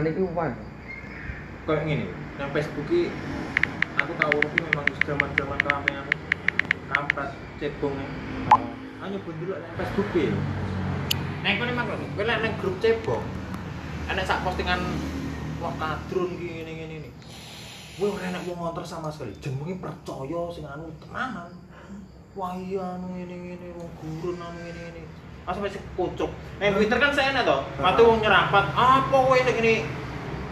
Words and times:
Postingan 0.00 0.16
itu 0.16 0.24
apa? 0.32 0.48
kayak 1.68 1.84
gini 1.84 2.06
yang 2.40 2.50
Facebook 2.56 2.88
ini 2.88 3.12
aku 3.92 4.16
tahu 4.16 4.40
ini 4.48 4.64
memang 4.64 4.88
zaman 5.04 5.28
zaman 5.36 5.60
kami 5.60 5.92
yang 5.92 6.08
kampret 6.88 7.28
cebong 7.60 8.00
nih 8.00 8.08
hanya 9.04 9.18
pun 9.20 9.36
dulu 9.36 9.52
yang 9.60 9.76
Facebook 9.76 10.08
ini 10.16 10.40
Neng 11.44 11.60
kau 11.60 11.68
memang 11.68 11.84
kau 11.84 12.00
kau 12.00 12.24
neng 12.24 12.52
grup 12.64 12.80
cebong 12.80 13.20
enak 14.08 14.24
sak 14.24 14.40
postingan 14.40 14.80
wah 15.60 15.76
kadrun 15.76 16.32
gini 16.40 16.64
gini 16.64 16.96
nih 17.04 17.12
Wah, 18.00 18.16
ora 18.16 18.32
enak 18.32 18.48
wong 18.48 18.64
ngonter 18.64 18.80
sama 18.88 19.12
sekali. 19.12 19.36
Jenenge 19.44 19.76
percaya 19.76 20.48
sing 20.48 20.64
anu 20.64 20.88
tenanan. 21.04 21.52
Wah 22.32 22.56
iya 22.56 22.96
anu 22.96 23.12
ini 23.12 23.60
ini 23.60 23.68
wong 23.76 23.92
gurun 24.00 24.40
anu 24.40 24.56
ini 24.64 24.82
ini. 24.88 25.02
Pas 25.48 25.56
masih 25.56 25.80
kucuk. 25.96 26.30
Eh 26.60 26.70
Twitter 26.70 26.98
kan 27.00 27.10
saya 27.10 27.32
enak 27.32 27.48
toh. 27.48 27.60
Mati 27.80 28.00
wong 28.04 28.20
nyerapat. 28.20 28.64
Apa 28.76 29.16
kowe 29.16 29.36
ini 29.36 29.52
ini 29.60 29.74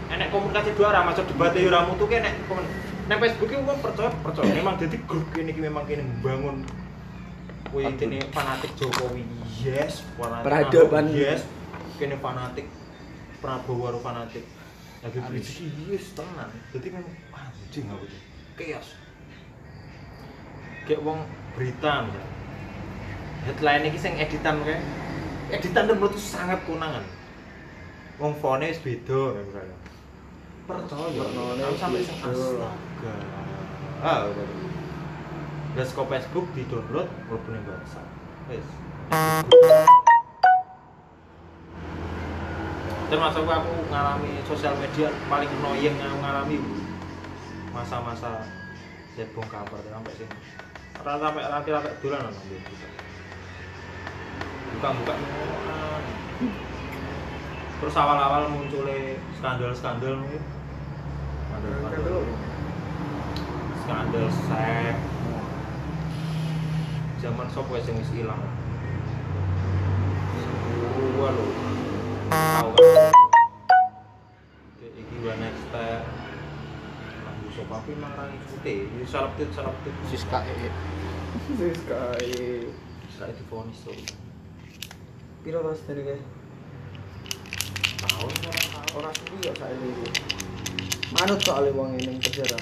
enek 0.09 0.33
komunikasi 0.33 0.73
dua 0.73 0.89
arah 0.91 1.05
masuk 1.05 1.29
debat 1.29 1.53
ya 1.53 1.69
ki 1.69 2.15
enek 2.17 2.33
komen. 2.49 2.65
Nek 3.09 3.17
Facebook 3.21 3.53
wong 3.53 3.77
percaya 3.81 4.09
percaya. 4.21 4.49
Memang 4.53 4.77
jadi 4.77 4.97
grup 5.05 5.25
kene 5.33 5.53
iki 5.53 5.61
memang 5.61 5.85
kene 5.89 6.05
membangun 6.05 6.65
Wih, 7.69 7.85
ini 7.85 8.17
fanatik 8.33 8.73
Jokowi, 8.81 9.21
yes. 9.61 10.01
Fanatik 10.17 10.45
Peradaban. 10.49 11.05
Ahok, 11.05 11.21
yes. 11.21 11.45
Kene 12.01 12.17
fanatik 12.17 12.65
Prabowo 13.45 13.93
karo 13.93 13.99
fanatik. 14.01 14.41
Lagi 15.05 15.21
Anies. 15.21 15.53
Rizik 15.53 15.69
yes 15.85 16.05
tenan. 16.17 16.49
Jadi 16.73 16.87
memang 16.89 17.13
anjing 17.29 17.85
aku 17.93 18.09
tuh. 18.09 18.21
Chaos. 18.57 18.89
Kayak 20.89 21.01
wong 21.05 21.19
berita 21.53 22.09
misalnya. 22.09 22.38
Headline 23.47 23.87
iki 23.87 23.99
sing 23.99 24.13
editan 24.19 24.59
kayak 24.67 24.83
editan 25.53 25.87
dan 25.87 25.95
menurutku 25.95 26.19
sangat 26.19 26.59
kunangan. 26.67 27.03
Wong 28.19 28.35
fone 28.39 28.67
wis 28.67 28.83
beda 28.83 29.35
kayak 29.35 29.45
misalnya. 29.47 29.77
Percaya. 30.67 31.23
Aku 31.69 31.77
sampai 31.79 32.03
sing 32.03 32.17
astaga. 32.19 33.13
Ah, 34.03 34.27
udah. 34.27 34.47
Terus 35.75 35.91
ke 35.95 36.03
Facebook 36.03 36.45
di 36.57 36.63
download 36.67 37.07
walaupun 37.31 37.55
yang 37.55 37.65
bahasa. 37.65 38.01
Wes. 38.51 38.67
termasuk 43.09 43.41
aku 43.41 43.73
ngalami 43.89 44.37
sosial 44.45 44.77
media 44.77 45.09
paling 45.25 45.49
annoying 45.49 45.97
yang 45.97 46.13
ngalami 46.21 46.61
masa-masa 47.73 48.45
cebong 49.17 49.49
kabar 49.49 49.81
sampai 49.81 50.13
sini 50.13 50.37
rata 51.01 51.33
sampai 51.33 51.43
nanti 51.49 52.57
sampai 54.69 54.93
bulan 54.93 54.93
nang 54.93 54.93
buka 54.93 54.93
buka 54.93 55.13
buka 55.13 55.15
terus 57.79 57.95
awal-awal 57.95 58.51
munculnya 58.51 59.15
skandal-skandal 59.39 60.19
nih. 60.27 60.41
Skandal 61.49 62.23
skandal 63.87 64.25
seks 64.29 64.99
zaman 67.19 67.47
sop 67.51 67.67
wes 67.71 67.87
yang 67.87 67.99
wis 67.99 68.11
ilang. 68.15 68.39
Gua 71.15 71.29
lo 71.35 71.43
tahu 72.31 72.69
kan? 72.75 73.11
Iki 74.79 75.15
gua 75.23 75.33
next 75.39 75.63
step. 75.71 76.03
Nanggu 77.23 77.47
sop 77.55 77.67
tapi 77.71 77.91
mang 77.95 78.11
rangi 78.15 78.39
putih 78.47 78.91
ini 78.91 79.03
sarap 79.07 79.35
tit 79.39 79.51
sarap 79.55 79.75
tit 79.87 79.95
Siska 80.11 80.43
ee. 80.47 80.67
Siska 81.55 81.99
ee. 82.23 82.71
saya 83.19 83.35
difonis 83.35 83.83
tuh 83.83 84.28
Piro 85.39 85.59
tas 85.63 85.79
dari 85.87 86.03
guys? 86.03 86.23
tahun 87.99 88.31
orang 88.95 89.13
sendiri 89.15 89.47
ya 89.47 89.53
saya 89.59 89.75
ini. 89.75 90.07
Manut 91.15 91.39
soalnya 91.43 91.71
wong 91.75 91.95
ini 91.99 92.19
penjara. 92.19 92.59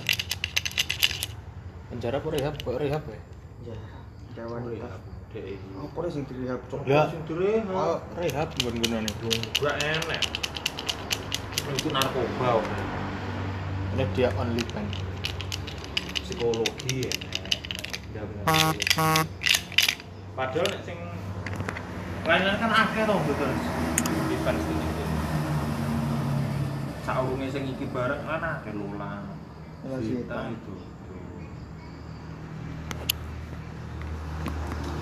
penjara 1.88 2.20
apa 2.20 2.28
rehab 2.30 2.54
kok 2.62 2.78
rehab 2.78 3.04
ya 3.10 3.20
Ya, 3.66 3.78
jawan 4.38 4.70
iki. 4.70 4.86
Apa 5.78 6.00
sih 6.14 6.22
dilihat 6.30 6.62
cok? 6.70 6.86
Ya. 6.86 7.10
sing 7.10 7.22
direhab 7.26 7.74
oh 7.74 7.98
rehab 8.18 8.50
gun 8.62 8.76
gunane 8.78 9.10
gua 9.58 9.72
enek 9.82 10.22
itu 11.68 11.90
narkoba 11.92 12.64
ini 13.98 14.06
dia 14.16 14.30
only 14.40 14.64
bank 14.72 14.88
psikologi 16.24 17.04
ya 17.04 17.14
ya 18.16 18.24
padahal 20.38 20.68
nek 20.72 20.82
sing 20.88 21.17
lain-lain 22.28 22.60
kan 22.60 22.72
akeh 22.72 23.04
to 23.08 23.16
betul 23.24 23.52
defense 24.28 24.66
itu 24.68 25.04
saurunge 27.08 27.48
sing 27.48 27.64
iki 27.72 27.88
bareng 27.88 28.22
kan 28.28 28.44
akeh 28.60 28.72
Zita 28.76 30.04
Zita. 30.04 30.38
itu 30.52 30.74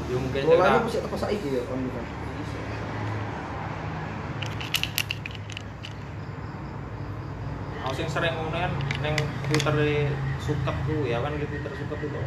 ya 0.05 0.17
mungkin 0.21 0.41
cerita- 0.45 0.69
ini 0.69 0.85
bisa 0.85 0.99
teko 1.01 1.17
saiki 1.17 1.49
ya 1.49 1.65
kan. 1.65 1.81
Aku 7.85 7.93
sing 7.93 8.07
sering 8.09 8.33
ngono 8.33 8.49
kan 8.53 8.71
ning 9.05 9.13
Twitter 9.49 9.73
suket 10.41 10.75
ku 10.89 11.05
ya 11.05 11.21
kan 11.21 11.37
di 11.37 11.45
Twitter 11.45 11.73
suket 11.73 11.99
itu. 12.05 12.21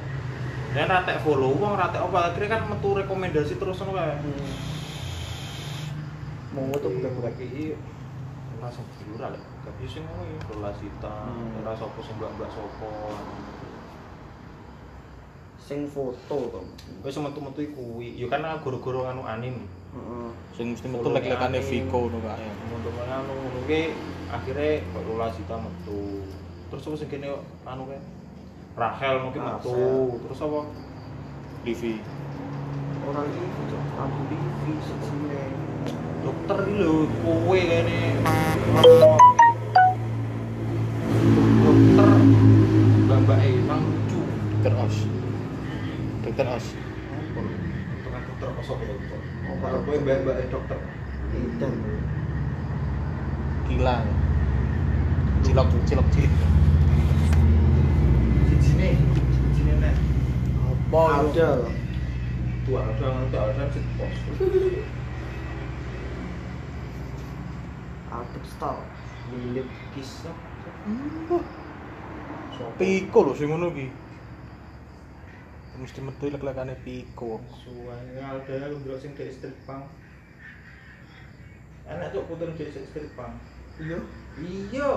Dan 0.74 0.86
ratek 0.86 1.22
follow 1.22 1.54
wong 1.54 1.74
ratek 1.74 2.02
apa 2.02 2.18
akhirnya 2.34 2.58
kan 2.58 2.62
metu 2.70 2.94
rekomendasi 2.94 3.58
terus 3.58 3.78
ngono 3.78 3.94
kae. 3.98 4.14
Mau 4.22 4.77
tuh 6.78 6.90
buka-buka. 6.98 7.30
iki 7.38 7.74
langsung 8.58 8.84
viral 8.98 9.32
ya. 9.38 9.42
Gak 9.66 9.74
bisa 9.78 9.98
ngono 10.02 10.22
ya. 10.26 10.38
Lola 10.50 10.70
Sita, 10.74 11.14
Hmm. 11.30 11.58
ora 11.62 11.72
sapa 11.78 11.98
sing 12.02 12.14
mbak-mbak 12.18 12.50
sapa. 12.50 12.90
Sing 15.62 15.80
foto 15.86 16.36
to. 16.50 16.60
Wis 17.04 17.16
metu-metu 17.20 17.60
iku 17.62 17.82
kuwi. 17.96 18.18
Ya 18.18 18.26
kan 18.26 18.42
guru-guru 18.64 19.06
anu 19.06 19.22
anim. 19.22 19.68
Heeh. 19.88 20.28
sing 20.52 20.76
mesti 20.76 20.84
metu 20.90 21.08
lek-lekane 21.08 21.64
Viko 21.64 22.12
ngono 22.12 22.20
kae 22.20 22.44
Untuk 22.76 22.92
anu 22.98 23.32
ngono 23.32 23.60
ki 23.64 23.94
akhirnya 24.28 24.84
kok 24.92 25.60
metu. 25.64 26.00
Terus 26.68 26.84
apa 26.84 26.96
sing 27.00 27.08
kene 27.08 27.28
anu 27.64 27.82
kae? 27.88 28.00
Rahel 28.76 29.16
mungkin 29.24 29.42
metu. 29.48 29.72
Rahel. 29.72 30.20
Terus 30.28 30.40
apa? 30.44 30.60
Livi 31.64 31.94
Orang 33.08 33.24
ini. 33.32 33.48
Aku 33.96 34.18
TV 34.28 34.64
sejine. 34.84 35.37
Dokter 36.28 36.60
iki 36.68 36.76
lho 36.84 37.08
kowe 37.24 37.56
kene. 37.56 37.98
Dokter 41.64 42.10
mbak-mbak 43.08 43.38
emang 43.48 43.82
lucu. 43.88 44.20
Dokter 44.52 44.72
Os. 44.84 44.96
Dokter 46.20 46.46
Os. 46.52 46.66
Dokter 48.28 48.48
dokter? 48.60 49.20
Oh 49.48 49.56
kalau 49.56 49.80
kowe 49.88 49.96
mbak-mbak 50.04 50.36
dokter. 50.52 50.78
Tidak. 51.32 51.72
gila 53.68 53.96
cilok 55.44 55.68
cilok 55.88 56.08
cilik. 56.12 56.32
Sijine 58.52 58.88
sijine 59.32 59.74
nek. 59.80 59.96
Apa? 60.92 61.02
Ada. 61.24 61.50
tua 62.68 62.84
ada 62.84 63.24
ada 63.32 63.64
sit 63.72 63.84
pos 63.96 64.12
Star. 68.58 68.74
milik 69.30 69.70
kisah 69.94 70.34
Piko 72.74 73.18
lho 73.22 73.32
sing 73.38 73.54
ngono 73.54 73.70
ki 73.70 73.86
mesti 75.78 76.02
metu 76.02 76.26
lek-lekane 76.26 76.74
Piko 76.82 77.38
suwane 77.54 78.18
ada 78.18 78.74
ndelok 78.74 78.98
sing 78.98 79.14
dek 79.14 79.30
street 79.30 79.54
punk. 79.62 79.86
Enak 81.86 82.10
cok 82.10 82.26
puter 82.26 82.50
dek 82.58 82.74
street 82.74 83.14
punk. 83.14 83.38
Iya. 83.78 84.02
iya. 84.42 84.90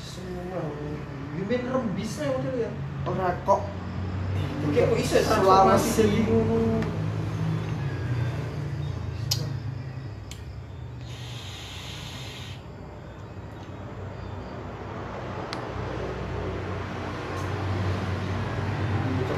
Suwah, 0.00 0.64
bimbing 1.36 1.68
rembisnya 1.68 2.32
model 2.32 2.64
ya. 2.64 2.70
Ora 3.04 3.36
kok. 3.44 3.60
Kayak 4.72 4.88
kok 4.88 4.98
iso 5.04 5.14
ya 5.20 5.22
selama 5.28 5.76
transformasi 5.76 5.88
sini 5.92 6.08
jadi 6.08 6.20
ngono. 6.32 6.80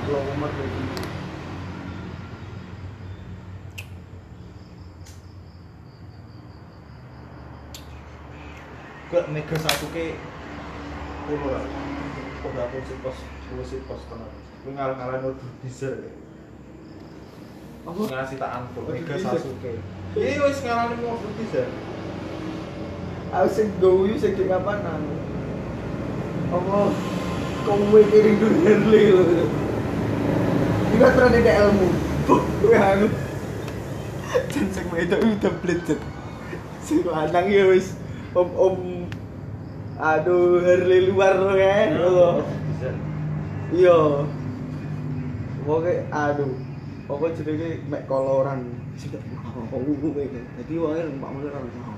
Sebelum 0.06 0.23
umur 0.38 0.50
jadi 0.55 0.82
ke 9.11 9.19
Mega 9.35 9.56
Sasuke 9.58 10.19
kulo 11.26 11.46
lah 11.50 11.66
udah 12.46 12.70
aku 12.70 12.78
sih 13.67 13.81
pos 13.87 14.03
tenan 14.11 14.31
kuwi 14.63 14.73
ngalah-ngalah 14.75 15.31
order 15.31 15.51
deezer 15.63 15.95
Apa? 17.87 18.03
ngasih 18.03 18.37
tak 18.43 18.51
Order 18.75 18.99
Mega? 18.99 19.15
Sasuke 19.15 19.73
iya 20.19 20.43
wis 20.43 20.59
ngalahne 20.67 20.99
order 21.07 21.31
deezer 21.39 21.71
Aku 23.35 23.49
sing 23.51 23.69
gowu 23.83 24.07
sing 24.15 24.39
di 24.39 24.47
kapanan. 24.47 25.03
Apa 26.47 26.95
kowe 27.67 28.01
kiring 28.07 28.39
dulu 28.39 28.59
Harley 28.63 29.05
lho. 29.11 29.25
Juga 30.95 31.07
terus 31.11 31.35
ada 31.35 31.53
ilmu. 31.67 31.89
Kowe 32.63 32.77
anu. 32.79 33.07
Dan 34.47 34.67
sing 34.71 34.87
wedok 34.95 35.21
udah 35.27 35.53
blecet. 35.59 36.01
Sing 36.87 37.03
lanang 37.03 37.51
ya 37.51 37.67
wis 37.67 37.99
om-om 38.31 39.11
aduh 39.99 40.63
Harley 40.63 41.11
luar 41.11 41.35
kan. 41.59 41.89
iya. 43.75 44.01
Pokoknya 45.67 46.07
aduh 46.15 46.55
pokoknya 47.07 47.37
jadinya 47.43 47.69
mek 47.91 48.03
koloran. 48.07 48.61
Mau 49.57 49.81
gue 49.81 50.25
jadi 50.31 50.73
wangnya 50.77 51.09
rempak 51.09 51.31
mulai 51.33 51.53
rambut 51.53 51.73
mau 51.81 51.97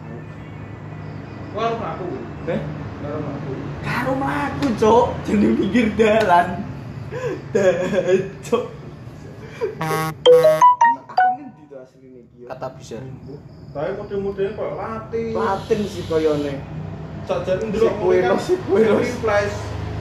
warung 1.56 1.80
aku 1.80 2.04
eh? 2.52 2.60
warung 3.00 3.28
aku 3.32 3.52
warung 3.80 4.22
aku 4.22 4.66
cok 4.76 5.06
jadi 5.24 5.46
pinggir 5.56 5.86
jalan 5.96 6.46
cok 8.44 8.64
kata 12.48 12.68
bisa. 12.80 12.96
Tapi 13.76 13.92
model-modelnya 14.00 14.56
kayak 14.56 14.74
latin 14.80 15.36
latin 15.36 15.78
sih 15.84 16.00
koyone. 16.08 16.64
Sajarin 17.28 17.68
dulu 17.68 17.92
ndelok 17.92 17.94
kue 18.00 18.16
no 18.24 18.36
si 18.40 18.54
kue 18.64 18.80
no 18.88 19.04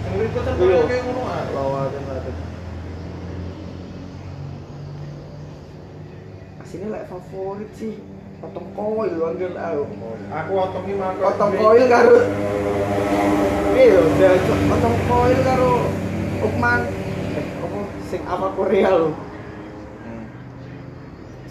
Sing 0.08 0.24
ribet 0.24 0.40
kan 0.40 0.56
Iya. 0.56 0.80
kayak 0.88 1.04
ngono 1.04 1.22
ah. 1.28 1.44
Lawakan 1.52 2.04
Latin. 2.08 2.36
Asine 6.64 6.88
lek 6.88 7.04
favorit 7.12 7.72
sih 7.76 8.00
potong 8.40 8.72
koil 8.72 9.20
angger 9.20 9.52
aku. 9.52 9.84
Aku 10.32 10.52
otomi 10.56 10.94
mangkok. 10.96 11.28
Potong 11.36 11.54
koil 11.60 11.86
karo 11.92 12.16
Iya, 13.76 14.00
udah 14.00 14.32
potong 14.72 14.98
koil 15.12 15.40
karo 15.44 15.72
Ukman. 16.40 16.82
Eh, 17.36 17.46
apa 17.60 17.80
sing 18.08 18.22
apa 18.24 18.48
Korea 18.56 18.90
lho. 18.96 19.10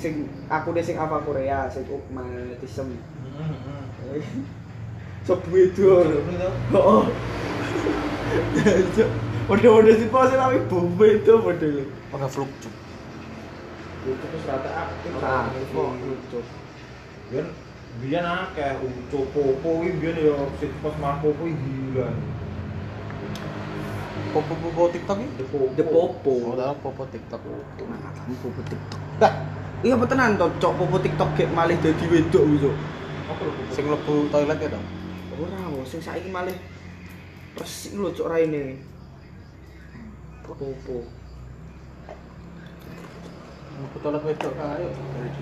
Sing 0.01 0.13
aku 0.49 0.69
deh 0.73 0.85
sing 0.85 0.97
apa 0.97 1.21
Korea, 1.21 1.69
sing 1.69 1.85
Ukman 1.93 2.57
Tisem. 2.65 2.89
Sebuah 5.29 5.67
dua. 5.75 5.99
Oh. 6.73 7.05
Model-model 9.47 9.95
si 9.95 10.07
pose 10.11 10.35
tapi 10.35 10.59
bombe 10.67 11.07
itu 11.07 11.33
model. 11.39 11.87
Pakai 12.11 12.29
fluk 12.31 12.51
cuk. 12.59 12.75
Itu 14.07 14.15
terus 14.23 14.43
rata 14.47 14.71
aktif. 14.71 15.11
Ah, 15.23 15.51
kok 15.51 15.91
lucu. 16.03 16.39
Biyen 17.97 18.27
akeh 18.29 18.77
uco 18.85 19.19
popo 19.33 19.81
iki 19.81 19.97
biyen 20.03 20.17
ya 20.21 20.37
pas 20.85 20.95
marco 21.01 21.33
kuwi 21.41 21.57
gila. 21.57 22.13
Popo 24.37 24.53
popo 24.61 24.93
TikTok 24.93 25.17
ini? 25.17 25.33
The 25.41 25.45
popo. 25.49 25.67
The 25.75 25.85
Popo. 25.87 26.35
Oh, 26.61 26.75
popo 26.85 27.03
TikTok. 27.09 27.41
Nah, 27.89 28.13
kamu 28.13 28.35
popo 28.45 28.61
TikTok. 28.69 29.01
Dah. 29.17 29.33
Iya 29.85 29.93
apa 29.93 30.05
tenan 30.09 30.41
to, 30.41 30.49
cok 30.61 30.73
popo 30.77 30.97
TikTok 31.01 31.37
kayak 31.37 31.53
malih 31.57 31.77
dadi 31.81 32.05
wedok 32.09 32.45
gitu. 32.57 32.71
Apa 33.33 33.41
lho 33.45 33.53
popo? 33.55 33.71
Sing 33.73 33.85
mlebu 33.89 34.15
toilet 34.29 34.59
ya 34.61 34.69
dong. 34.73 34.87
Ora, 35.37 35.85
sing 35.89 36.01
saiki 36.01 36.29
malih 36.33 36.57
resik 37.57 37.97
lho 37.97 38.13
cok 38.13 38.29
raine. 38.29 38.77
Popo. 40.45 41.05
Mlebu 43.77 43.97
toilet 44.01 44.25
wedok 44.25 44.55
ayo. 44.57 44.89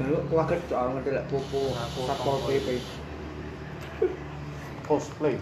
Lalu 0.02 0.18
kuwaget 0.30 0.60
cok 0.70 0.78
orang 0.78 0.94
ngerti 0.98 1.10
lek 1.14 1.28
popo. 1.30 1.60
Aku 1.74 1.98
Satpol 2.06 2.36
tahu. 2.38 2.48
PP. 2.50 2.68
Cosplay. 4.86 5.36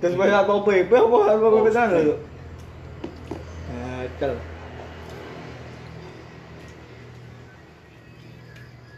Terus 0.00 0.16
banyak 0.16 0.36
Satpol 0.36 0.60
PP 0.64 0.90
apa 0.92 1.16
Satpol 1.28 1.52
PP 1.52 1.68
sana 1.72 1.98
lho. 2.00 2.16
Hatel. 3.72 4.32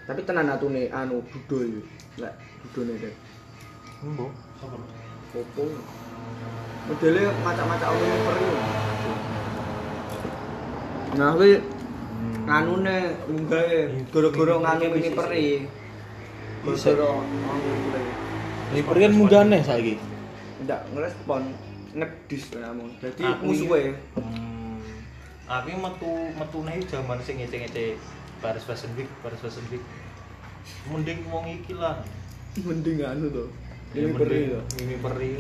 Tapi 0.07 0.21
tenan 0.23 0.55
atune 0.55 0.87
anu 0.95 1.23
budol 1.23 1.83
lek 2.19 2.35
budone 2.63 2.95
deh. 2.99 3.15
Embo. 4.07 4.31
Popo. 5.35 5.65
Modelnya 6.87 7.35
macam-macam 7.43 7.89
yang 7.99 8.23
perlu. 8.23 8.55
Nah, 11.17 11.29
kuwi 11.35 11.59
nganune 12.47 12.99
munggahe 13.27 13.79
gara-gara 14.15 14.55
nganu 14.63 14.87
ini 14.95 15.11
peri. 15.11 15.47
Gara-gara 16.63 17.09
anu 17.27 17.71
peri. 17.91 18.11
Ini 18.67 18.81
perian 18.87 19.13
munggane 19.19 19.59
saiki. 19.67 19.95
Ndak 20.63 20.81
ngerespon 20.95 21.43
ngedis 21.95 22.45
namun. 22.55 22.91
Jadi 23.03 23.23
Aku 23.23 23.43
musuhe. 23.51 23.95
Hmm. 24.15 24.79
Aku 25.47 25.75
metu 25.79 26.11
metune 26.39 26.75
zaman 26.87 27.19
sing 27.23 27.39
ngece-ngece 27.43 27.99
Paris 28.43 28.63
Fashion 28.67 28.91
Week, 28.99 29.11
Paris 29.23 29.39
Fashion 29.43 29.67
Week. 29.71 29.83
Mending 30.91 31.23
wong 31.31 31.47
iki 31.51 31.75
lah. 31.75 32.03
Mending 32.63 33.03
anu 33.03 33.27
to. 33.31 33.45
Ini 33.95 34.11
peri 34.15 34.39
to. 34.51 34.61
Ini 34.83 34.95
peri. 34.99 35.35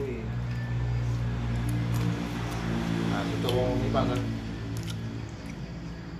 Nah, 3.16 3.24
itu 3.24 3.48
wong 3.48 3.80
iki 3.80 3.88
banget. 3.96 4.20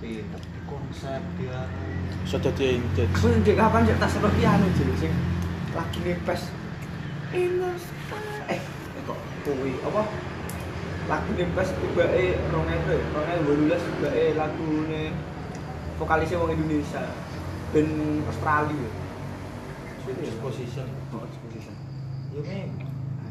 Pinter 0.01 0.41
di 0.49 0.61
konsep 0.65 1.21
dia. 1.37 1.61
Ndek 2.25 3.53
kapan 3.53 3.85
cek 3.85 4.01
tas 4.01 4.17
anu 4.17 4.67
sing 4.97 5.13
lagi 5.77 5.99
ngepes. 6.01 6.49
Enos. 7.37 7.83
Eh, 8.49 8.57
kok 9.05 9.19
kuwi 9.45 9.77
apa? 9.85 10.09
Lagu 11.05 11.29
ngepes 11.37 11.69
tibake 11.77 12.41
2000, 12.49 12.65
2012 13.45 13.77
tibake 13.77 14.25
lagune 14.33 15.13
vokalisnya 16.01 16.41
wong 16.41 16.49
Indonesia. 16.49 17.05
Ben 17.77 18.25
Australia. 18.25 18.89
Disposition. 20.17 20.89
Oh, 21.13 21.21
exposition. 21.29 21.77
Ya 22.33 22.41
men. 22.41 22.73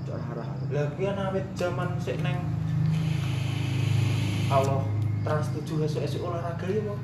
Cok 0.06 0.22
harah. 0.22 0.54
Lah 0.70 0.86
kuwi 0.94 1.10
ana 1.10 1.34
awet 1.34 1.50
zaman 1.58 1.98
sik 1.98 2.22
neng 2.22 2.55
Allah 4.46 4.82
trans 5.26 5.46
7 5.50 5.86
esuk-esuk 5.90 6.22
olahraga 6.22 6.66
ya 6.70 6.80
kok. 6.86 6.98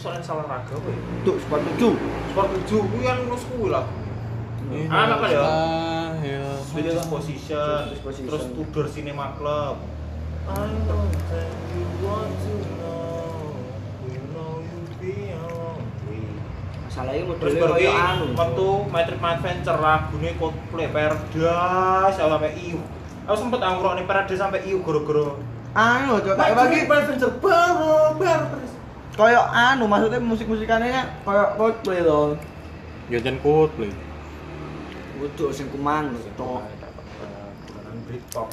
Soalnya 0.00 0.22
salah 0.24 0.48
raga 0.48 0.72
apa 0.72 0.88
ya? 0.88 0.98
Tuh, 1.22 1.36
sport 1.38 1.62
7. 1.76 1.92
Sport 2.32 2.48
7 2.66 2.90
kuwi 2.90 3.02
kan 3.04 3.16
nus 3.28 3.44
kuwi 3.46 3.68
lah. 3.70 3.84
Ah, 4.90 5.18
apa 5.18 5.26
ya? 5.28 5.40
Ah, 5.42 6.08
ya. 6.24 6.42
Switch 6.62 6.88
Disposition, 6.88 7.90
Disposition. 7.90 8.30
terus 8.30 8.44
Tudor 8.54 8.86
Cinema 8.88 9.34
Club. 9.36 9.76
I 10.50 10.66
know 10.88 11.04
that 11.30 11.52
you 11.74 11.84
want 12.02 12.32
to 12.32 12.54
know, 12.80 13.54
you 14.08 14.22
know 14.34 14.58
you 14.64 14.80
be. 14.98 15.30
Masalahnya 16.90 17.22
Terus 17.22 17.54
modelnya 17.54 17.62
berarti 17.62 17.86
kayak 17.86 18.02
anu. 18.10 18.26
waktu 18.34 18.66
My 18.90 19.02
Trip 19.06 19.20
My 19.22 19.30
Adventure 19.38 19.78
lagune 19.78 20.30
Coldplay 20.42 20.88
Paradise 20.90 22.18
sampai 22.18 22.50
IU. 22.58 22.80
Aku 23.30 23.36
sempet 23.38 23.60
angkrok 23.62 23.94
nih 23.94 24.06
Paradise 24.10 24.42
sampai 24.42 24.66
IU 24.66 24.82
gara-gara 24.82 25.38
Anu, 25.70 26.18
cok, 26.18 26.34
tak 26.34 26.50
bagi 26.58 26.82
Adventure 26.82 27.34
baru 27.38 28.18
baru 28.18 28.60
kayak 29.20 29.46
anu 29.52 29.84
maksudnya 29.84 30.16
musik-musikannya 30.22 30.88
kayak 31.28 31.48
Coldplay 31.60 32.00
loh. 32.00 32.40
Ya 33.12 33.20
jan 33.20 33.36
Coldplay. 33.44 33.92
Untuk 35.20 35.52
sing 35.52 35.68
kumang 35.68 36.16
lho, 36.16 36.24
tok. 36.40 36.64
Bukan 37.68 37.96
Britpop 38.08 38.48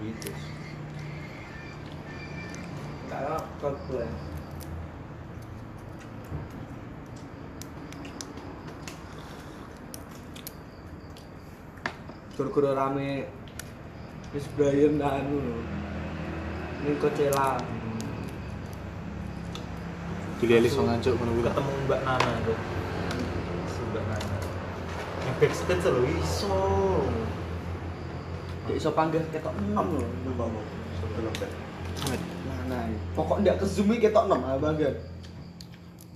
gitu. 0.00 0.32
Kayak 3.12 3.44
Coldplay. 3.60 4.08
Gara-gara 12.36 12.70
rame 12.76 13.28
Chris 14.32 14.44
Brian 14.56 15.00
dan 15.00 15.24
anu 15.24 15.40
lho. 16.76 16.84
Ini 16.84 16.92
Coachella. 17.00 17.48
Dilihat 20.36 20.68
so 20.68 20.84
ngancuk 20.84 21.16
ngono 21.16 21.30
kuwi. 21.32 21.44
ketemu 21.48 21.72
Mbak 21.88 22.00
Nana 22.04 22.32
tuh 22.44 22.58
si 23.72 23.80
Mbak 23.88 24.04
Nana 24.04 24.36
yang 25.24 25.34
backstage 25.40 25.86
loh 25.88 26.04
iso 26.04 26.60
Dia 28.68 28.74
iso 28.76 28.90
panggil 28.92 29.24
ketok 29.32 29.56
6 29.56 29.72
lho, 29.72 30.04
Mbak. 30.36 30.48
sebelum 31.00 31.32
Mana? 32.44 32.78
Pokok 33.16 33.40
ndak 33.40 33.56
ke 33.62 33.64
zoom 33.64 33.96
iki 33.96 34.12
ketok 34.12 34.28
6 34.28 34.36
ah 34.44 34.58
bangga. 34.60 34.90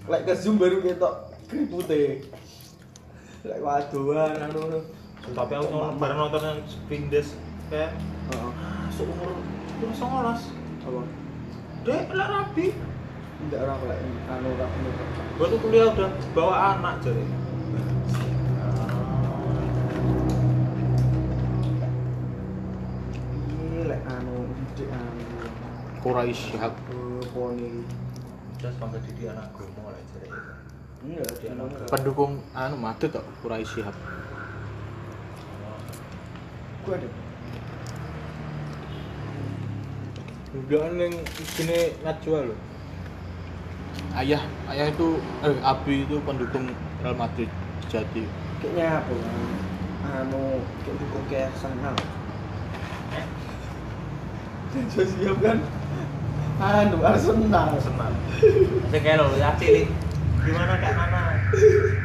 Lek 0.05 0.23
ke 0.29 0.35
zoom 0.37 0.61
baru 0.61 0.85
ketok 0.85 1.15
keripute. 1.49 2.29
Lek 3.49 3.59
waduan 3.65 4.37
anu. 4.37 4.85
tapi 5.21 5.53
aku 5.53 5.69
bareng 6.01 6.17
nonton 6.17 6.43
yang 6.43 6.59
Spindes 6.65 7.37
kayak 7.69 7.93
Heeh. 8.33 8.51
ah, 8.57 8.89
umur 9.81 9.97
songolas 9.97 10.41
Apa? 10.81 11.01
dek 11.83 12.05
lah 12.13 12.29
rabi 12.29 12.77
Enggak 13.41 13.61
orang 13.65 13.81
lah 13.89 13.97
anu 14.31 14.49
ora 14.53 14.67
gua 15.35 15.47
tuh 15.49 15.59
kuliah 15.59 15.89
udah 15.89 16.11
bawa 16.37 16.55
anak 16.77 17.01
jadi 17.01 17.25
Iki 23.61 23.81
lek 23.89 24.01
anu 24.07 24.35
didik 24.51 24.89
anu. 24.91 25.23
Kurai 26.01 26.33
Shihab. 26.33 26.73
eh, 26.73 27.23
poni. 27.33 27.85
terus 28.61 28.77
bangga 28.77 28.99
didik 29.01 29.33
anak 29.33 29.49
gomo 29.57 29.89
lah 29.89 30.03
jadi 30.13 30.29
Enggak, 31.01 31.29
Dia 31.41 31.51
anu. 31.55 31.65
Pendukung 31.89 32.33
anu 32.53 32.77
mati 32.77 33.07
tok 33.09 33.25
Kurai 33.41 33.65
Shihab. 33.65 33.97
Gua 36.85 36.95
ada. 36.97 37.09
Udah 40.51 40.91
neng 40.99 41.15
sini 41.55 41.95
Najwa 42.03 42.51
loh. 42.51 42.59
Ayah, 44.19 44.43
ayah 44.67 44.91
itu 44.91 45.23
eh 45.47 45.55
Abi 45.63 46.03
itu 46.03 46.19
pendukung 46.27 46.67
Real 47.07 47.15
Madrid 47.15 47.47
jadi. 47.87 48.27
Kayaknya 48.59 48.99
apa? 48.99 49.13
ya? 49.15 49.31
Anu 50.11 50.59
kayak 50.83 50.97
dukung 50.99 51.25
kayak 51.31 51.55
Arsenal. 51.55 51.95
eh 53.15 53.27
Sosial 54.91 55.35
kan? 55.39 55.59
Anu 56.59 56.99
Arsenal. 56.99 57.79
senang 57.79 58.13
saya 58.91 59.01
kayak 59.07 59.23
lo 59.23 59.31
ya 59.39 59.55
cilik 59.55 59.87
gimana 60.43 60.75
kak 60.83 60.93
Nana 60.99 61.23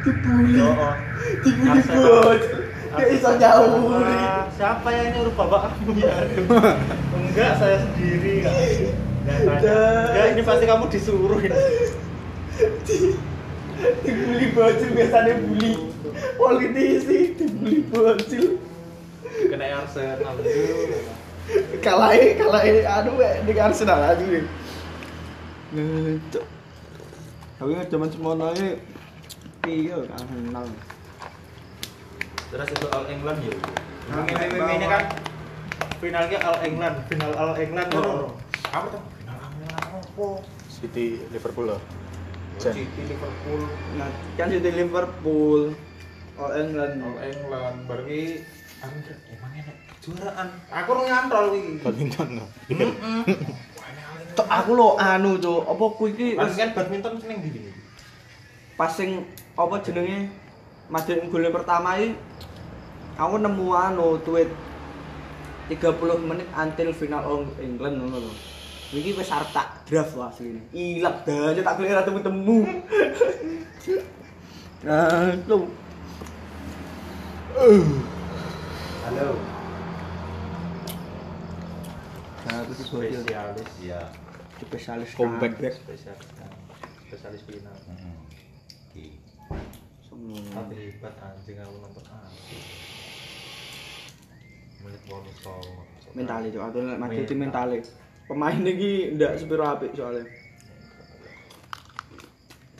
Dibully. 0.06 0.62
oh 0.62 0.94
Dibully 1.42 1.66
Arsenal. 1.66 2.22
bot. 2.22 2.42
Gak 2.96 3.06
bisa 3.12 3.30
jauh. 3.42 3.98
Siapa 4.54 4.88
yang 4.94 5.06
nyuruh 5.18 5.34
bapak 5.34 5.74
kamu 5.82 5.98
ya 6.00 6.14
enggak 7.36 7.52
saya 7.60 7.76
sendiri 7.84 8.40
kak 8.40 8.54
enggak 9.28 10.26
ini 10.32 10.40
pasti 10.40 10.64
kamu 10.64 10.88
disuruh 10.88 11.40
ini 11.44 11.52
Dibully 13.76 14.56
bocil 14.56 14.88
biasanya 14.96 15.36
bully. 15.44 15.92
Politisi 16.40 17.36
dibully 17.36 17.84
bocil. 17.92 18.56
kena 19.36 19.84
Arsenal 19.84 20.16
kalahin 21.84 22.88
anu 22.88 23.20
we 23.20 23.28
di 23.44 23.52
Arsenal 23.60 24.00
aja 24.00 24.24
nih. 24.24 24.48
Ngecok. 25.76 26.44
Tapi 27.60 27.70
nggak 27.76 27.92
zaman 27.92 28.08
semono 28.08 28.48
iya 29.68 29.96
Arsenal. 30.08 30.66
terus 32.46 32.70
itu 32.72 32.86
All 32.94 33.04
England 33.10 33.42
ya 33.42 33.52
Nah, 34.06 34.22
ini 34.22 34.44
ini 34.54 34.74
ini 34.78 34.86
kan 34.86 35.02
finalnya 36.06 36.38
All 36.46 36.58
England 36.62 36.96
final 37.10 37.32
All 37.34 37.54
England. 37.58 37.90
Oh. 37.98 38.30
kan 38.62 38.78
apa 38.78 38.86
tuh? 38.94 39.02
Final 39.18 39.36
All 39.42 39.50
England 39.58 39.82
apa? 39.82 40.28
City 40.70 41.06
Liverpool 41.34 41.66
loh. 41.74 41.80
City 42.62 43.02
Liverpool. 43.10 43.60
Nah, 43.98 44.08
kan 44.38 44.46
City 44.48 44.70
Liverpool, 44.70 45.74
All 46.38 46.52
England. 46.54 46.94
All 47.02 47.18
England 47.20 47.76
berarti 47.90 48.22
Andre 48.86 49.14
emang 49.34 49.52
enak. 49.56 49.76
Kejuaraan 49.98 50.48
aku 50.70 50.88
orang 50.94 51.06
nyantol 51.10 51.46
iki. 51.58 51.72
Badminton. 51.82 52.28
Tok 54.36 54.48
aku 54.52 54.70
lo 54.76 55.00
anu 55.00 55.40
tuh, 55.40 55.64
apa 55.64 55.84
ku 55.96 56.12
iki? 56.12 56.36
Kan 56.36 56.76
badminton 56.76 57.18
seneng 57.18 57.40
di 57.42 57.50
sini. 57.50 57.70
pas 58.76 58.92
sing 58.92 59.24
apa 59.56 59.80
jenenge? 59.80 60.28
Madrid 60.92 61.24
golnya 61.32 61.50
pertama 61.50 61.98
iki 61.98 62.14
aku 63.16 63.34
nemu 63.40 63.66
anu 63.72 64.20
tweet 64.20 64.52
30 65.66 66.22
menit 66.22 66.48
until 66.54 66.88
final 66.94 67.22
All 67.26 67.42
England 67.58 67.98
ngono 67.98 68.22
lho. 68.22 68.32
Iki 68.94 69.18
wis 69.18 69.34
arep 69.34 69.50
tak 69.50 69.82
draft 69.82 70.14
lah 70.14 70.30
asline. 70.30 70.62
Ilak 70.70 71.26
dah 71.26 71.50
aja 71.50 71.60
tak 71.66 71.74
kira 71.82 72.06
temu-temu. 72.06 72.58
Nah, 74.86 75.34
tuh. 75.50 75.66
Halo. 79.02 79.28
Nah, 82.46 82.58
itu 82.62 82.72
sih 82.78 82.84
gokil. 82.86 83.18
Spesialis 83.24 83.72
ya. 83.82 84.00
spesialis 84.62 85.10
Comeback. 85.18 85.58
comeback. 85.58 85.74
Spesialis. 85.74 86.28
Spesialis 87.08 87.42
final. 87.50 87.74
Semua. 90.06 90.38
Tapi 90.54 90.74
hebat 90.78 91.14
anjing 91.18 91.56
aku 91.58 91.76
nonton 91.82 92.04
anjing. 92.14 92.62
Menit. 94.86 95.02
Mental 96.14 96.40
itu, 96.46 96.58
aku 96.62 96.78
nek 96.80 96.98
Madrid 97.02 97.26
itu 97.26 97.34
Mental. 97.34 97.66
mental. 97.74 97.90
Pemain 98.26 98.58
iki 98.62 99.14
ndak 99.14 99.38
sepiro 99.38 99.66
apik 99.66 99.94
soalnya. 99.94 100.24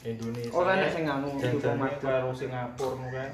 Indonesia. 0.06 0.54
Ora 0.54 0.70
enek 0.78 0.90
sing 0.94 1.04
anu, 1.06 1.34
Janjane 1.34 1.58
dukung 1.58 1.78
Madrid. 1.82 2.02
karo 2.02 2.30
Singapura 2.30 2.94
mu 2.94 3.08
kan. 3.10 3.30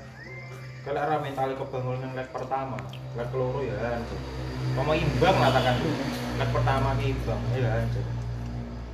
Kalau 0.83 0.99
arah 0.99 1.19
mental 1.23 1.55
kebangun 1.55 2.03
yang 2.03 2.13
leg 2.19 2.29
pertama, 2.35 2.75
leg 3.15 3.29
keloro 3.31 3.61
ya 3.63 3.77
anjing. 3.79 4.23
Kamu 4.75 4.93
imbang 4.99 5.37
lah 5.39 5.51
takkan. 5.55 5.77
Leg 6.41 6.51
pertama 6.51 6.89
ki 6.99 7.07
imbang 7.13 7.41
ya 7.55 7.71
anjing. 7.77 8.07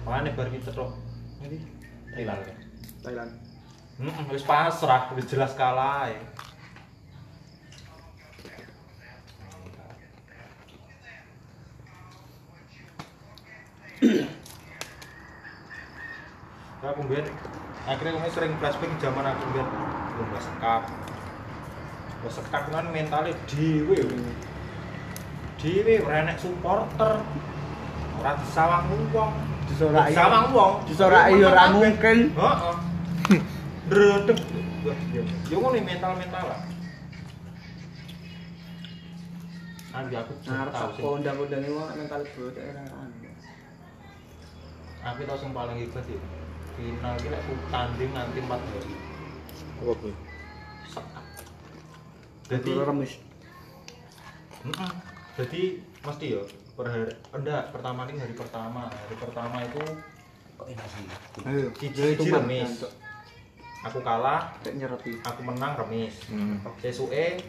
Makanya 0.04 0.30
bar 0.36 0.48
kita 0.52 0.70
tok. 0.74 0.90
Ini 1.42 2.22
kan. 2.26 2.38
Thailand. 3.06 3.30
Hmm, 3.98 4.30
wis 4.30 4.44
pasrah, 4.46 5.10
wis 5.14 5.26
jelas 5.26 5.54
kalah 5.58 6.06
ya. 6.10 6.20
Aku 16.78 17.00
biar 17.10 17.26
akhirnya 17.88 18.12
kamu 18.14 18.30
sering 18.30 18.52
flashback 18.62 18.92
zaman 19.02 19.24
aku 19.26 19.44
biar 19.50 19.66
belum 20.14 20.30
sekap. 20.38 20.82
Gak 22.18 22.32
sekap 22.34 22.62
kan 22.70 22.86
mentalnya 22.90 23.34
dewe. 23.50 23.98
Dewe 25.58 25.94
renek 26.06 26.38
supporter. 26.38 27.22
Ora 28.18 28.32
disawang 28.42 28.86
wong. 29.14 29.30
Disorai. 29.70 30.10
Disawang 30.10 30.46
wong. 30.54 30.72
Disorai 30.86 31.34
ya 31.42 31.46
ora 31.50 31.64
mungkin. 31.74 32.18
Heeh. 32.34 32.74
Dredeg. 33.88 34.38
Yo 35.50 35.56
ngono 35.58 35.78
mental-mental 35.82 36.44
lah. 36.46 36.60
Andi 39.88 40.14
aku 40.14 40.32
Arep 40.46 40.74
sih. 40.94 41.02
kondang-kondange 41.02 41.68
wong 41.74 41.86
mental 41.94 42.22
ora 42.22 42.82
anu. 42.86 43.30
Aku 44.98 45.20
tahu 45.26 45.38
sing 45.38 45.50
paling 45.54 45.78
hebat 45.78 46.02
sih. 46.06 46.18
Final 46.78 47.14
ki 47.18 47.26
lek 47.26 47.42
aku 47.42 47.52
tanding 47.74 48.10
nanti 48.14 48.38
4 48.38 48.54
hari. 48.54 48.94
Apa? 49.82 50.10
Sekap. 50.86 51.24
Jadi 52.46 52.70
remis. 52.78 53.12
Heeh. 54.62 54.92
Jadi 55.34 55.62
mesti 56.06 56.26
ya 56.38 56.42
per 56.78 56.86
hari 56.86 57.10
enggak 57.34 57.74
pertama 57.74 58.06
ini 58.06 58.22
hari 58.22 58.34
pertama. 58.38 58.86
Hari 58.86 59.16
pertama 59.18 59.56
itu 59.66 59.82
kok 60.54 60.66
ini 60.70 60.84
sih. 60.86 61.04
Ayo. 61.50 61.66
Siji 61.74 62.30
remis. 62.30 62.86
Aku 63.78 63.98
kalah, 64.02 64.54
nyeroti. 64.62 65.18
aku 65.22 65.40
menang 65.42 65.74
remis. 65.82 66.14
Hmm. 66.30 66.62
Sesuke 66.78 67.42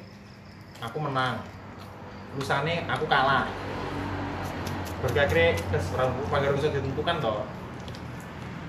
aku 0.81 0.97
menang. 0.97 1.37
Lusane 2.33 2.81
aku 2.89 3.05
kalah. 3.05 3.45
Berkira 5.05 5.53
tes 5.53 5.85
rambut 5.93 6.25
pagar 6.33 6.51
bisa 6.57 6.73
ditentukan 6.73 7.21
toh. 7.21 7.45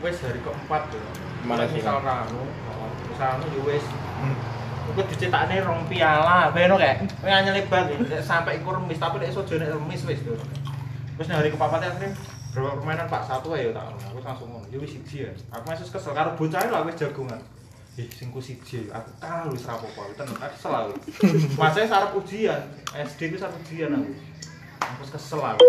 Wes 0.01 0.17
hari 0.25 0.41
keempat 0.41 0.83
tuh. 0.89 1.05
Mana 1.45 1.69
sih, 1.69 1.77
misal 1.77 2.01
kamu, 2.01 2.41
misal 3.13 3.37
kamu 3.37 3.45
yo 3.53 3.61
wes. 3.69 3.85
Iku 4.91 5.01
dicetakne 5.13 5.61
rong 5.61 5.85
piala, 5.93 6.49
beno 6.57 6.81
kayak 6.81 7.05
kowe 7.21 7.29
anyel 7.29 7.53
lebar 7.53 7.85
nek 7.85 8.25
sampai 8.25 8.59
iku 8.59 8.75
remis 8.75 8.97
tapi 8.97 9.21
nek 9.21 9.29
iso 9.29 9.45
jane 9.45 9.69
remis 9.69 10.03
wis 10.09 10.25
tuh. 10.25 10.41
Terus 11.21 11.29
hari 11.29 11.53
kepapat 11.53 11.85
akhirnya 11.85 12.17
berapa 12.57 12.81
permainan 12.81 13.07
Pak 13.13 13.23
satu 13.29 13.53
ayo 13.53 13.77
tak. 13.77 13.93
Aku 14.09 14.25
langsung 14.25 14.49
ngono. 14.49 14.65
Yo 14.73 14.81
wis 14.81 14.97
siji 14.97 15.29
ya. 15.29 15.33
Aku 15.53 15.69
masih 15.69 15.85
kesel 15.85 16.17
karo 16.17 16.33
bocah 16.33 16.65
lah 16.65 16.81
wis 16.89 16.97
jagongan. 16.97 17.41
Ih, 18.01 18.09
sing 18.09 18.33
ku 18.33 18.41
siji 18.41 18.89
aku 18.89 19.13
kalah 19.21 19.53
wis 19.53 19.69
rapopo 19.69 20.09
tenan 20.17 20.35
kesel 20.41 20.73
aku. 20.73 20.97
Masanya 21.61 21.87
sarap 21.87 22.17
ujian, 22.17 22.61
SD 22.97 23.31
ku 23.31 23.37
sarap 23.37 23.53
ujian 23.61 23.93
aku. 23.93 24.17
Aku 24.81 25.01
wis 25.05 25.13
kesel 25.13 25.45
aku. 25.45 25.61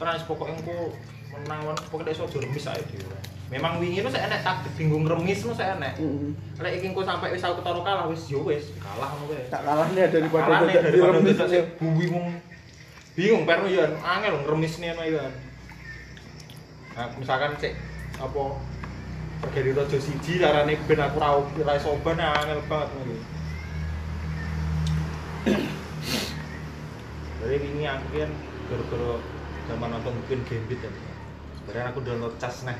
Terus 0.00 0.24
pokoknya 0.24 0.56
engko 0.64 0.96
menang 1.36 1.60
men 1.68 1.76
pokoknya 1.92 2.16
iso 2.16 2.24
remis 2.32 2.64
ae 2.64 2.80
dhewe. 2.88 3.18
Memang 3.52 3.82
wingi 3.82 4.00
lu 4.00 4.08
saya 4.08 4.32
enek 4.32 4.40
taktik 4.40 4.72
bingung 4.80 5.04
remis 5.04 5.44
lu 5.44 5.52
saya. 5.52 5.76
Lek 5.76 6.72
iki 6.80 6.88
engko 6.88 7.04
sampai 7.04 7.36
wis 7.36 7.44
aku 7.44 7.60
ketara 7.60 7.80
kalah 7.84 8.06
wis 8.08 8.24
yo 8.32 8.40
wis 8.48 8.72
kalah 8.80 9.12
ngono 9.12 9.36
wae. 9.36 9.44
Tak 9.52 9.60
Kalahnya 9.60 10.08
tidak 10.08 10.32
daripada 10.32 10.88
diremis. 10.88 11.36
tidak 11.36 11.48
sih 11.52 11.62
buwi 11.76 12.06
mung 12.08 12.26
bingung 13.12 13.44
perno 13.44 13.68
ya 13.68 13.92
angel 14.00 14.40
ngeremisne 14.40 14.88
ngono 14.96 15.04
ya. 15.04 15.24
Nah, 16.96 17.06
misalkan 17.20 17.60
cek 17.60 17.76
apa 18.16 18.42
pergeri 19.44 19.76
rojo 19.76 19.98
siji 20.00 20.40
carane 20.40 20.80
ben 20.88 21.00
aku 21.00 21.16
ra 21.20 21.36
ra 21.44 21.72
iso 21.76 21.92
ban 22.00 22.16
angel 22.16 22.64
banget 22.72 22.88
ngono. 22.96 23.14
Jadi 27.40 27.56
ini 27.68 27.84
aku 27.84 28.06
kan 28.16 28.30
gara-gara 28.68 29.12
zaman 29.70 29.94
nonton 29.94 30.18
mungkin 30.18 30.42
Gambit 30.50 30.82
ya. 30.82 30.90
Sebenarnya 31.62 31.86
aku 31.94 31.98
download 32.02 32.34
cas 32.42 32.66
nih. 32.66 32.74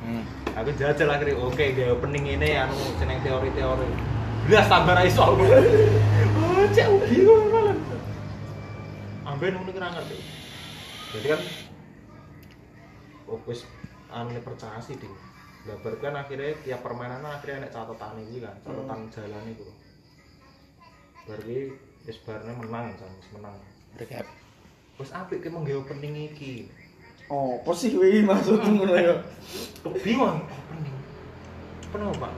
Hmm. 0.00 0.24
Aku 0.56 0.72
jajal 0.72 1.08
akhirnya 1.12 1.36
oke 1.36 1.60
gak 1.76 1.92
opening 1.92 2.24
ini 2.40 2.56
anu 2.56 2.76
seneng 2.96 3.20
teori-teori. 3.20 3.88
Tambah 4.46 4.94
ra 4.96 5.02
iso 5.04 5.20
aku. 5.20 5.42
Oh, 5.42 6.64
cek 6.72 6.86
bingung 7.04 7.52
banget. 7.52 7.78
Amben 9.26 9.52
ngono 9.60 9.70
kira 9.74 9.92
ngerti. 9.92 10.18
Jadi 11.12 11.26
kan 11.28 11.40
oh 13.26 13.40
wis 13.44 13.68
anu 14.08 14.32
percaya 14.40 14.80
sih 14.80 14.96
ding. 14.96 15.12
Gambar 15.66 15.98
kan 15.98 16.14
akhirnya 16.14 16.54
tiap 16.62 16.80
permainan 16.86 17.26
akhirnya 17.26 17.66
enek 17.66 17.74
catatan 17.74 18.22
iki 18.22 18.38
kan, 18.38 18.54
catatan 18.62 19.00
jalan 19.10 19.44
itu. 19.50 19.66
Berarti 21.26 21.58
wis 22.06 22.18
barne 22.22 22.52
menang 22.54 22.94
kan, 22.94 23.12
menang. 23.34 23.58
Recap. 23.98 24.45
Wis 24.96 25.12
apik 25.12 25.44
ki 25.44 25.52
menggawe 25.52 25.84
opening 25.84 26.32
iki. 26.32 26.72
Oh, 27.28 27.60
apa 27.60 27.70
sih 27.76 27.92
wih 28.00 28.24
maksudmu 28.24 28.80
ngono 28.80 28.96
ya? 28.96 29.14
Bingung 30.00 30.40
opening. 30.40 30.96
Kenapa, 31.92 32.28
Pak? 32.28 32.32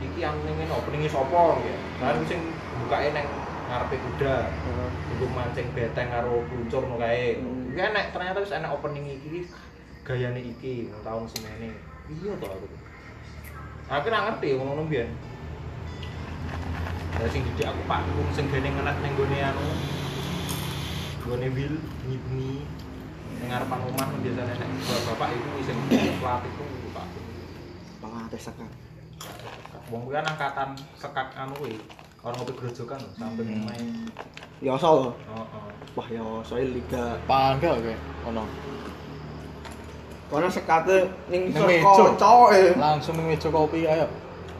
Iki 0.00 0.18
yang 0.24 0.36
ning 0.48 0.70
openinge 0.72 1.12
sapa 1.12 1.60
ya? 1.60 1.76
Kan 2.00 2.24
sing 2.24 2.40
bukake 2.80 3.12
nang 3.12 3.28
ngarepe 3.68 3.96
kuda. 4.00 4.48
Untuk 5.12 5.30
mancing 5.36 5.68
beteng 5.76 6.08
karo 6.08 6.40
kluncur 6.48 6.88
no 6.88 6.96
kae. 6.96 7.36
Hmm. 7.36 7.76
Iki 7.76 7.80
enek 7.84 8.16
ternyata 8.16 8.40
wis 8.40 8.56
enek 8.56 8.72
opening 8.72 9.04
iki 9.04 9.44
gayane 10.08 10.40
iki 10.40 10.88
tahun 11.04 11.28
semene. 11.28 11.76
Iya 12.08 12.32
to 12.40 12.46
aku. 12.48 12.66
Aku 13.92 14.08
ora 14.08 14.32
ngerti 14.32 14.56
ngono 14.56 14.88
mbiyen. 14.88 15.12
Lah 17.20 17.28
sing 17.28 17.44
didik 17.44 17.68
aku 17.68 17.80
Pak 17.84 18.00
Kum 18.08 18.28
sing 18.32 18.48
gene 18.48 18.72
ngenak 18.72 18.96
ning 19.04 19.12
gone 19.20 19.36
anu. 19.36 19.68
Gone 21.24 21.48
wil 21.50 21.74
bengi-bengi 22.04 22.54
ngarepan 23.44 23.80
omah 23.88 24.08
biasane 24.20 24.54
nek 24.56 24.70
bapak 25.08 25.28
iku 25.32 25.48
sing 25.64 25.76
pelatih 26.20 26.52
ku 26.56 26.64
Pak 26.92 27.06
Kum. 27.12 27.24
Pengates 28.00 28.42
sekat. 28.44 28.70
Wong 29.88 30.00
kuwi 30.04 30.14
kan 30.14 30.26
angkatan 30.26 30.68
sekak 30.96 31.32
anu 31.34 31.56
kuwi. 31.56 31.80
Orang 32.24 32.40
ngopi 32.40 32.52
gerojokan 32.56 33.04
lho, 33.04 33.10
sampai 33.20 33.44
Hmm. 33.44 33.64
main. 33.68 33.88
Ya 34.64 34.72
so. 34.76 35.12
Heeh. 35.28 35.68
Wah 35.92 36.08
ya 36.08 36.24
soal 36.40 36.72
liga. 36.72 37.20
Pangga 37.24 37.76
kayak 37.76 38.00
ono. 38.24 38.44
Kono 40.28 40.48
sekate 40.48 41.08
ning 41.28 41.52
Ning 41.52 41.56
iso 41.56 41.64
meja. 41.68 41.84
kocok 41.84 42.48
e. 42.52 42.62
Langsung 42.76 43.14
ning 43.16 43.28
meja 43.28 43.48
kopi 43.48 43.84
ayo. 43.84 44.08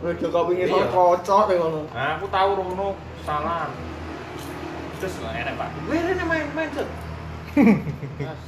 Meja 0.00 0.28
kopi 0.28 0.52
iso 0.60 0.76
Iya. 0.76 0.88
kocok 0.92 1.46
e 1.48 1.54
ngono. 1.56 1.80
Nah, 1.88 2.20
aku 2.20 2.26
tahu 2.28 2.50
Rono 2.56 2.88
salah. 3.24 3.68
Terus 5.04 5.20
lah 5.20 5.36
enak 5.36 5.60
Pak. 5.60 5.68
Weh, 5.84 6.00
ini 6.00 6.24
main 6.24 6.48
main. 6.56 6.68
Mas, 6.72 8.40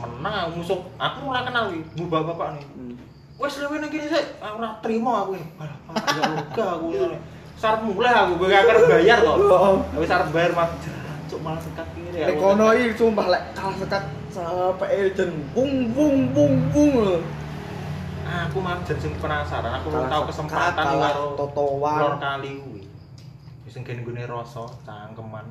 menang 0.00 0.34
aku 0.48 0.64
musuh. 0.64 0.80
Aku 0.96 1.28
ora 1.28 1.44
kenal 1.44 1.76
iki, 1.76 1.84
mu 2.00 2.08
bapak 2.08 2.56
nih. 2.56 2.64
Hmm. 2.72 2.96
Wes 3.36 3.60
lewe 3.60 3.76
nang 3.84 3.92
kene 3.92 4.08
sik. 4.08 4.40
Aku 4.40 4.64
ora 4.64 4.80
trimo 4.80 5.12
aku 5.12 5.36
ini. 5.36 5.44
Ya 5.92 6.24
lega 6.40 6.66
aku. 6.80 6.88
Sarep 7.60 7.84
mulai 7.84 8.16
aku 8.16 8.40
gue 8.40 8.48
gak 8.48 8.64
akan 8.64 8.76
bayar 8.88 9.18
kok. 9.20 9.36
Tapi 9.92 10.06
sarep 10.08 10.28
bayar 10.32 10.50
mah 10.56 10.72
jancuk 10.80 11.40
malah 11.44 11.60
sekat 11.60 11.86
kiri 11.92 12.24
Nek 12.24 12.36
kono 12.40 12.72
iki 12.72 12.96
sumpah 12.96 13.26
lek 13.28 13.42
kalah 13.52 13.76
sekat 13.76 14.02
sampai 14.32 15.12
jen 15.12 15.28
bung 15.52 15.92
bung 15.92 16.32
bung 16.32 16.56
bung. 16.72 17.20
Aku 18.24 18.64
mah 18.64 18.80
sing 18.88 19.12
penasaran. 19.20 19.84
Aku 19.84 19.92
Kalah 19.92 20.08
tahu 20.08 20.22
kesempatan 20.32 20.72
kalah 20.80 21.12
karo 21.12 21.36
totoan. 21.36 22.00
Lor 22.00 22.14
kali 22.16 22.50
kuwi. 22.64 22.88
Wis 23.68 23.76
gone 23.76 24.22
rasa 24.24 24.64
cangkeman. 24.88 25.44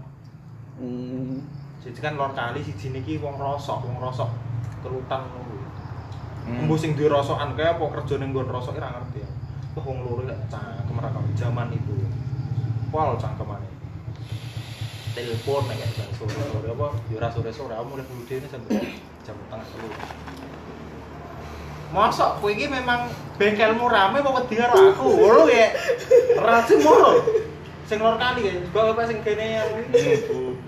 Hmm. 0.80 1.44
Jadi 1.84 2.00
kan 2.00 2.16
lor 2.16 2.32
kali 2.32 2.64
siji 2.64 2.96
niki 2.96 3.20
wong 3.20 3.36
rosok, 3.36 3.84
wong 3.84 4.00
rosok 4.00 4.32
kerutan 4.80 5.28
ngono 5.28 5.44
kuwi. 5.44 5.64
Hmm. 6.48 6.60
Embu 6.64 6.76
sing 6.80 6.96
duwe 6.96 7.12
rosokan 7.12 7.56
kaya 7.60 7.76
apa 7.76 7.84
kerja 8.00 8.16
ning 8.20 8.32
nggon 8.32 8.48
rosok 8.48 8.80
ora 8.80 8.96
ngerti 8.96 9.20
ya. 9.24 9.30
Wah 9.76 9.84
wong 9.84 9.98
loro 10.08 10.24
lek 10.24 10.40
cangkem 10.48 10.98
ra 11.00 11.12
zaman 11.36 11.76
itu. 11.76 11.94
Pol 12.90 13.20
cangkemane. 13.20 13.70
Telepon 15.16 15.64
nek 15.68 15.84
jam 16.00 16.10
sore-sore 16.16 16.70
apa 16.72 16.88
ya 17.12 17.16
ora 17.20 17.28
sore-sore 17.28 17.74
aku 17.76 17.86
mulai 17.92 18.08
kudu 18.08 18.24
dene 18.24 18.48
sampai 18.48 18.96
jam 19.28 19.36
tengah 19.52 19.68
telu. 19.68 19.90
Mosok 21.90 22.40
kowe 22.40 22.52
iki 22.54 22.70
memang 22.70 23.10
bengkelmu 23.36 23.90
rame 23.90 24.22
apa 24.22 24.30
wedi 24.32 24.56
karo 24.56 24.96
aku? 24.96 25.10
Lho 25.28 25.44
ya. 25.52 25.76
Rasi 26.40 26.80
moro. 26.80 27.20
Sing 27.90 27.98
lor 27.98 28.22
kali 28.22 28.46
ya, 28.46 28.54
juga 28.62 28.94
bapak 28.94 29.10
sing 29.10 29.18
kene 29.26 29.58
yang 29.58 29.70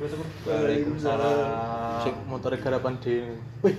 Waalaikumsalam. 0.02 2.02
Sik 2.02 2.18
motor 2.26 2.58
garapan 2.58 2.98
dhewe. 2.98 3.38
Wih. 3.62 3.78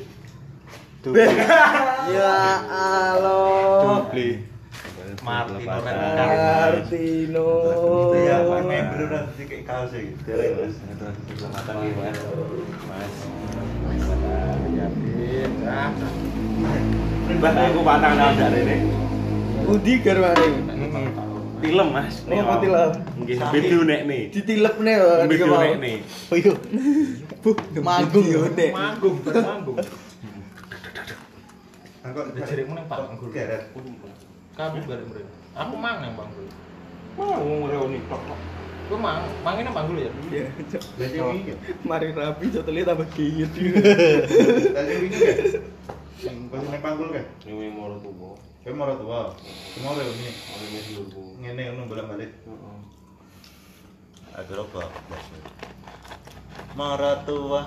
Ya 2.15 2.63
Allah. 2.71 4.07
Dubli. 4.07 4.47
Martino 5.27 5.83
Martino. 5.83 7.51
Iya, 8.15 8.47
Pak 8.47 8.63
member 8.71 9.03
nanti 9.11 9.43
kayak 9.51 9.67
kaos 9.67 9.91
iki. 9.99 10.15
Dereng, 10.23 10.63
Mas. 10.63 10.79
Mas. 11.43 11.67
Mas. 12.87 13.15
Nah, 15.63 15.95
Mbah 17.35 17.55
aku 17.67 17.81
patang 17.83 18.15
tahun 18.15 18.35
dari 18.39 18.63
ini. 18.63 18.77
Budi 19.67 19.99
garwane. 20.03 20.47
Film, 21.63 21.89
Mas. 21.95 22.27
Oh, 22.27 22.43
apa 22.43 22.55
film? 22.59 22.91
Nggih, 23.23 23.39
bidu 23.55 23.79
nek 23.87 24.01
nih. 24.11 24.23
Ditilepne 24.35 24.93
lho. 24.99 25.13
Bidu 25.31 25.47
nek 25.47 25.79
nih. 25.79 25.97
Oh 26.03 26.37
iya. 26.37 26.53
Bu, 27.39 27.51
manggung 27.79 28.27
Video 28.27 28.43
yo. 28.43 28.51
nek. 28.51 28.71
manggung, 28.75 29.17
manggung. 29.23 29.77
Aku 32.03 32.19
Jarimu 32.35 32.75
nang 32.75 32.87
panggul. 32.91 33.31
Geret. 33.31 33.71
Kamu 34.59 34.79
bareng 34.91 35.07
mrene. 35.07 35.31
Aku 35.55 35.75
mang 35.79 36.03
nang 36.03 36.19
panggul. 36.19 36.47
Mau 37.15 37.47
ngreoni 37.47 37.99
tok. 38.11 38.23
Mang, 38.99 39.23
nang 39.47 39.71
panggul 39.71 40.03
ya. 40.03 40.11
Iya. 40.35 40.51
Mari 41.87 42.11
rapi 42.11 42.51
jotele 42.51 42.83
tambah. 42.83 43.07
Dadi 43.07 44.93
wingi 44.99 45.19
kan. 45.23 45.39
Pas 46.51 46.63
nek 46.75 46.83
panggul 46.83 47.09
kan. 47.15 47.25
Ini 47.47 47.71
moro 47.71 48.03
tuwa. 48.03 48.35
Kowe 48.63 48.73
moro 48.79 48.95
tua. 48.95 49.21
Ono 49.83 49.91
mes 50.73 50.87
luru. 50.95 51.35
Ngene 51.43 51.63
ngono 51.75 51.91
bolak-balik. 51.91 52.31
Heeh. 52.47 52.79
Agar 54.39 54.59
apa? 54.63 54.83
Moro 56.79 57.13
tua. 57.27 57.61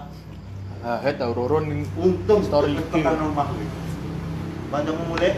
Ah, 0.86 1.02
het 1.02 1.18
tau 1.18 1.34
roron 1.34 1.66
ning 1.68 1.82
Untung 1.98 2.46
Story 2.46 2.78
iki. 2.78 3.02
tekan 3.02 3.18
rumah 3.20 3.50
kuwi. 3.50 3.68
Bantumu 4.72 5.04
mulai. 5.12 5.34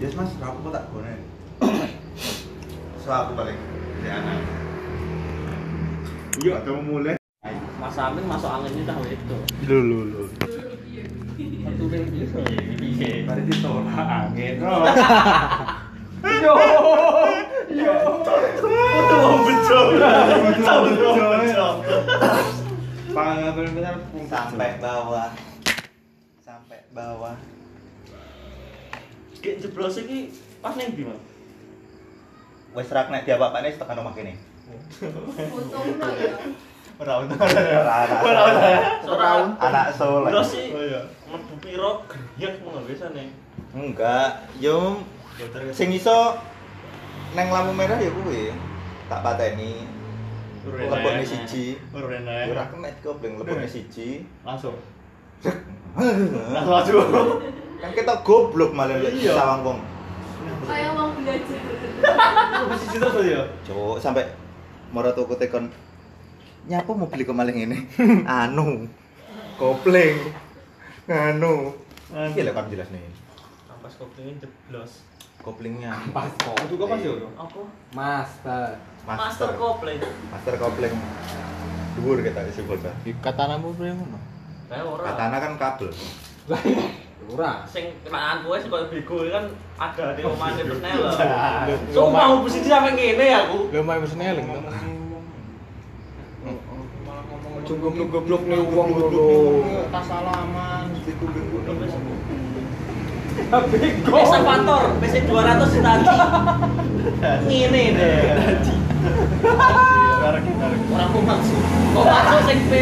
Yes 0.00 0.14
mas, 0.14 0.30
aku 0.40 0.70
tak 0.72 0.86
gone. 0.88 1.14
So 3.02 3.10
aku 3.10 3.34
paling 3.34 3.58
di 3.98 4.08
anak. 4.08 4.38
Iya, 6.38 6.62
kamu 6.62 6.82
mulai. 6.86 7.14
Mas 7.82 7.98
Amin 7.98 8.22
masuk 8.24 8.46
anginnya 8.46 8.86
dah 8.86 8.96
itu. 9.04 9.36
lho 9.66 9.78
lho 9.82 10.00
lho. 10.06 10.21
Mari 13.26 13.42
ditolak 13.48 13.98
angin. 13.98 14.54
Yo. 14.62 16.54
Yo. 17.72 17.94
Itu 18.62 19.16
bencong. 19.42 19.88
Bencong. 21.02 21.76
Pangan 23.12 23.52
Sampai 24.30 24.70
bawah. 24.78 25.30
Sampai 26.40 26.80
bawah. 26.94 27.36
Kayak 29.42 29.66
jeblos 29.66 29.98
pas 30.62 30.78
ning 30.78 30.94
ndi, 30.94 31.02
Mas? 31.02 31.18
Wes 32.72 32.88
rak 32.94 33.10
nek 33.10 33.26
dia 33.26 33.36
bapak 33.36 33.66
nih 33.66 33.74
tekan 33.74 33.98
omah 33.98 34.14
kene. 34.14 34.38
Ya. 34.38 34.78
Ora 37.02 37.14
untuk 37.18 37.34
ora 37.42 37.94
Ora, 38.22 38.42
ora. 39.02 39.30
Anak 39.58 39.86
soleh. 39.98 40.30
Jeblos 40.30 40.48
sih. 40.54 40.70
Oh 40.70 40.82
iya. 40.86 41.02
Mlebu 41.26 41.54
piro 41.58 41.90
griyek 42.06 42.62
ngono 42.62 42.86
biasane. 42.86 43.24
Enggak, 43.74 44.46
yo 44.62 45.02
sing 45.74 45.90
iso 45.90 46.38
neng 47.34 47.50
lampu 47.50 47.74
merah 47.74 47.98
ya 47.98 48.06
kuwi. 48.06 48.54
Tak 49.10 49.18
pateni. 49.26 49.82
Lebokne 50.62 51.26
siji. 51.26 51.74
Urene. 51.90 52.54
Ora 52.54 52.70
kena 52.70 52.94
gobleng 53.02 53.34
lebokne 53.34 53.66
siji. 53.66 54.22
Langsung. 54.46 54.78
Langsung 56.54 56.70
maju. 56.70 56.96
Kan 57.82 57.90
kita 57.98 58.14
goblok 58.22 58.70
malah 58.70 58.94
lek 59.02 59.18
Iya. 59.18 59.34
sawang 59.34 59.66
wong. 59.66 59.78
Kayak 60.70 60.94
mau 60.94 61.10
belajar. 61.18 61.62
Siji 62.78 62.96
terus 63.02 63.26
ya. 63.26 63.42
Cuk, 63.66 63.98
sampai 63.98 64.22
moro 64.94 65.10
tuku 65.10 65.34
tekon 65.34 65.66
nyapa 66.62 66.90
mau 66.90 67.06
beli 67.06 67.24
kemaling 67.24 67.58
ini 67.60 67.78
anu 68.40 68.86
kopleng 69.56 70.18
anu 71.04 71.74
iki 72.30 72.40
lek 72.40 72.54
kan 72.54 72.70
jelas 72.70 72.88
nih 72.90 73.02
Ampas 73.68 73.98
kopling 73.98 74.38
jeblos. 74.38 75.02
koplingnya 75.42 75.90
Pas 76.14 76.30
kok. 76.38 76.54
Itu 76.62 76.78
kok 76.78 76.86
pas 76.86 77.02
yo? 77.02 77.18
Apa? 77.34 77.60
Master. 77.90 78.78
Master 79.02 79.58
kopling. 79.58 79.98
master 80.30 80.54
kopling 80.54 80.94
dhuwur 81.98 82.22
kita 82.22 82.46
isi 82.46 82.62
bocah 82.62 82.94
Di 83.02 83.10
katanamu 83.18 83.74
piye 83.74 83.90
ngono? 83.90 84.22
Kayak 84.70 84.86
ora. 84.86 85.02
katana 85.02 85.36
kan 85.42 85.52
kabel 85.58 85.90
Ora. 87.34 87.66
Sing 87.66 87.90
kenaan 88.02 88.46
kowe 88.46 88.54
sing 88.54 88.70
koyo 88.70 88.86
bego 88.86 89.26
kan 89.26 89.50
ada 89.82 90.14
di 90.14 90.22
omane 90.30 90.62
Persnel. 90.62 90.94
Lho, 90.94 91.74
Sumpah 91.90 92.22
mau 92.30 92.38
besi 92.46 92.62
sampe 92.62 92.94
ngene 92.94 93.26
aku. 93.34 93.58
Lho 93.74 93.82
main 93.82 93.98
persneling 93.98 94.46
to. 97.62 97.72
Ojo 97.72 97.78
goblok-goblok 97.78 98.42
nih 98.50 98.58
wong 98.58 98.88
lho. 98.90 99.62
Tas 99.94 100.04
salaman. 100.10 100.90
Ekskavator, 103.52 104.84
PC 105.00 105.14
200 105.28 105.84
tadi. 105.84 106.06
Ngene 107.46 107.84
deh. 107.96 108.22
Ora 110.92 111.04
mau 111.08 111.22
maksud. 111.22 111.60
Kok 111.92 112.04
masuk 112.04 112.40
sing 112.50 112.60
P. 112.66 112.72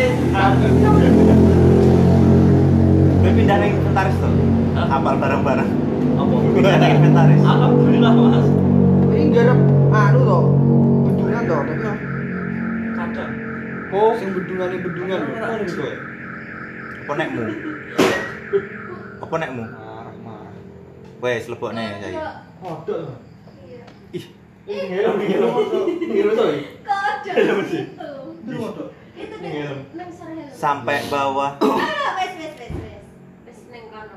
Gue 3.20 3.30
pindah 3.36 3.56
ning 3.60 3.76
inventaris 3.76 4.16
tuh 4.16 4.32
apal 4.80 5.12
barang-barang 5.20 5.68
Apa? 6.16 6.34
pindah 6.56 6.76
ning 6.80 6.92
inventaris 7.04 7.42
Alhamdulillah 7.44 8.12
Mas. 8.16 8.46
Ini 9.12 9.28
garap 9.34 9.60
anu 9.92 10.20
toh. 10.24 10.44
Bendungan. 11.04 11.44
Kadang. 11.44 11.79
Oh, 13.90 14.14
sing 14.14 14.30
bendungane 14.30 14.76
bendungan 14.78 15.18
lho. 15.18 15.34
apa 17.00 17.12
nekmu 17.18 17.42
apa 19.18 19.34
nekmu 19.36 19.64
Marah 19.66 20.14
marah. 20.22 20.54
wes 21.18 21.50
lebokne 21.50 21.84
saiki 21.98 22.22
Kodok. 22.60 23.18
Iya. 23.66 23.82
ih 24.14 24.24
Ngirum 24.70 25.16
ngirum. 25.18 25.52
Ngirum 26.06 26.32
toh. 26.38 26.48
Kok 26.86 27.00
ada 27.02 27.30
itu? 27.66 27.74
Itu 29.16 29.36
deh, 29.36 29.50
nang 29.98 30.10
sore. 30.12 30.44
sampai 30.54 31.02
bawah 31.10 31.58
Ah, 31.64 32.14
wes 32.14 32.32
wes 32.38 32.54
wes 32.54 32.72
wes. 32.78 33.02
Wes 33.42 33.58
neng 33.68 33.84
kono. 33.90 34.16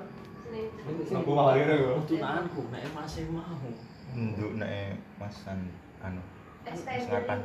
Aku 1.18 1.30
malah 1.34 1.54
ngene 1.58 1.74
kok. 1.76 1.98
Tunanku 2.06 2.62
nek 2.70 2.84
masih 2.94 3.26
mau. 3.34 3.58
nduk 4.14 4.54
nek 4.62 5.02
Mas 5.18 5.42
An- 5.50 5.74
anu 6.00 6.22
Extend 6.64 7.10
ngapain? 7.10 7.42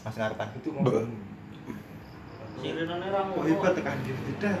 Mas 0.00 0.16
ngarepan 0.16 0.48
itu 0.56 0.68
Sirinane 2.60 3.08
ra 3.08 3.20
ngono. 3.24 3.40
hebat 3.48 3.72
tekan 3.72 3.96
gitu 4.04 4.20
tidak. 4.36 4.58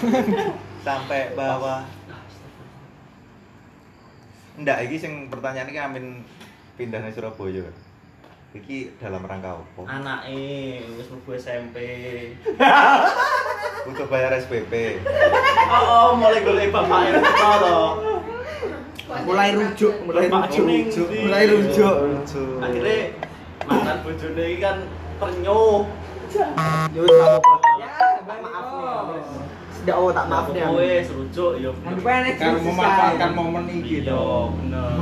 sampai 0.86 1.36
bawah 1.36 1.84
ndak 4.56 4.88
iki 4.88 4.96
sing 4.96 5.28
pertanyaan 5.28 5.68
iki 5.68 5.80
amin 5.80 6.04
pindah 6.76 7.04
ning 7.04 7.12
Surabaya 7.12 7.68
iki 8.52 8.96
dalam 8.96 9.20
rangka 9.22 9.60
apa 9.60 9.80
Anake 9.86 10.80
wis 10.96 11.06
mlebu 11.06 11.30
SMP. 11.36 11.76
untuk 13.88 14.08
bayar 14.08 14.36
SPP 14.36 15.00
Oh, 15.70 15.84
oh 15.84 16.10
mulai 16.12 16.40
golek 16.40 16.68
bapak 16.68 17.12
itu 17.12 17.20
to. 17.64 17.80
Mulai 19.10 19.50
rujuk, 19.52 19.94
mulai 20.06 20.26
rujuk. 20.30 20.66
ini. 20.70 20.78
Mulai 21.26 21.44
rujuk. 21.50 21.94
Akhirnya 22.62 22.96
mantan 23.66 23.96
bojone 24.06 24.42
iki 24.46 24.58
kan 24.62 24.76
ternyuh. 25.18 25.82
Ya 26.30 26.46
apa 27.34 27.54
Ya, 27.82 27.90
maaf. 28.38 29.10
Sudah 29.74 29.94
oh 29.98 30.10
tak 30.14 30.26
maaf 30.30 30.46
nih. 30.54 30.62
Kowe 30.62 30.90
serujuk 31.02 31.52
bener. 31.82 31.98
Kan 32.38 32.54
memanfaatkan 32.62 33.30
momen 33.34 33.64
iki 33.66 34.06
Iya, 34.06 34.14
to. 34.14 34.54
bener. 34.54 34.94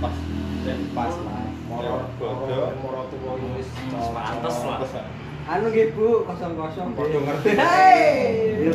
Pas 0.00 0.16
Pas 0.96 1.12
lah. 1.12 1.44
Moro 1.64 1.96
bodoh, 2.16 2.72
moro 2.80 3.00
tuwa 3.12 3.32
wis 3.52 3.68
Pantes 3.92 4.56
lah. 4.64 4.80
Anu 5.44 5.68
nggih 5.68 5.92
Bu, 5.92 6.24
kosong-kosong. 6.24 6.96
Podo 6.96 7.18
ngerti. 7.20 7.50
Hei. 7.52 8.00
Iya. 8.64 8.72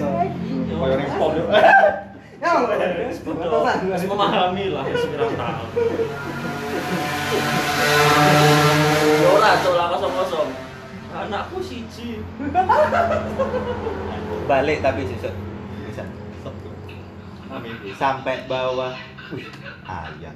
Kayak 0.70 0.96
ning 1.02 1.10
pom 1.18 1.32
yo. 1.34 1.46
Ya, 2.40 2.56
Betul. 2.64 3.68
Harus 3.68 4.04
memahami 4.08 4.72
lah 4.72 4.88
ya 4.88 4.96
sekirang 4.96 5.36
tahu. 5.36 5.66
Ya 9.20 9.28
ora 9.28 9.52
cok 9.60 9.74
lah 9.76 9.86
kosong-kosong. 9.92 10.50
Anakku 11.12 11.60
siji. 11.60 12.24
balik 14.48 14.80
tapi 14.80 15.04
sesuk. 15.04 15.36
Bisa. 15.84 16.08
Sampai 18.00 18.48
bawah. 18.48 18.96
Wih 19.36 19.44
ayam. 19.84 20.36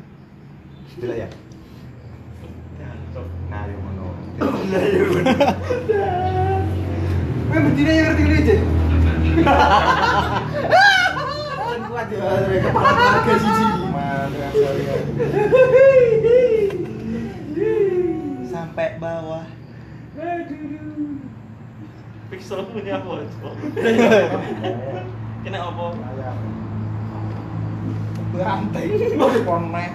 Bila 0.99 1.15
ya? 1.23 1.31
Nah 3.47 3.63
yo 3.63 3.79
ngono. 3.79 4.11
Kowe 7.47 7.59
bedine 7.63 7.91
yang 7.95 8.05
ngerti 8.11 8.23
ngene. 8.27 8.55
Kan 11.73 11.89
kuat 11.89 12.05
ya, 12.05 12.21
kepala 12.61 12.89
keluarga 12.93 13.33
siji. 13.33 13.65
sampai 18.45 18.97
bawah 18.97 19.45
Pixel 22.29 22.65
punya 22.69 22.97
apa? 22.97 23.13
Kena 25.41 25.59
apa? 25.69 25.85
Rantai. 28.33 28.85
Poneh. 29.45 29.89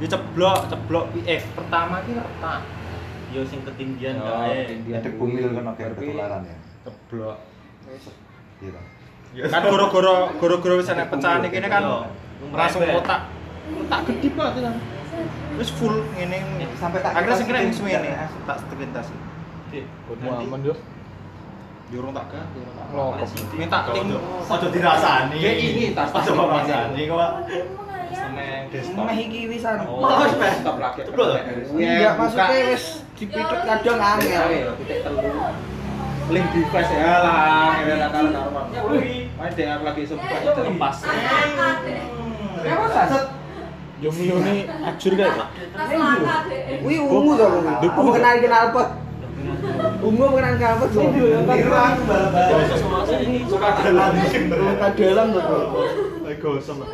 Ya 0.00 0.06
ceblok, 0.06 0.60
ceblok 0.68 1.04
eh 1.24 1.40
pertama 1.52 2.04
ki 2.04 2.12
retak. 2.12 2.60
Yo 3.30 3.40
sing 3.44 3.60
ketinggian 3.64 4.20
Oh, 4.20 4.44
kae. 4.44 4.64
ketinggian. 4.64 5.00
ada 5.00 5.10
bumi 5.16 5.40
kan 5.46 5.64
oke 5.70 5.80
ketularan 5.94 6.42
ya 6.44 6.56
Ceblok. 6.84 7.36
gitu 8.60 8.80
Kan 9.30 9.62
goro-goro 9.62 10.14
goro-goro 10.36 10.74
wis 10.82 10.90
ana 10.90 11.06
pecahan 11.06 11.46
iki 11.46 11.62
kan 11.62 11.82
Yo, 11.82 12.02
langsung 12.50 12.82
kotak. 12.82 13.30
Kotak 13.70 14.00
gede 14.10 14.28
banget 14.34 14.54
kan. 14.66 14.74
Terus 15.54 15.70
full 15.76 15.94
ngene 16.16 16.38
Sampai 16.74 16.98
tak 17.04 17.12
akhirnya 17.14 17.36
sing 17.36 17.46
kipas 17.46 17.76
semene 17.76 17.98
pindah. 18.00 18.28
tak 18.42 18.56
setelintas. 18.58 19.06
Dik, 19.70 19.84
aman 20.18 20.60
yo. 20.66 20.74
Jurung 21.90 22.14
tak 22.14 22.26
ganti. 22.30 22.58
Loh, 22.94 23.14
Minta 23.54 23.78
ting. 23.90 24.08
Ojo 24.46 24.66
dirasani. 24.70 25.36
Ya, 25.38 25.52
ini 25.52 25.90
tas- 25.90 26.10
tas- 26.10 26.26
Ojo 26.26 26.32
dirasani 26.38 27.02
kok. 27.06 27.30
Seneng 28.10 28.62
desktop. 28.70 29.04
Meh 29.06 29.18
iki 29.20 29.40
wisan. 29.46 29.78
Oh. 29.86 30.02
Wis 30.22 30.34
Desktop 30.34 30.76
lagi. 30.78 31.00
Ceblok. 31.06 31.28
Iya, 31.78 32.10
maksudnya 32.18 32.46
wis 32.70 32.84
dipitut 33.14 33.60
kadang 33.62 33.98
angel. 34.00 34.74
Titik 34.82 34.98
telu. 35.02 35.22
Link 36.30 36.46
device 36.54 36.92
ya 36.94 37.14
lah, 37.26 37.74
ngene 37.76 37.94
tak 37.98 38.10
karuan. 38.14 38.66
Wih. 38.94 39.19
Main 39.40 39.56
DR 39.56 39.80
lagi 39.80 40.04
sempat 40.04 40.44
Lepas. 40.44 40.96
Ya 44.00 44.08
milune 44.12 44.68
ajur 44.68 45.12
kae. 45.16 45.32
Pak. 45.32 45.48
Tas 45.72 45.92
langka 45.96 46.36
deh. 46.52 46.84
Wih 46.84 47.00
ungu. 47.00 47.40
Aku 47.40 48.12
kenal 48.16 48.36
kenal 48.36 48.68
apa? 48.68 49.00
Ungu 50.04 50.24
kenal 50.36 50.52
kenal 50.60 50.76
apa? 50.76 50.86
Irang 51.56 51.96
bal-bal 52.04 52.52
Suka 53.48 53.68
dalam. 53.80 54.12
Luka 54.60 54.88
dalam 54.92 55.26
tuh. 55.32 55.44
Gosong. 56.40 56.84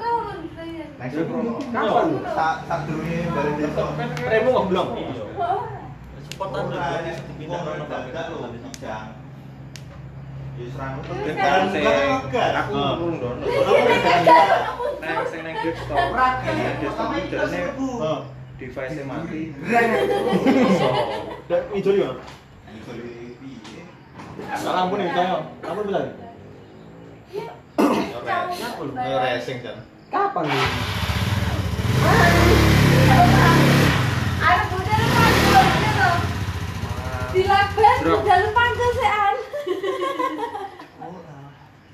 Kapan? 1.75 2.07
Tak 2.31 2.79
durunge 2.87 3.19
balik 3.35 3.55
desa. 3.59 3.85
Remu 4.23 4.51
kok 4.55 4.67
belum? 4.71 4.87
Iya. 4.95 5.23
Oh, 5.35 5.67
Support 6.31 6.51
Ora 8.87 9.16
anda. 10.57 11.05
nek 11.05 11.05
Pindah 11.05 11.45
wong 11.45 11.45
rono 11.45 11.45
dadak 11.45 11.61
lho 11.69 11.77
kijang. 11.77 11.77
Serang 11.77 11.77
Wis, 11.77 12.25
tuh. 12.25 12.33
kan? 12.33 12.53
Aku 12.65 12.73
dono. 13.21 13.45
Neng 15.05 15.21
sing 15.29 15.41
neng 15.45 15.57
Neng 15.61 15.77
device 18.57 19.05
mati. 19.05 19.53
Dan 21.49 21.63
ijo 21.77 21.91
yo. 21.93 22.09
Iso 22.73 22.93
piye? 23.37 23.85
Lampu 24.65 24.97
nih, 24.97 25.13
tanya. 25.13 25.45
Lampu 25.61 25.81
bisa. 25.85 26.01
racing 29.21 29.61
kan. 29.61 29.77
Kapan 30.09 30.45
nih? 30.49 30.65
Panggul 38.57 38.91
sean. 38.97 39.36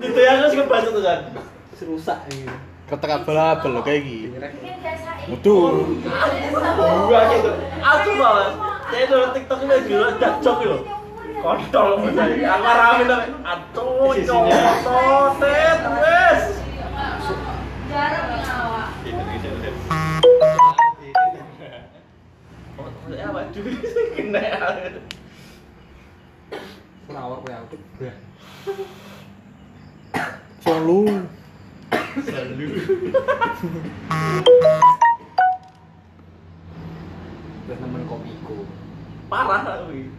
Gitu 0.00 0.16
ya 0.16 0.40
harus 0.40 0.56
kebacut 0.56 0.92
tuh 0.96 1.04
kan. 1.04 1.20
Rusak 1.80 2.18
ini. 2.32 2.44
Ketek 2.88 3.22
abal-abal 3.22 3.70
lo 3.70 3.80
kayak 3.84 4.02
gini. 4.04 4.36
Betul. 5.28 6.00
Gua 7.06 7.20
gitu. 7.36 7.52
Aku 7.80 8.08
malah. 8.16 8.50
Saya 8.90 9.04
dulu 9.06 9.26
TikTok 9.36 9.58
itu 9.64 9.76
dulu 9.92 10.08
jacok 10.16 10.56
itu. 10.64 10.78
Kontol 11.40 11.88
mencari. 12.04 12.44
Aku 12.44 12.68
rame 12.68 13.02
tapi 13.08 13.28
atuh 13.44 14.12
cowok 14.28 15.28
tet 15.40 15.80
wes. 16.00 16.42
Jarang 17.88 18.28
yang 18.28 18.44
awak. 18.60 18.88
Oh, 22.80 22.88
ya 23.12 23.24
apa 23.28 23.40
duit 23.52 23.84
kena. 24.16 24.44
Kenawar 27.08 27.38
kowe 27.40 27.52
aku. 27.56 27.76
Solu. 30.60 31.08
Wis 37.68 37.78
nemen 37.78 38.02
kopiku. 38.08 38.66
Parah 39.30 39.62
aku. 39.62 40.10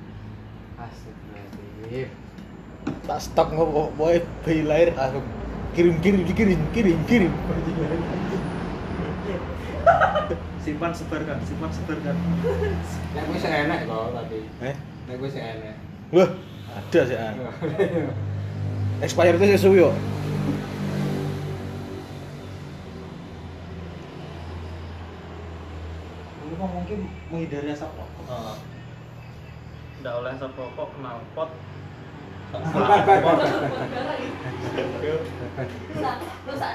Astagfirullahaladzim. 0.79 2.09
Tak 3.05 3.19
stok 3.21 3.47
ngopo 3.53 3.91
boy 3.93 4.23
bayi 4.41 4.65
lahir 4.65 4.89
aku 4.97 5.19
kirim 5.75 5.99
kirim 6.01 6.21
kirim 6.25 6.61
kirim 6.73 6.99
kirim. 7.05 7.33
simpan 10.61 10.93
sebarkan 10.93 11.41
simpan 11.41 11.73
sebarkan 11.73 12.13
Nek 13.17 13.23
kowe 13.25 13.37
sing 13.41 13.49
enek 13.51 13.89
kok 13.89 14.13
tapi. 14.13 14.37
Eh, 14.61 14.75
Nek 15.09 15.15
kowe 15.17 15.29
sing 15.29 15.41
enek. 15.41 15.75
wah 16.13 16.29
ada 16.71 16.99
sih. 17.01 17.17
ah. 17.17 17.33
Expired 19.05 19.41
itu 19.41 19.57
sesuai 19.57 19.89
kok 19.89 19.95
mungkin 26.91 27.07
menghindari 27.31 27.71
asap 27.71 27.95
rokok 27.95 28.27
Heeh. 28.27 28.55
Nggak 30.03 30.13
oleh 30.19 30.31
asap 30.35 30.51
rokok 30.59 30.87
kenal 30.99 31.23
pot. 31.31 31.49
Ada 32.51 32.67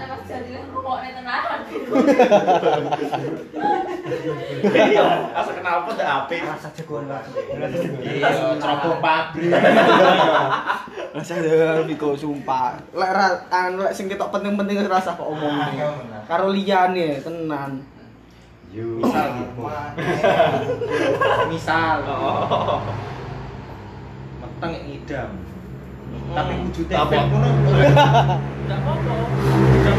mas 0.09 0.24
tenanan. 0.24 1.61
Iya, 4.72 5.05
asal 5.37 5.52
kenal 5.52 5.85
pot 5.85 6.00
udah 6.00 6.24
apik. 6.24 6.40
Rasa 6.48 6.72
jagoan. 6.72 7.12
Iya, 8.00 8.57
cerobong 8.57 9.05
pabrik. 9.05 9.52
Rasa 11.12 11.33
jagoan 11.44 12.16
sumpah. 12.16 12.81
Lek 12.96 13.11
anu 13.52 13.85
lek 13.85 13.92
sing 13.92 14.09
ketok 14.09 14.33
penting-penting 14.33 14.81
rasa 14.88 15.12
kok 15.12 15.29
omong. 15.29 15.76
Karo 16.24 16.48
liyane 16.48 17.20
tenan. 17.20 17.85
Misal 18.77 19.27
gitu. 19.41 19.61
Misal. 21.53 21.97
Oh. 22.05 22.81
meteng 24.43 24.73
ngidam. 24.85 25.31
Tapi 26.33 26.53
wujudnya 26.65 26.97
Tapi- 27.01 27.17
kok 27.17 27.25
ngono. 27.33 27.49
Nggak 28.67 28.79
apa-apa. 28.83 29.15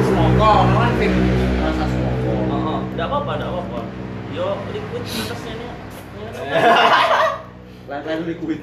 Semongko, 0.04 0.50
ono 0.68 0.76
kan 0.76 0.92
ping 1.00 1.16
rasa. 1.64 1.86
Oh, 2.52 2.80
nggak 2.94 3.08
apa-apa, 3.08 3.32
nggak 3.40 3.52
apa-apa. 3.52 3.80
Yo, 4.36 4.48
liquid 4.76 5.04
minusnya 5.08 5.54
ini. 5.56 5.68
lain-lain 7.90 8.22
liquid. 8.28 8.60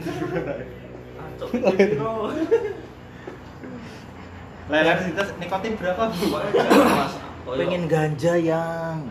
Acok, 1.16 1.50
lain-lain 4.68 4.98
sintes 5.00 5.28
nikotin 5.40 5.72
berapa 5.80 6.02
bu? 6.12 6.26
Pengen 7.56 7.84
ganja 7.88 8.34
yang 8.36 9.08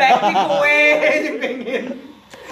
Nek 0.00 0.12
iki 0.20 0.34
kowe 0.36 0.78
sing 1.22 1.34
pengen. 1.40 1.84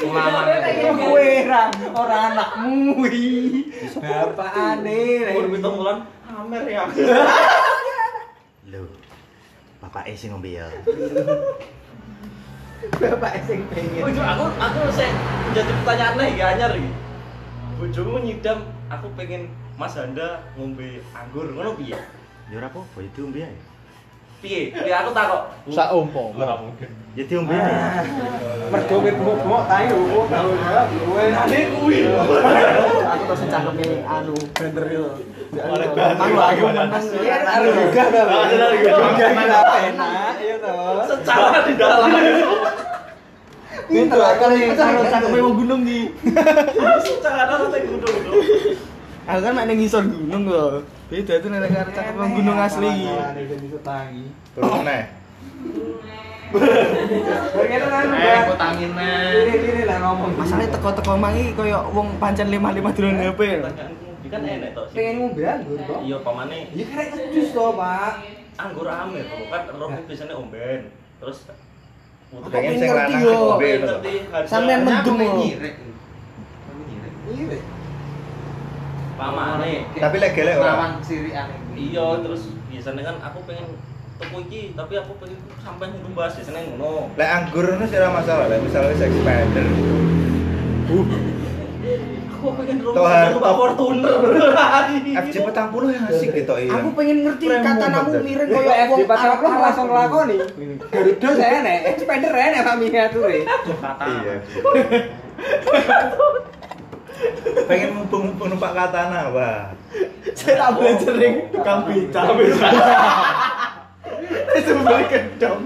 Kowe 0.00 1.28
ra 1.44 1.62
ora 1.92 2.16
anakmu 2.32 3.04
iki. 3.04 3.68
Bapakane. 4.00 5.00
umur 5.36 5.46
pitung 5.52 5.74
bulan 5.76 5.98
amer 6.24 6.64
ya. 6.64 6.84
Lho. 8.70 8.88
Bapak 9.80 10.08
E 10.08 10.16
sing 10.16 10.32
ngombe 10.32 10.56
ya. 10.56 10.68
Bapak 12.96 13.32
sing 13.44 13.60
pengen. 13.68 14.02
Bojo 14.04 14.22
aku 14.24 14.44
aku 14.56 14.80
sih 14.96 15.10
jadi 15.52 15.72
pertanyaan 15.84 16.16
nih 16.16 16.28
gak 16.40 16.50
anyar 16.56 16.72
iki. 16.76 16.90
Nyidam 18.20 18.58
aku 18.92 19.08
pengen 19.16 19.48
Mas 19.80 19.96
Handa 19.96 20.44
ngombe 20.56 21.00
anggur 21.16 21.48
ngono 21.48 21.72
piye? 21.80 21.96
Ya 22.52 22.58
ora 22.60 22.68
apa-apa, 22.68 23.00
ya 23.00 23.08
diombe 23.16 23.40
ae. 23.40 23.56
Piye? 24.40 24.72
Piye 24.72 24.94
aku 24.96 25.12
takok. 25.12 25.42
Sak 25.68 25.92
umpama. 25.92 26.72
Ya 27.12 27.24
diombe 27.28 27.52
ae. 27.52 28.00
Mergo 28.72 29.02
kowe 29.02 29.10
bengok 29.12 29.62
tae 29.68 29.84
lho. 29.92 30.24
Kowe 30.24 31.24
Ane 31.28 31.58
kuwi. 31.76 31.98
aku 33.04 33.22
terus 33.28 33.42
cangkeme 33.52 33.86
anu 34.08 34.34
bener 34.56 34.84
yo. 34.88 35.04
Batu. 35.50 35.90
aku 36.38 36.64
menang 36.70 37.04
ya 37.20 37.36
karo 37.44 37.66
juga. 37.68 38.02
Ada 38.08 38.56
lagi. 38.56 38.86
Juga 38.88 39.26
kita 39.28 39.60
penak 39.68 40.34
ya 40.40 40.56
to. 40.62 40.76
Secara 41.04 41.58
di 41.66 41.72
dalam 41.76 42.08
Itu 43.90 44.18
akan 44.22 44.50
karo 44.78 45.00
cangkeme 45.04 45.38
wong 45.44 45.54
gunung 45.60 45.82
iki. 45.84 46.14
secara 47.04 47.42
rata 47.44 47.76
gunung. 47.76 48.16
Aku 49.28 49.40
kan 49.44 49.66
ning 49.68 49.76
ngisor 49.82 50.06
gunung 50.06 50.48
lho. 50.48 50.80
Beda 51.10 51.32
itu 51.42 51.46
nek 51.50 51.74
karo 51.74 51.90
cangkeme 51.90 52.18
wong 52.22 52.32
gunung 52.38 52.58
asli 52.62 52.86
iki. 52.86 53.10
Turun 54.54 54.86
neh. 54.86 55.02
eh 56.54 58.40
kok 58.46 58.58
tangin 58.58 58.90
Masane 60.38 60.66
teko-teko 60.70 61.18
mangi 61.18 61.50
koyo 61.58 61.90
wong 61.90 62.14
pancen 62.22 62.46
lemah-lemah 62.54 62.94
dolan 62.94 63.18
HP. 63.26 63.40
Pertanyaanku 63.58 64.26
kan 64.30 64.42
enek 64.46 64.70
tok. 64.70 64.86
Pengen 64.94 65.14
ngombe 65.18 65.42
anggur 65.42 65.78
kok. 65.82 65.98
Iya, 66.06 66.16
pamane 66.22 66.58
Ya 66.78 66.84
karek 66.86 67.08
ngejus 67.10 67.48
to, 67.50 67.64
Pak. 67.74 68.12
anggur 68.54 68.86
amer 68.86 69.24
kok 69.26 69.46
kan 69.50 69.62
roh 69.74 69.90
biasanya 70.06 70.34
omben. 70.38 70.80
Terus 71.18 71.38
Pengen 72.54 72.74
sing 72.78 72.90
lanang 72.94 73.22
ngombe. 73.26 73.70
Sampean 74.46 74.86
mendem 74.86 75.14
lho. 75.18 75.34
nyirek 75.42 75.74
pamane. 79.20 79.84
Tapi 79.92 80.16
lek 80.16 80.32
gelek 80.32 80.56
ora. 80.56 80.96
Iya, 81.76 82.06
terus 82.24 82.56
biasanya 82.72 83.02
kan 83.04 83.16
aku 83.20 83.44
pengen 83.44 83.76
tuku 84.16 84.36
iki, 84.48 84.62
tapi 84.72 84.96
aku 84.96 85.12
pengen 85.20 85.36
sampai 85.60 85.92
ngumbas 85.92 86.40
biasanya 86.40 86.60
ngono. 86.72 87.12
Lek 87.20 87.28
anggur 87.28 87.68
ngono 87.68 87.84
sih 87.84 88.00
masalah, 88.00 88.48
lek 88.48 88.64
misalnya 88.64 88.96
wis 88.96 89.04
expander. 89.04 89.66
Aku 92.40 92.56
pengen 92.56 92.80
rumah 92.80 93.36
top. 93.36 93.52
Fortuner. 93.52 94.16
FJ 95.28 95.36
petang 95.44 95.68
puluh 95.68 95.92
yang 95.92 96.08
asik 96.08 96.32
gitu 96.32 96.56
iya. 96.56 96.72
Aku 96.72 96.96
pengen 96.96 97.20
ngerti 97.20 97.52
kata 97.52 97.86
namu 97.92 98.16
miring 98.24 98.48
koyo 98.48 98.72
wong 98.88 99.04
Arab 99.04 99.44
langsung 99.44 99.92
nglakoni. 99.92 100.40
Garuda 100.88 101.28
saya 101.36 101.60
enek, 101.60 101.78
expander 101.92 102.32
enek 102.32 102.64
Pak 102.64 102.80
miniature. 102.80 103.44
kata 103.44 104.04
Iya. 104.08 104.34
Pengen 107.68 107.90
mumpung-mumpung 107.96 108.48
numpak 108.56 108.72
katana, 108.72 109.28
Wah. 109.32 109.72
Saya 110.32 110.54
tak 110.56 110.70
boleh 110.76 110.94
sering 111.00 111.34
tukang 111.52 111.84
beca. 111.84 112.22
Sumber 114.60 115.02
gedong. 115.10 115.60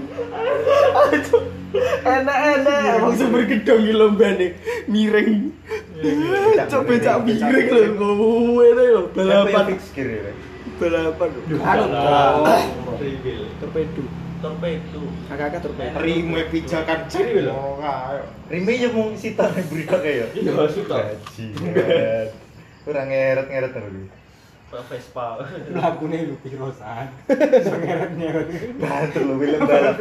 Aduh. 0.95 1.43
Enak-enak, 2.05 3.03
wong 3.03 3.13
sumber 3.19 3.43
gedong. 3.43 3.83
iki 3.83 3.93
lombane 3.93 4.47
miring. 4.87 5.51
Coba 6.71 6.83
becak 6.87 7.17
miring 7.27 7.99
lho, 7.99 8.09
kowe 8.15 8.63
lho. 8.63 9.01
Balapan 9.11 9.43
balapan. 9.51 9.65
fix 9.75 9.91
gear 9.91 10.31
torpedo. 14.41 14.99
Torpedo. 14.99 15.01
Kakak 15.29 15.59
torpedo. 15.63 15.97
rime 16.01 16.41
pijakan 16.51 16.99
ciri 17.07 17.45
lho 17.47 17.79
Rime 18.51 18.73
yo 18.77 18.89
mung 18.93 19.17
sitar 19.17 19.49
ning 19.55 19.65
brikok 19.67 20.03
ya. 20.05 20.27
Iya, 20.33 20.53
sitar. 20.69 21.01
Bajingan. 21.01 22.27
Kurang 22.85 23.07
ngeret-ngeret 23.09 23.71
terus. 23.73 24.09
Vespa. 24.69 25.39
Lakune 25.71 26.17
lu 26.29 26.35
pirosan. 26.43 27.07
Sengeret-ngeret. 27.63 28.47
Banter 28.77 29.21
lu 29.23 29.33
film 29.39 29.61
balap. 29.63 29.97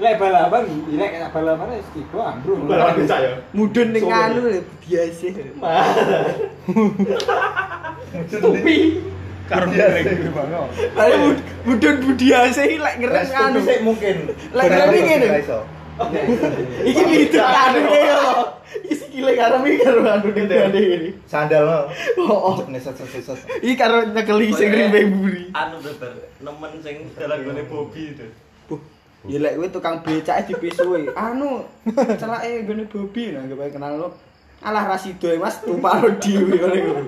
Lek 0.00 0.16
balapan, 0.16 0.64
lek 0.96 1.10
kena 1.12 1.28
balapan 1.28 1.76
wis 1.76 1.88
tiba 1.92 2.20
ambruk. 2.24 2.64
Balapan 2.64 3.04
becak 3.04 3.20
ya? 3.20 3.32
Mudun 3.52 3.88
ning 3.92 4.04
anu 4.08 4.64
biasa. 4.80 5.28
Tupi. 8.40 8.76
Karo? 9.50 9.66
Ayo 10.94 11.34
mudun 11.66 11.96
budiase 12.06 12.70
iki 12.70 12.78
lek 12.78 12.94
ngerem 13.02 13.18
Restu 13.18 13.42
anu. 13.42 13.58
sik 13.66 13.82
mungkin. 13.82 14.16
Lek 14.54 14.64
ngerem 14.70 14.90
iki 14.94 15.02
ngene. 15.10 15.28
Iki 16.86 17.02
lidah 17.10 17.50
anu 17.50 17.78
iki 17.82 18.00
lho. 18.14 18.34
Iki 18.86 18.94
sikile 18.94 19.32
karo 19.34 19.56
iki 19.66 19.82
karo 19.82 20.00
anu 20.06 20.26
ndene 20.30 20.78
iki. 20.78 21.10
Sandal 21.26 21.66
no. 21.66 21.78
Oh, 22.30 22.54
oh. 22.54 22.56
Neset 22.70 22.94
neset 22.94 23.26
neset. 23.26 23.38
Iki 23.58 23.74
karo 23.74 24.06
nyekeli 24.06 24.54
sing 24.54 24.70
rimbe 24.70 25.00
buri. 25.10 25.50
Anu 25.50 25.82
bener, 25.82 26.30
nemen 26.38 26.72
sing 26.78 27.10
dalan 27.18 27.42
gone 27.42 27.62
Bobby 27.66 28.14
itu. 28.14 28.26
Ya 29.26 29.36
lek 29.42 29.58
kowe 29.58 29.68
tukang 29.68 30.00
becake 30.06 30.46
dipisuhi. 30.46 31.10
Anu, 31.12 31.66
celake 31.90 32.64
gone 32.70 32.86
Bobi 32.86 33.34
kowe 33.34 33.66
kenal 33.66 33.98
lo. 33.98 34.08
Alah 34.62 34.94
Rasido 34.94 35.26
Mas 35.42 35.58
tumparo 35.58 36.14
dhewe 36.22 36.54
ngene. 36.54 37.02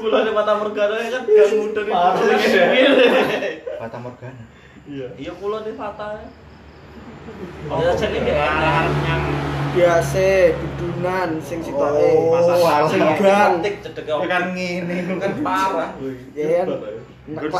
Mulane 0.00 0.30
mata 0.30 0.52
mergana 0.60 0.94
kan 1.10 1.22
gak 1.26 1.48
mudah 1.54 1.84
Parah. 1.90 2.22
nih. 2.22 3.54
Fata 3.80 3.98
Morgana. 3.98 4.44
Iya 5.18 5.32
pulau 5.40 5.64
di 5.64 5.72
Fata. 5.74 6.22
Oh, 7.72 7.80
jadi 7.96 8.18
kayak 8.20 8.84
Biasa 9.74 10.54
dudunan 10.78 11.42
sing 11.42 11.58
sitoke. 11.58 11.98
Oh, 12.14 12.38
alah. 12.38 12.86
sing 12.86 13.02
Ya 13.02 14.26
kan 14.30 14.44
ngene 14.54 15.18
kan 15.18 15.32
parah. 15.42 15.90
Ya 16.36 16.62
kan. 16.62 16.78
Nek 17.24 17.50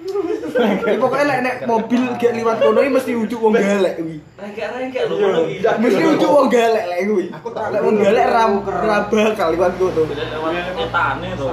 Ya 0.00 0.96
pokoknya 0.96 1.28
lek 1.28 1.40
nek 1.44 1.56
mobil 1.68 2.02
gak 2.16 2.32
liwat 2.32 2.56
kono 2.58 2.80
iki 2.80 2.90
mesti 2.90 3.12
ujug 3.12 3.40
wong 3.40 3.52
galek 3.52 4.00
kuwi. 4.00 4.16
Rengke-rengke 4.40 5.00
lho 5.06 5.14
ngono 5.20 5.40
iki. 5.46 5.60
Mesti 5.60 6.02
ujug 6.16 6.30
wong 6.32 6.48
galek 6.48 6.84
lek 6.88 7.00
kuwi. 7.04 7.26
Aku 7.36 7.48
tak 7.52 7.66
lek 7.72 7.80
wong 7.84 7.96
galek 8.00 8.26
ra 8.32 8.44
ra 8.64 8.98
bakal 9.12 9.48
liwat 9.52 9.72
kono. 9.76 10.00
Beda 10.08 10.24
lewat 10.32 10.52
etane 10.80 11.28
to. 11.36 11.46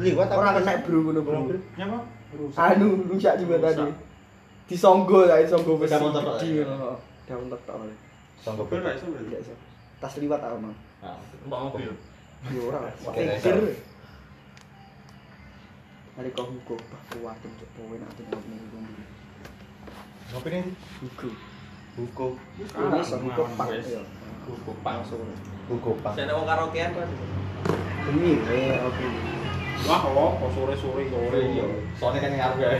liwat 0.00 0.32
Ora 0.32 0.56
kena 0.56 0.72
bro 0.80 0.98
ngono 1.04 1.20
bro. 1.20 1.40
Nyapa? 1.76 1.98
Anu 2.56 3.04
rusak 3.10 3.36
juga 3.36 3.56
tadi. 3.60 3.92
Disonggo 4.64 5.28
ya, 5.28 5.42
disonggo 5.44 5.76
besi. 5.76 5.92
Daun. 5.92 6.14
Daun? 7.28 7.90
Tidak 8.40 9.40
iso. 9.44 9.54
Tas 10.00 10.14
liwat 10.16 10.40
tau 10.40 10.56
no. 10.56 10.72
Mbak 11.46 11.60
mobil. 11.68 11.92
Yo 12.48 12.60
ora. 12.72 12.88
Pikir. 13.12 13.76
Nalika 16.20 16.42
Hugo 16.42 16.76
bakuwa 16.92 17.32
tim 17.40 17.48
Jokowi 17.56 17.96
nak 17.96 18.12
tim 18.12 18.28
ngopi 18.28 18.48
ning 18.52 18.60
ngendi. 18.68 19.04
Ngopi 20.28 20.48
ning 20.52 20.66
Hugo. 21.00 21.28
Hugo. 21.96 22.26
Ini 22.60 23.00
sama 23.08 23.24
Hugo 23.24 23.44
Pak. 23.56 23.68
Hugo 24.44 24.72
Pak 24.84 25.00
sore. 25.08 25.32
Hugo 25.72 25.96
Pak. 26.04 26.12
Sene 26.12 26.36
wong 26.36 26.44
karaokean 26.44 26.92
kan. 26.92 27.08
Ini 28.12 28.32
eh, 28.52 28.84
oke. 28.84 29.06
Wah, 29.88 30.02
oh, 30.12 30.36
kok 30.36 30.50
sore-sore 30.60 31.08
sore 31.08 31.40
iya. 31.40 31.66
Sore 31.96 32.16
kan 32.20 32.32
ngarep 32.36 32.58
ya. 32.60 32.70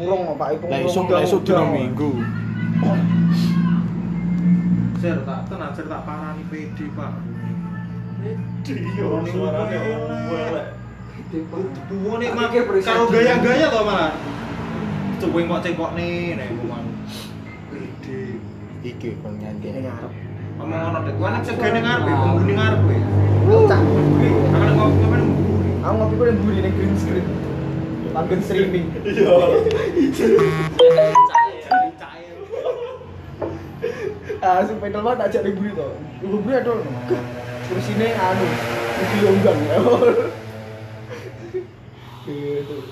Urung 0.00 0.32
Pak 0.40 0.48
Ibu. 0.56 0.64
Lah 0.72 0.80
iso 0.80 1.00
gak 1.04 1.20
iso 1.28 1.36
dina 1.44 1.68
minggu. 1.68 2.10
Ser 5.04 5.20
tak 5.20 5.40
tenan 5.52 5.70
ser 5.76 5.84
tak 5.84 6.00
parani 6.08 6.48
PD 6.48 6.88
Pak. 6.96 7.12
Pedi 8.24 8.88
yo 8.96 9.20
suarane. 9.28 10.85
Duwo 11.26 12.22
mah 12.22 12.46
Pikir 12.54 12.70
presiden. 12.70 12.86
karo 12.86 13.10
gaya-gaya 13.10 13.66
to 13.66 13.80
malah. 13.82 14.14
Coba 15.18 15.38
kok 15.42 15.60
cengkok 15.66 15.90
nih 15.98 16.38
nek 16.38 16.54
ngomong. 16.54 16.86
PD. 17.66 18.04
Iki 18.86 19.18
kon 19.18 19.34
nyanyi. 19.42 19.74
Ini 19.74 19.80
ngarep. 19.90 20.12
Ngomong 20.62 20.78
ngono 20.86 20.98
dek. 21.02 21.14
Kuwi 21.18 21.28
nek 21.34 21.42
segene 21.42 21.80
ngarep, 21.82 22.04
penghuni 22.06 22.52
ngarep 22.54 22.78
kowe. 22.78 22.96
Cak. 23.66 23.80
Aku 23.82 24.62
nek 24.62 24.74
ngopi 24.78 24.94
ngopi 25.02 25.16
nang 25.18 25.30
mburi. 25.34 25.70
Aku 25.82 25.94
ngopi 25.98 26.14
kok 26.14 26.26
yang 26.30 26.38
buri 26.46 26.58
ning 26.62 26.74
green 26.78 26.94
screen. 26.94 27.26
Panggen 28.14 28.40
streaming. 28.46 28.86
Ah, 34.46 34.62
sing 34.62 34.78
pedal 34.78 35.02
mah 35.02 35.18
tak 35.18 35.26
ajak 35.34 35.42
ning 35.42 35.58
buri 35.58 35.74
to. 35.74 35.88
Ibu 36.22 36.36
buri 36.38 36.54
adol. 36.54 36.86
Kursine 37.66 38.14
anu, 38.14 38.46
kursi 38.94 39.16
longgang. 39.26 39.58
Gitu. 42.66 42.82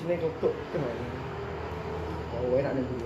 Sini 0.00 0.14
tutup. 0.16 0.54
Oh, 2.36 2.56
enak 2.56 2.72
ning 2.72 2.84
buri. 2.88 3.04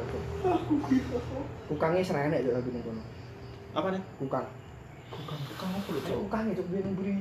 Kukangnya 1.67 2.07
serenek 2.07 2.47
yo 2.47 2.55
lagu 2.55 2.71
kono. 2.71 3.03
Apa 3.75 3.95
nih? 3.95 4.03
Kukang. 4.19 4.47
Kang 5.59 5.71
apa 5.75 5.91
lho, 5.91 6.01
Cok? 6.07 6.17
Kukang 6.27 6.45
itu 6.55 6.63
buri. 6.71 7.15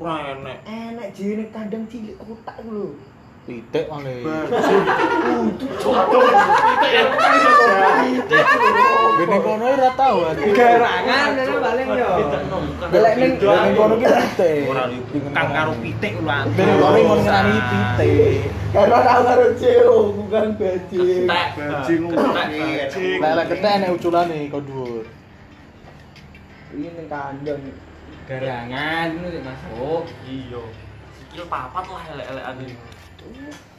Ora 0.00 0.32
enek. 0.32 0.58
Enak 0.64 1.08
jene 1.12 1.44
kandang 1.52 1.84
cilik 1.88 2.16
kotak 2.20 2.56
lho. 3.44 3.60
Titik 3.60 3.84
male. 3.92 4.24
Gene 9.14 9.36
kono 9.44 9.64
ora 9.68 9.90
tau. 9.96 10.16
Garangan 10.32 11.28
ngono 11.36 11.58
paling 11.60 11.88
yo. 11.92 12.10
Delek 12.88 13.14
ning 13.20 13.32
kono 13.76 13.94
ki 14.00 14.06
titik. 14.08 14.64
Ora 14.68 14.84
kang 15.36 15.48
karo 15.52 15.72
pitik 15.76 16.12
lho. 16.16 16.24
Gene 16.56 16.72
kono 16.80 16.98
mon 17.04 17.18
ngenani 17.20 17.58
titik. 17.68 18.48
Karena 18.72 18.98
tau 19.04 19.22
karo 19.28 19.44
ceo 19.60 19.96
bukan 20.16 20.46
bajing. 20.56 21.28
Bajing 21.28 22.02
lek 23.20 23.46
ketek 23.52 23.74
nek 23.84 23.92
uculane 23.92 24.48
kok 24.48 24.64
dhuwur. 24.64 25.04
Ini 26.72 26.88
ning 26.96 27.06
kandang. 27.12 27.60
Garangan 28.24 29.06
ngono 29.12 29.28
sik 29.28 29.44
Mas. 29.44 29.60
Oh, 29.76 30.00
iya. 30.24 30.64
Sikil 31.12 31.44
papat 31.44 31.84
lah 31.92 32.08
elek-elekan 32.16 32.56
iki. 32.64 32.93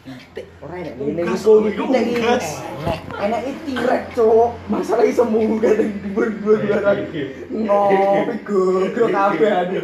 Titik 0.05 0.45
ora 0.61 0.85
enak 0.85 1.01
ngene 1.01 1.21
iku 1.25 1.65
titik 1.65 2.05
iki. 2.13 2.21
Enak. 3.17 3.41
Tirek, 3.65 4.03
Cuk. 4.13 4.53
Masalah 4.69 5.05
iso 5.09 5.25
mungu 5.25 5.57
kadang 5.57 5.97
dibur-bur 5.97 6.61
lagi. 6.61 7.49
Ngopi 7.49 8.35
gogro 8.45 9.05
kabeh 9.09 9.49
anu. 9.49 9.81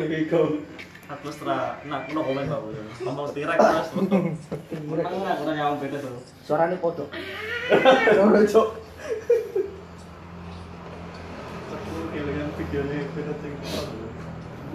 Aku 1.12 1.28
setra, 1.28 1.82
nah, 1.90 2.06
no 2.14 2.22
komen 2.22 2.46
Pak. 2.46 2.60
Ngomong 3.02 3.34
tirek 3.34 3.58
terus. 3.58 3.88
Menang 3.98 5.26
aku 5.26 5.42
ora 5.42 5.54
nyawang 5.58 5.78
beda 5.82 5.98
tuh. 5.98 6.22
Suarane 6.46 6.78
podo. 6.78 7.10
Ora, 8.22 8.40
Cuk. 8.46 8.68
Kelingan 12.12 12.50
videonya 12.62 13.10
beda 13.18 13.34
sing 13.42 13.54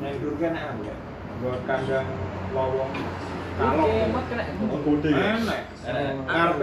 Yang 0.02 0.14
dulu 0.26 0.34
kan 0.42 0.52
enak 0.58 0.76
ya. 0.82 0.96
Buat 1.38 1.60
kandang 1.70 2.08
lowong. 2.50 2.90
Kalau 3.56 3.88
enak. 3.88 5.60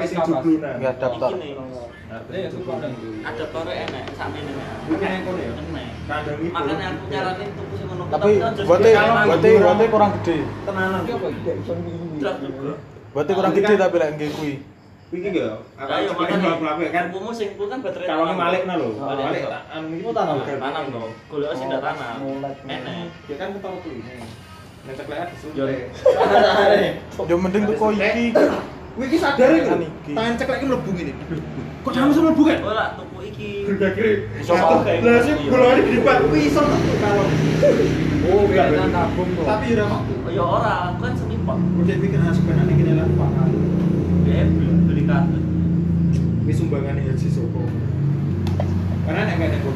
Sing 0.05 0.19
jublunan. 0.21 0.77
Daftar. 0.77 1.31
Enak, 3.73 4.03
sakmene 4.13 4.51
kono 5.25 5.39
ya. 5.41 5.53
Enak. 5.57 5.87
Kandang 6.05 6.37
itu. 6.37 6.53
Makanya 6.53 6.85
aku 6.93 7.03
nyaranin 7.09 7.49
tuku 7.57 7.73
sing 7.81 7.87
ngono. 7.89 8.03
Tapi 8.13 8.31
kurang 9.89 10.11
gede. 10.21 10.37
tenanan. 10.69 11.01
Juga. 11.09 11.27
Berarti 13.13 13.31
kurang 13.33 13.53
gede 13.57 13.73
tapi 13.81 13.95
lek 13.97 14.09
nggih 14.13 14.29
kuwi. 14.37 14.53
Iki 15.13 15.29
ya. 15.33 15.57
Aku 15.77 16.13
belak-belak 16.13 16.93
kan. 16.93 17.05
Sing 17.33 17.49
kan 17.57 17.79
baterai. 17.81 18.05
Kalau 18.05 18.23
ini 18.29 18.35
malik 18.37 18.61
nah 18.69 18.75
lho. 18.77 18.89
Balik. 19.01 19.23
Malik 19.25 19.41
tak 19.49 19.63
anu 19.73 19.87
iki 19.97 20.03
Tanam 20.13 20.37
tanam 20.45 20.83
dong. 20.93 21.11
Golek 21.25 21.57
sing 21.57 21.67
ndak 21.73 21.81
tanam. 21.81 22.17
Enak. 22.69 23.09
Ya 23.25 23.35
kan 23.41 23.49
ceklek 24.83 25.19
Yo. 25.55 25.63
disuntik. 25.63 26.93
Yo 27.31 27.35
mending 27.43 27.63
tuku 27.71 27.87
iki. 27.95 28.25
Kuwi 28.93 29.05
iki 29.07 29.17
sadar 29.17 29.49
iki. 29.55 29.71
Lho. 29.71 29.77
iki. 29.79 30.11
Tangan 30.11 30.33
ceklek 30.35 30.57
iki 30.59 30.65
mlebu 30.67 30.89
ngene. 30.91 31.13
Kok 31.83 31.91
dalam 31.95 32.11
sama 32.11 32.23
mlebu 32.31 32.43
kan? 32.43 32.59
Ora 32.67 32.85
tuku 32.99 33.17
iki. 33.31 33.49
Gede-gede. 33.71 34.11
Iso 34.43 34.53
pakai. 34.59 34.99
Lah 34.99 35.17
sih 35.23 35.33
bolane 35.47 35.81
di 35.87 35.91
depan 35.95 36.17
kuwi 36.27 36.41
iso 36.51 36.61
tak 36.67 36.81
kalau. 36.99 37.25
Oh, 38.23 38.43
biar 38.47 38.67
tabung 38.91 39.29
tuh. 39.35 39.43
Tapi 39.47 39.65
ora 39.79 39.83
kok. 39.87 40.01
Ya 40.33 40.43
ora, 40.43 40.73
aku 40.91 40.97
kan 40.99 41.13
senipak. 41.15 41.57
Udah 41.79 41.95
pikir 42.01 42.19
ah 42.19 42.33
sebenarnya 42.35 42.73
gini 42.75 42.91
lah 42.99 43.07
Pak. 43.07 43.29
Ya 44.27 44.43
beli 44.87 45.03
kartu. 45.07 45.39
Ini 46.43 46.53
sumbangan 46.59 46.99
haji 46.99 47.27
Soko. 47.31 47.63
Karena 49.07 49.27
nek 49.31 49.35
gak 49.39 49.47
ada 49.47 49.57
kok. 49.63 49.75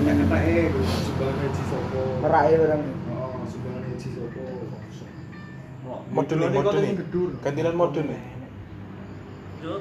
Nek 0.00 0.14
kata 0.24 0.36
eh 0.48 0.64
sumbangan 1.04 1.36
haji 1.44 1.62
Soko. 1.68 2.02
Merake 2.24 2.54
orang. 2.56 2.95
Gantian 6.14 7.74
model 7.76 8.04
nih. 8.06 8.20
Yo. 9.64 9.72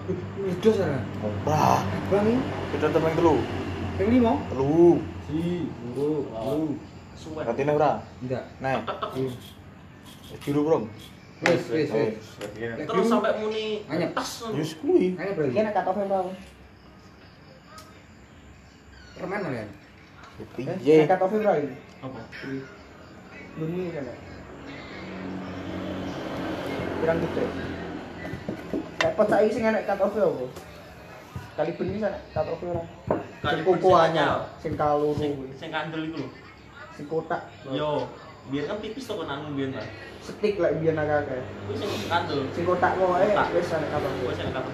Udah 0.42 0.74
sana. 0.74 1.00
Wah, 1.46 1.84
Bang 2.10 2.42
kita 2.74 2.88
temen 2.90 3.14
telu. 3.14 3.36
Ping 4.00 4.10
5. 4.18 4.50
Telu. 4.50 4.98
Si, 5.30 5.42
turu, 5.94 6.26
telu. 6.32 6.70
Suwe. 7.14 7.42
Gantian 7.46 7.76
ora? 7.76 7.92
Enggak. 8.24 8.44
Nah, 8.58 8.82
biru 10.42 10.62
bro. 10.66 10.78
Wis, 11.46 11.64
wis, 11.70 11.90
wis. 11.92 12.16
Terus 12.88 13.06
sampai 13.12 13.38
muni 13.44 13.84
Anyep. 13.92 14.16
Yus 14.56 14.72
kuwi. 14.80 15.14
Kayaknya 15.20 15.34
berarti. 15.36 15.52
iki 15.52 15.62
nek 15.62 15.74
cut 15.76 15.88
off 15.92 16.00
tau. 16.08 16.28
Permen 19.16 19.40
kalian. 19.44 19.70
Eh, 20.40 20.48
Piye? 20.56 20.98
cut 21.06 21.22
off 21.22 21.34
tau 21.36 21.56
iki. 21.60 21.76
Apa? 22.02 22.20
Kan 23.60 23.70
ya. 23.76 24.16
Pirang 27.06 27.22
gede. 27.22 27.46
Kayak 28.98 29.14
pot 29.14 29.30
saiki 29.30 29.54
sing 29.54 29.62
enek 29.70 29.86
cut 29.86 30.02
off 30.02 30.18
apa? 30.18 30.46
Kali 31.54 31.72
benih 31.78 32.02
sana 32.02 32.18
cut 32.34 32.50
off 32.50 32.66
ora. 32.66 32.82
Kali 33.46 33.62
Sing 33.62 33.66
koko 33.70 33.90
sing 33.94 34.02
anyar. 34.10 34.38
sing 34.58 34.74
kaluru 34.74 35.14
kandel 35.70 36.02
iku 36.10 36.18
lho. 36.26 36.28
Sing 36.98 37.06
kotak. 37.06 37.42
Yo, 37.70 38.10
biar 38.50 38.66
kan 38.66 38.82
tipis 38.82 39.06
kan 39.06 39.30
anu 39.30 39.54
biar 39.54 39.78
lah. 39.78 39.86
Stick 40.26 40.58
lek 40.58 40.82
biyen 40.82 40.98
akeh. 40.98 41.46
Kuwi 41.70 41.78
sing 41.78 42.10
kandel. 42.10 42.40
Sing 42.58 42.64
kotak 42.66 42.98
kok 42.98 43.22
ae 43.22 43.28
Kotak. 43.30 43.48
wis 43.54 43.70
ana 43.78 43.86
cut 43.94 44.02
off. 44.02 44.14
Kuwi 44.26 44.34
sing 44.34 44.48
kandel. 44.50 44.74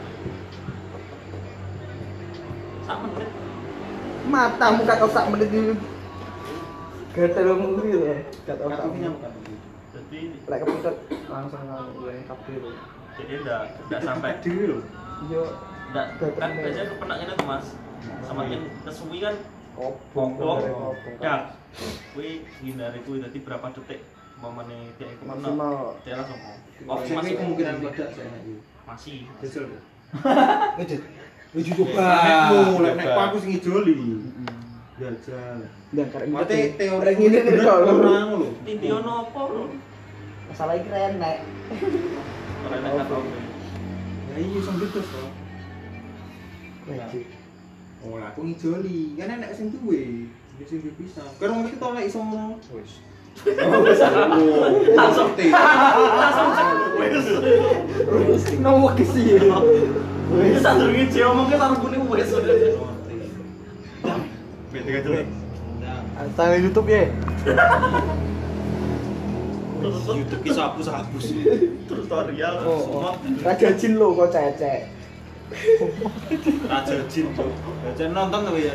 Sak 2.88 2.98
menit. 3.04 3.30
Matamu 4.32 4.88
off 4.88 5.12
sak 5.12 5.28
menit 5.36 5.52
iki. 5.52 5.76
Gatel 7.12 7.44
lho. 7.44 7.56
Cut 8.48 8.60
off 8.64 8.72
sak 8.72 8.88
menit. 8.88 9.41
Jadi 10.12 10.28
Lek 10.44 10.60
keputut 10.68 10.96
langsung 11.32 11.64
anu 11.72 12.04
yang 12.12 12.28
kabel. 12.28 12.76
jadi 13.16 13.34
enggak 13.40 13.62
enggak 13.88 14.02
sampai 14.04 14.36
Dewi 14.44 14.64
lho. 14.68 14.78
Yo 15.32 15.44
enggak 15.88 16.06
kan 16.36 16.52
biasanya 16.52 16.94
kena 17.00 17.16
ini 17.16 17.32
tuh 17.40 17.48
Mas. 17.48 17.66
Semakin 18.28 18.60
kesuwi 18.84 19.18
kan 19.24 19.36
kobong 19.72 20.36
kobong. 20.36 20.60
kobong. 20.68 21.16
Ya. 21.24 21.56
Kuwi 22.12 22.44
hindari 22.60 23.00
kuwi 23.08 23.24
dadi 23.24 23.40
berapa 23.40 23.72
detik 23.72 24.04
mamane 24.44 24.92
dia 25.00 25.08
iku 25.16 25.24
kena. 25.24 25.48
Maksimal. 25.48 25.80
Dia 26.04 26.14
langsung 26.20 26.40
mau. 26.44 26.56
Oh, 26.92 26.98
masih 27.00 27.34
kemungkinan 27.40 27.74
meledak 27.80 28.10
masih. 28.84 29.18
Jajal. 29.40 29.66
Ngejut. 30.76 31.02
Uji 31.56 31.72
coba. 31.72 32.08
Lek 32.84 32.94
nek 33.00 33.16
aku 33.16 33.38
sing 33.40 33.52
ijoli. 33.56 33.96
Jajal. 35.00 35.72
Dan 35.96 36.08
karek 36.12 36.28
Mate 36.28 36.76
teori 36.76 37.14
nih 37.16 37.64
kok. 37.64 37.78
lho. 37.88 38.48
Tindiono 38.68 39.12
apa 39.32 39.40
lho? 39.48 39.64
Masalah. 40.52 40.76
Ora 40.76 42.76
enak 42.76 42.92
kan 42.92 43.06
tau. 43.08 43.24
Ya 44.32 44.36
iya 44.36 44.60
sing 44.60 44.76
betus 44.84 45.08
to. 45.08 45.24
Oh, 48.04 48.20
lah 48.20 48.36
aku 48.36 48.44
ngijoli. 48.44 49.16
Kan 49.16 49.40
enek 49.40 49.56
sing 49.56 49.72
duwe. 49.72 50.28
Sing 50.68 50.80
sing 50.84 50.92
bisa. 51.00 51.24
Karo 51.40 51.56
ngerti 51.56 51.80
to 51.80 51.88
lek 51.96 52.06
iso 52.12 52.20
ngono. 52.20 52.60
Wis. 52.76 53.00
Langsung 54.92 55.32
Ngerti. 55.32 55.48
langsung 56.20 56.48
wis. 57.00 57.28
Wis 58.12 58.44
wis. 62.12 62.28
Ngerti. 62.28 62.76
Bete 64.72 64.90
gak 64.92 65.04
Antara 66.20 66.56
YouTube 66.60 66.92
ya. 66.92 67.08
Terus 69.82 70.06
YouTube 70.08 70.42
ki 70.42 70.52
terus 70.54 71.28
tutorial 71.90 72.54
Oh, 72.62 72.80
semua. 72.80 73.10
oh. 73.10 73.14
Raja 73.42 73.70
Jin 73.74 73.98
lo 73.98 74.14
kok 74.14 74.30
cecek. 74.30 74.82
Raja 76.64 76.96
Jin, 77.10 77.26
Cuk. 77.34 77.50
Raja 77.84 78.06
nonton 78.08 78.40
to 78.46 78.54
ya. 78.56 78.74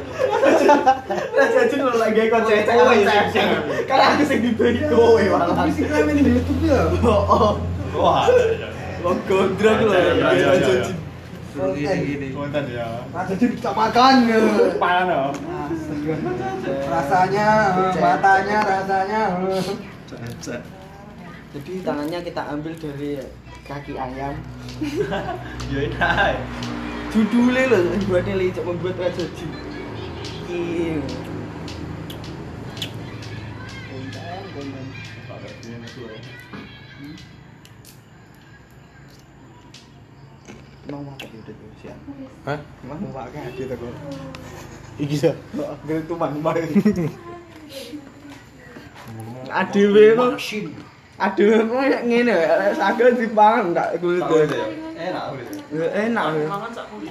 Raja 1.33 1.63
Jin 1.67 1.81
lo 1.81 1.93
lagi 1.95 2.27
kok 2.27 2.43
cecek. 2.45 2.75
Oh, 2.75 2.91
iya, 2.91 3.07
cecek. 3.07 3.33
sing- 3.33 3.33
sing- 3.33 3.87
Karena 3.87 4.05
aku 4.13 4.23
sing 4.25 4.39
dibego 4.43 5.05
ya 5.17 5.31
malah. 5.33 5.55
Tapi 5.57 5.71
sing 5.73 5.87
ramen 5.87 6.15
di 6.17 6.31
YouTube 6.33 6.63
ya. 6.67 6.81
Oh, 7.01 7.23
oh. 7.25 7.53
Wah. 7.97 8.27
Lo 9.01 9.11
gondrong 9.25 9.79
lo. 9.87 9.93
Raja. 9.95 10.49
Jin. 10.61 10.95
Gini-gini. 11.57 12.27
Konten 12.37 12.65
ya. 12.69 13.07
Raja 13.09 13.33
Jin 13.33 13.49
bisa 13.55 13.71
makan. 13.73 14.15
ya. 14.27 14.37
Panas 14.77 15.07
loh. 15.09 15.33
Rasanya, 16.87 17.49
eh, 17.89 17.95
matanya, 17.97 18.59
rasanya. 18.61 19.23
Caca. 20.07 20.57
Jadi 21.57 21.81
tangannya 21.81 22.21
kita 22.21 22.53
ambil 22.53 22.77
dari 22.77 23.17
kaki 23.65 23.97
ayam. 23.97 24.37
Yo 25.73 25.89
enak. 25.89 26.37
Judulnya 27.17 27.73
loh, 27.73 27.97
buatnya 28.13 28.37
licik 28.37 28.61
membuat 28.61 29.01
Raja 29.01 29.25
Jin. 29.25 29.49
Iya. 30.53 31.01
Konten, 34.53 34.85
konten. 35.33 35.55
Emang 40.87 41.03
mau 41.09 41.17
pakai 41.17 41.41
udah 41.41 41.55
tuh 41.57 41.71
siap. 41.81 41.99
Hah? 42.45 42.61
Emang 42.85 42.99
mau 43.01 43.13
pakai 43.17 43.49
gitu 43.57 43.73
kok. 43.81 43.95
Iki 45.01 45.17
sa. 45.17 45.33
Gak 45.89 46.05
tuh 46.05 46.21
bang. 46.21 46.37
Adewe 49.49 50.05
kok. 50.21 50.37
Aduh, 51.17 51.65
kok 51.65 51.81
ngene 52.05 52.29
ya, 52.29 52.61
lek 52.61 52.77
sagel 52.77 53.17
dipangan 53.17 53.73
tak 53.73 53.97
kuwi. 54.05 54.21
Enak. 54.21 55.33
Enak. 55.73 56.25
Mangan 56.45 56.71
sak 56.77 56.93
kuwi. 56.93 57.09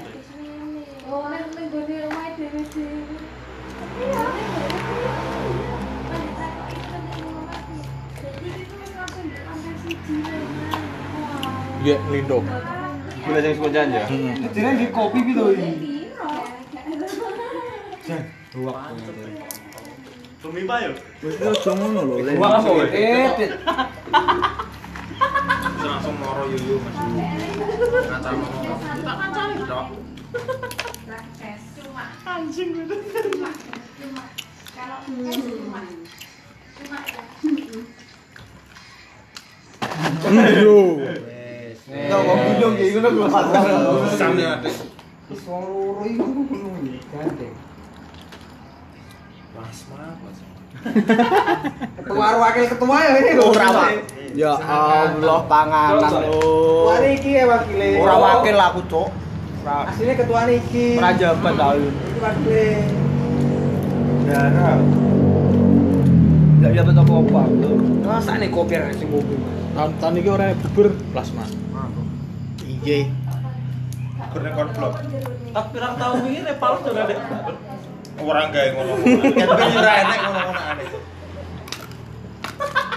Oh, 1.10 1.26
nek 1.26 1.50
ning 1.58 1.74
dene 1.74 2.06
omahe 2.06 2.30
dhewe 2.38 2.62
dhewe. 2.70 3.02
Ya, 11.82 11.98
lindo. 12.14 12.38
Kuwi 13.26 13.40
sing 13.42 13.54
sepon 13.58 13.74
janji. 13.74 14.02
Jenenge 14.54 14.86
di 14.86 14.88
kopi 14.94 15.20
pi 15.26 15.34
to 15.34 15.46
iki. 15.50 15.70
Jan, 18.06 18.22
luwak. 18.54 18.94
Pa 20.52 20.76
yo. 20.84 20.92
Wis 21.24 21.36
aja 21.42 21.72
ngono 21.74 22.02
lho. 22.06 22.16
Wah, 22.38 22.60
apa, 22.60 22.70
weh? 22.70 22.90
Eh, 22.94 23.30
Dit. 23.40 23.52
Terus 25.76 25.86
langsung 25.86 26.16
moro 26.22 26.44
yuyu 26.50 26.76
Mas. 26.82 26.98
Ngacar 26.98 28.34
ngono. 28.36 28.78
Tak 29.06 29.16
kancari 29.22 29.56
tok. 29.66 29.86
Cuma 31.80 32.06
anjing 32.28 32.70
gitu. 32.76 32.96
Kalau 34.76 35.00
cuma. 35.08 35.82
Cuma 36.76 36.98
ya. 37.08 37.22
Yo. 40.62 41.00
Enggak 41.86 42.20
mau 42.26 42.36
gunung 42.36 42.74
kayak 42.76 42.92
ngono 42.98 43.10
gua 43.14 43.28
pasang. 43.30 43.66
Sampe 44.18 44.44
ate. 44.44 44.70
Wis 45.32 45.42
wong 45.48 45.64
loro 45.70 46.04
iku 46.06 46.26
ngono. 46.26 46.98
Gandeng. 47.14 47.56
Mas. 49.56 49.80
Ketua 51.98 52.28
wakil 52.38 52.66
ketua 52.70 52.98
ya 53.02 53.12
ini 53.18 53.32
lho. 53.40 53.44
Ora, 53.50 53.68
Pak. 53.74 53.90
Ya 54.36 54.54
Allah, 54.60 55.40
panganan 55.48 56.12
lo. 56.12 56.32
Ketua 56.92 56.96
iki 57.10 57.30
ya 57.40 57.44
wakile. 57.48 57.90
Ora 58.04 58.16
wakil 58.20 58.56
aku, 58.60 58.82
Cuk. 58.92 59.10
Aslinya 59.66 60.14
ketua 60.20 60.42
iki. 60.52 61.00
Prajabat 61.00 61.54
tau. 61.58 61.74
Iki 61.80 62.20
wakile. 62.22 62.68
Dara. 64.30 64.70
Enggak 66.56 66.72
dapat 66.82 66.96
apa-apa. 67.02 67.42
Masa 68.06 68.32
nih 68.38 68.50
kopi 68.54 68.76
sing 68.94 69.10
kopi. 69.10 69.36
Tahun 69.74 69.92
tahun 69.98 70.14
iki 70.22 70.30
ora 70.30 70.48
bubur 70.54 70.88
plasma. 71.10 71.46
Iya. 72.62 73.10
Kurang 74.36 74.54
konflok. 74.54 74.94
Tapi 75.56 75.68
pirang 75.72 75.96
tahun 75.96 76.18
ini 76.28 76.40
Nepal 76.44 76.74
tuh 76.84 76.92
ada. 76.92 77.16
Orang 78.16 78.48
gawe 78.56 78.70
ngono. 78.72 78.94
Kan 79.36 79.50
ben 79.60 79.72
ora 79.76 79.94
enek 80.02 80.20
ngono-ngono 80.24 80.62
aneh. 80.72 80.88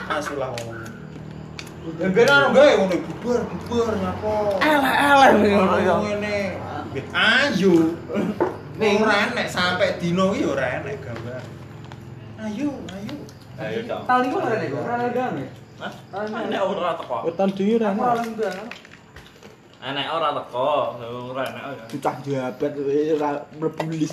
Asulah 0.09 0.49
ngono. 0.55 0.73
Ben 1.99 2.11
ben 2.15 2.29
anu 2.31 2.47
gawe 2.55 2.73
ngono 2.79 2.95
bubar 3.03 3.41
bubar 3.51 3.95
ngapo. 3.99 4.33
Elek-elek 4.63 5.31
ngono 5.43 5.77
ya. 5.83 5.95
Ngene. 5.99 6.37
Ayo. 7.13 7.73
Ning 8.79 8.95
ora 9.03 9.15
enek 9.27 9.47
sampai 9.51 9.99
dino 9.99 10.31
iki 10.33 10.47
ora 10.47 10.79
enek 10.79 11.03
gambar. 11.03 11.43
Ayo, 12.39 12.71
ayo. 12.95 13.15
Ayo 13.59 13.79
dong. 13.91 14.07
Tahun 14.07 14.23
ini 14.23 14.35
ora 14.39 14.55
nek, 14.55 14.71
ora 14.71 14.95
ada. 15.03 15.25
Hah? 15.83 15.93
Enek 16.47 16.63
ora 16.63 16.95
teko. 16.95 17.17
Tahun 17.35 17.51
dhewe 17.59 17.75
ora. 17.83 17.91
Ora 17.91 18.23
lenggan. 18.23 18.87
Anak 19.79 20.11
ora 20.11 20.35
teko, 20.35 20.99
ora 21.31 21.43
enak. 21.55 21.87
Cicak 21.87 22.27
diabet 22.27 22.75
ora 23.15 23.47
mlebulis. 23.55 24.11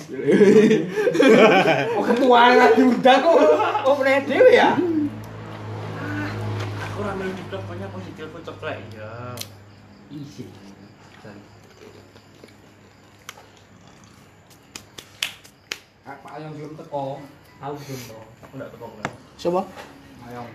Kok 1.90 2.10
tua 2.22 2.54
lah 2.54 2.70
diundang 2.78 3.18
kok 3.18 3.34
opene 3.82 4.22
dhewe 4.30 4.54
ya? 4.54 4.78
Ah, 5.98 6.30
aku 6.86 7.02
ora 7.02 7.18
main 7.18 7.34
TikTok 7.34 7.66
banyak 7.66 7.88
kok 7.90 8.02
sikil 8.06 8.26
kok 8.30 8.42
ceklek 8.46 8.78
ya. 8.94 9.34
Isi. 10.14 10.46
Apa 16.06 16.26
ayam 16.38 16.54
belum 16.54 16.78
teko? 16.78 17.18
Aku 17.58 17.74
belum 17.74 18.00
teko. 18.06 18.22
Aku 18.22 18.52
ndak 18.54 18.70
teko. 18.70 18.86
Sopo? 19.34 19.66
Ayam. 20.30 20.46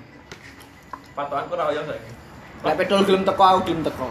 Patokan 1.12 1.51
ora 1.51 1.64
ayam 1.76 1.84
saiki. 1.84 2.20
Lek 2.62 2.78
pedol 2.78 3.01
gelem 3.09 3.26
teko 3.26 3.41
aku 3.41 3.59
gelem 3.66 3.82
teko. 3.82 4.07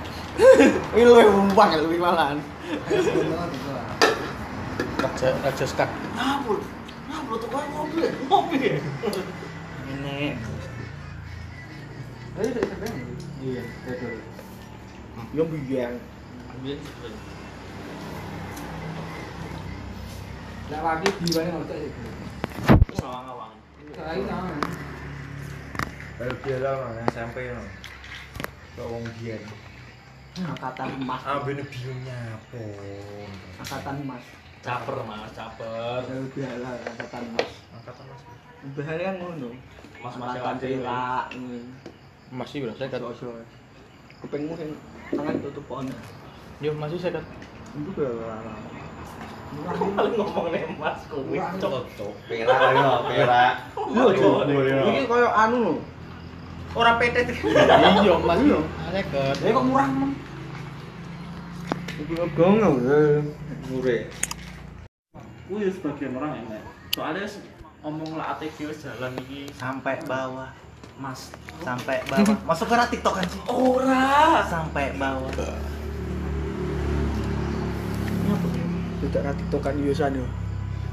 Iki 0.94 1.02
luwih 1.06 1.26
umpang 1.30 1.70
luwih 1.78 2.02
malahan. 2.02 2.42
Raja 4.98 5.28
Raja 5.38 5.64
Skak. 5.66 5.90
Ngapur 6.18 7.36
tuh 7.38 7.48
kan 7.50 7.66
mobil. 7.70 8.10
Mobil. 8.26 8.74
Ini 9.90 10.34
Ayo 12.40 12.48
dek 12.56 12.64
sampean. 12.72 12.94
Iya, 13.42 13.62
betul. 13.86 14.16
Yo 15.34 15.42
biyen. 15.46 15.98
Ambil 16.50 16.78
sih. 16.78 17.14
Lah 20.70 20.80
lagi 20.86 21.08
biwane 21.18 21.50
ngotek 21.50 21.78
iki. 21.90 22.02
Ngawang-ngawang. 23.02 23.52
Saiki 23.92 24.22
nang. 24.30 24.46
Baru 26.16 26.34
biasa 26.40 26.70
no, 26.70 26.88
SMP 27.10 27.36
no. 27.50 27.79
Kok 28.80 28.88
wong 28.96 29.04
biyen. 29.20 29.44
Angkatan 30.40 30.88
emas. 30.96 31.20
Ambene 31.28 31.60
bingung 31.68 32.00
nyapon. 32.00 33.28
Angkatan 33.60 33.96
emas. 34.08 34.24
Caper 34.64 34.96
mas, 35.04 35.28
caper. 35.36 36.00
Baru 36.08 36.24
biasa 36.32 36.68
angkatan 36.88 37.22
emas. 37.28 37.50
Angkatan 37.76 38.04
Mas. 38.08 38.22
Bahane 38.72 39.02
kan 39.04 39.16
ngono. 39.20 39.48
Mas 40.00 40.14
mas 40.16 40.32
perak. 40.40 41.24
Masih 42.32 42.72
saya 42.72 42.88
kan. 42.88 43.04
Ojo. 43.04 43.28
Kupingmu 44.24 44.56
sing 44.56 44.72
tangan 45.12 45.36
tutup 45.44 45.64
pohon. 45.68 45.84
Yo 46.64 46.72
masih 46.72 46.96
saya 46.96 47.20
kan. 47.20 47.24
Itu 47.76 47.90
berapa? 47.92 48.52
Paling 49.76 50.14
ngomong 50.16 50.46
nih 50.56 50.64
mas, 50.80 51.04
kowe 51.04 51.36
cok. 51.60 51.84
Cok, 52.00 52.12
perak 52.32 52.60
yo, 52.72 52.90
perak. 53.12 53.54
Yo, 53.92 54.32
Iki 54.88 55.04
koyo 55.04 55.28
anu 55.36 55.84
lho. 56.70 56.76
Ora 56.76 56.92
PT. 56.96 57.16
Iya, 58.00 58.14
Mas 58.16 58.40
kan. 59.04 59.34
Eh 59.38 59.50
kok 59.50 59.64
murah, 59.64 59.88
Mam? 59.88 60.10
Iki 62.00 62.14
gong 62.32 62.54
lho. 62.58 62.70
Mure. 63.68 63.96
Kuwi 65.46 65.66
sebagian 65.68 66.14
orang 66.14 66.32
enak. 66.40 66.62
Soalnya 66.90 67.26
s- 67.26 67.42
omong 67.82 68.14
lah 68.14 68.34
ATV 68.34 68.70
jalan 68.72 69.14
iki 69.20 69.50
Sampai 69.52 69.98
bawah, 70.04 70.50
Mas. 70.96 71.30
sampai 71.60 72.02
bawah. 72.10 72.36
Masuk 72.46 72.66
ke 72.66 72.76
TikTok 72.86 73.14
kan 73.14 73.26
sih? 73.26 73.40
Ora. 73.46 74.42
Sampai 74.46 74.94
bawah. 74.94 75.30
Tidak 79.00 79.22
ra 79.24 79.32
tiktokan 79.32 79.74
yo 79.80 79.90
san 79.90 80.14
yo. 80.14 80.26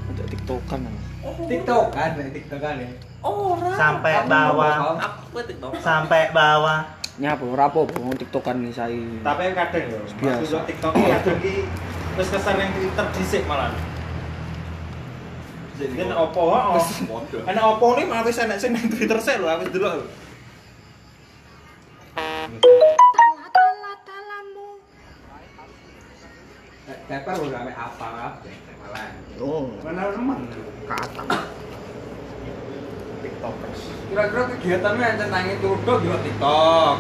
Untuk 0.08 0.26
tiktokan. 0.32 0.80
Tiktokan, 1.46 2.10
tiktokan 2.32 2.76
ya. 2.80 2.90
Ora. 3.28 3.70
Sampai 3.76 4.14
bawah, 4.24 4.96
Aku 4.96 5.44
sampai 5.84 6.32
bawah. 6.32 6.80
Nyapa 7.18 7.44
ora 7.50 7.66
apa-apa 7.66 7.98
wong 7.98 8.14
tiktokan 8.16 8.62
iki 8.62 8.78
sae. 8.78 9.02
Tapi 9.26 9.52
kadang 9.52 9.84
yo, 9.90 10.00
Biasa. 10.22 10.64
TikTok 10.70 10.94
kadang 10.94 11.38
iki 11.42 11.66
wis 12.14 12.30
kesan 12.30 12.56
yang 12.62 12.70
Twitter 12.78 13.06
dhisik 13.14 13.44
malah. 13.50 13.74
Jadi 15.78 16.10
opo, 16.10 16.42
oh. 16.54 16.82
Enak 17.46 17.64
opo 17.78 17.98
nih 17.98 18.06
malah 18.06 18.26
wis 18.26 18.42
enak 18.42 18.58
sing 18.58 18.74
nang 18.74 18.86
Twitter 18.90 19.18
lho, 19.18 19.46
aku 19.50 19.62
wis 19.66 19.74
delok 19.74 19.94
lho. 20.02 20.06
Teper 27.08 27.36
udah 27.40 27.60
ame 27.64 27.72
apa 27.76 28.06
malah. 28.14 28.34
Oh, 29.38 29.70
Mana 29.84 30.12
teman? 30.16 30.40
kata. 30.88 31.24
TikTokers. 33.22 33.80
Kira-kira 34.08 34.44
kegiatanmu 34.56 35.02
yang 35.04 35.18
tentangin 35.20 35.58
tuduk 35.60 35.98
di 36.00 36.10
TikTok. 36.32 36.96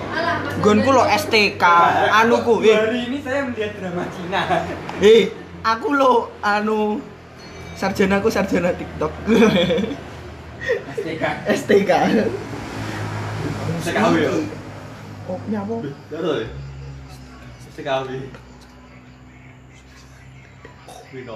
Gonku 0.60 0.90
lo. 0.92 1.04
STK, 1.08 1.64
anuku, 2.12 2.54
eh, 2.68 2.76
Hari 2.76 3.00
ini 3.08 3.18
saya 3.24 3.48
melihat 3.48 3.72
drama 3.80 4.04
Cina. 4.12 4.42
eh, 5.08 5.32
aku 5.64 5.88
lo 5.96 6.36
anu 6.44 7.00
sarjanaku 7.80 8.28
sarjana 8.28 8.76
TikTok. 8.76 9.14
STK. 10.98 11.24
STK. 11.54 11.92
STKW 13.88 14.14
ya? 14.20 14.34
Oh, 15.28 15.40
nyapa? 15.48 15.76
Betul. 15.84 16.52
STKW. 17.72 18.10
Wino. 21.16 21.36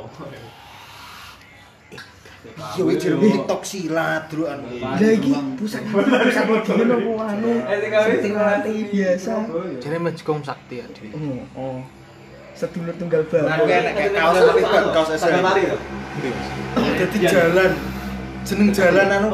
Iya, 2.42 2.82
wis 2.90 2.98
jadi 2.98 3.30
tok 3.46 3.62
silat, 3.62 4.26
dulu 4.34 4.50
anu. 4.50 4.66
Iya, 4.74 5.14
iki, 5.14 5.30
pusat, 5.62 5.86
pusat, 5.94 6.50
pusat, 6.50 6.74
dia 6.74 6.86
nunggu 6.90 7.14
anu. 7.22 7.50
biasa. 8.90 9.34
Jadi 9.78 9.98
majikom 10.02 10.42
sakti 10.42 10.82
ya, 10.82 10.86
dia. 10.90 11.14
Oh, 11.14 11.46
oh. 11.54 11.78
Sedulur 12.58 12.98
tunggal 12.98 13.22
bapak. 13.30 13.46
Nah, 13.46 13.58
kayak 13.94 14.14
kaos 14.18 14.42
tapi 14.42 14.62
kan 14.66 14.86
kaos 14.90 15.10
SMA. 15.22 15.42
Mari 15.42 15.64
jalan. 17.30 17.72
Jeneng 18.42 18.70
jalan 18.74 19.08
anu. 19.08 19.30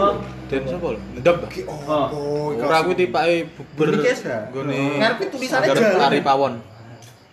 Dan 0.48 0.64
sapa 0.64 0.88
lho? 0.96 1.00
Ndap. 1.20 1.38
Oh, 1.68 2.56
ora 2.56 2.78
kuwi 2.88 2.96
tipake 2.96 3.52
bubur. 3.52 3.88
Iki 4.00 4.16
ya. 4.24 4.48
Gone. 4.52 4.80
Ngarep 5.00 5.20
tulisane 5.28 5.66
jalan. 5.72 6.08
Ari 6.08 6.20
pawon. 6.24 6.54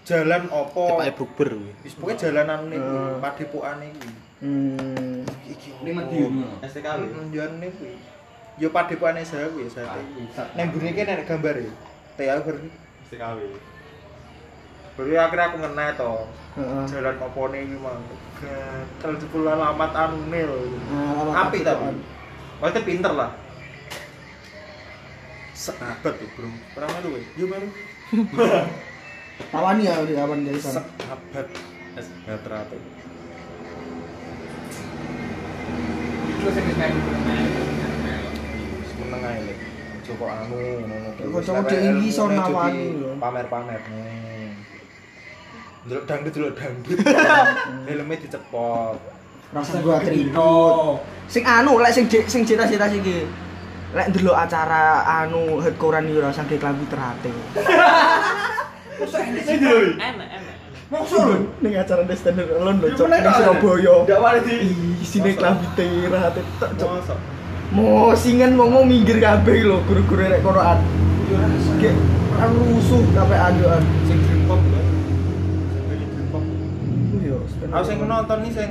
Jalan 0.02 0.42
opo? 0.50 0.98
Tipake 0.98 1.12
buber 1.18 1.48
kuwi. 1.54 1.72
Wis 1.86 1.94
pokoke 1.94 2.14
jalan 2.18 2.46
anu 2.50 2.64
niku, 2.74 2.90
oh. 2.90 3.18
padepokan 3.22 3.78
iki. 3.86 4.10
Hmm. 4.44 5.24
Iki 5.48 5.68
Ini 5.80 5.90
Madiun. 5.96 6.34
STKW. 6.60 7.32
Yo 7.32 7.40
anu 7.48 7.68
kuwi. 7.80 7.96
Yo 8.60 8.68
padepokane 8.68 9.24
saya 9.24 9.48
kuwi 9.48 9.72
saya. 9.72 9.96
Nang 10.52 10.68
mburi 10.68 10.92
iki 10.92 11.00
nek 11.08 11.24
gambar 11.24 11.64
ya. 11.64 11.72
TA 12.20 12.44
ber 12.44 12.60
STKW. 13.08 13.40
Baru 14.94 15.10
akhirnya 15.16 15.44
aku 15.48 15.56
ngeneh 15.64 15.88
to. 15.96 16.12
Jalan 16.92 17.16
opone 17.24 17.58
iki 17.64 17.76
mah. 17.80 17.96
Gatel 18.36 19.12
jebul 19.16 19.48
alamat 19.48 19.92
anu 19.96 20.28
nil. 20.28 20.52
Apik 21.32 21.64
tapi. 21.64 21.96
Maksudnya 22.60 22.84
pinter 22.84 23.12
lah. 23.16 23.30
Sahabat 25.54 26.12
tuh, 26.20 26.28
Bro. 26.36 26.50
Pernah 26.76 26.88
melu 27.00 27.08
kowe? 27.16 27.22
Yo 27.40 27.44
melu. 27.48 27.68
Tawani 29.54 29.88
ya 29.88 30.04
di 30.04 30.14
awan 30.14 30.44
dari 30.44 30.60
sana. 30.60 30.84
Sahabat. 31.00 31.46
Sahabat 31.96 32.40
teratur. 32.44 32.93
Sing. 36.52 36.66
Meneng 39.00 39.22
ae 39.24 39.40
lek. 39.48 39.58
Joko 40.04 40.24
anu 40.28 40.60
ngono 40.84 41.08
Kok 41.16 41.40
cowok 41.40 41.64
dek 41.64 41.80
iki 41.80 42.06
iso 42.12 42.24
nawani 42.28 43.00
lho. 43.00 43.10
Pamer-pamer. 43.16 43.80
Delok 45.88 46.04
dangdut 46.04 46.32
delok 46.36 46.52
dangdut. 46.60 46.98
Helme 47.88 48.14
dicepot. 48.20 48.96
Rasa 49.54 49.80
gua 49.80 50.04
trino. 50.04 50.52
Sing 51.32 51.42
anu 51.48 51.80
lek 51.80 51.92
sing 51.96 52.04
de- 52.12 52.28
sing 52.28 52.44
cita-cita 52.44 52.92
iki. 52.92 53.24
Lek 53.96 54.12
ndelok 54.12 54.36
acara 54.36 55.00
anu 55.24 55.62
hardcore 55.64 56.04
yo 56.04 56.20
rasa 56.20 56.44
ge 56.44 56.60
klambi 56.60 56.84
terate. 56.92 57.32
Enak, 59.00 60.28
enak. 60.28 60.43
Mosok 60.92 61.48
ning 61.64 61.72
acara 61.80 62.04
Destination 62.04 62.60
Alone 62.60 62.78
lho, 62.84 62.86
Ya, 62.92 62.96
cok 63.00 63.08
ning. 63.08 63.22
Surabaya. 63.24 63.94
Ndak 64.04 64.18
wani 64.20 64.38
di. 64.44 64.54
Ih, 64.68 65.02
Isine 65.04 65.30
klambi 65.32 65.66
terate 65.76 66.40
tok, 66.60 66.70
cok. 66.76 66.88
Mosok. 67.00 67.18
Mosingan 67.74 68.52
mau 68.52 68.68
mau 68.68 68.84
minggir 68.84 69.16
kabeh 69.18 69.64
lho 69.64 69.80
guru-guru 69.88 70.28
rek 70.28 70.44
konoan. 70.44 70.78
Ge 71.80 71.90
anu 72.36 72.58
rusuh 72.68 73.00
kabeh 73.16 73.38
andoan. 73.40 73.82
Sing 74.04 74.18
dream 74.28 74.44
pop 74.44 74.60
lho. 74.60 74.80
Sing 75.72 75.82
beli 75.88 76.04
dream 76.04 76.26
pop. 76.28 76.44
Yo, 77.24 77.38
Aku 77.72 77.84
sing 77.88 77.96
nonton 78.04 78.38
nih 78.44 78.52
sing 78.52 78.70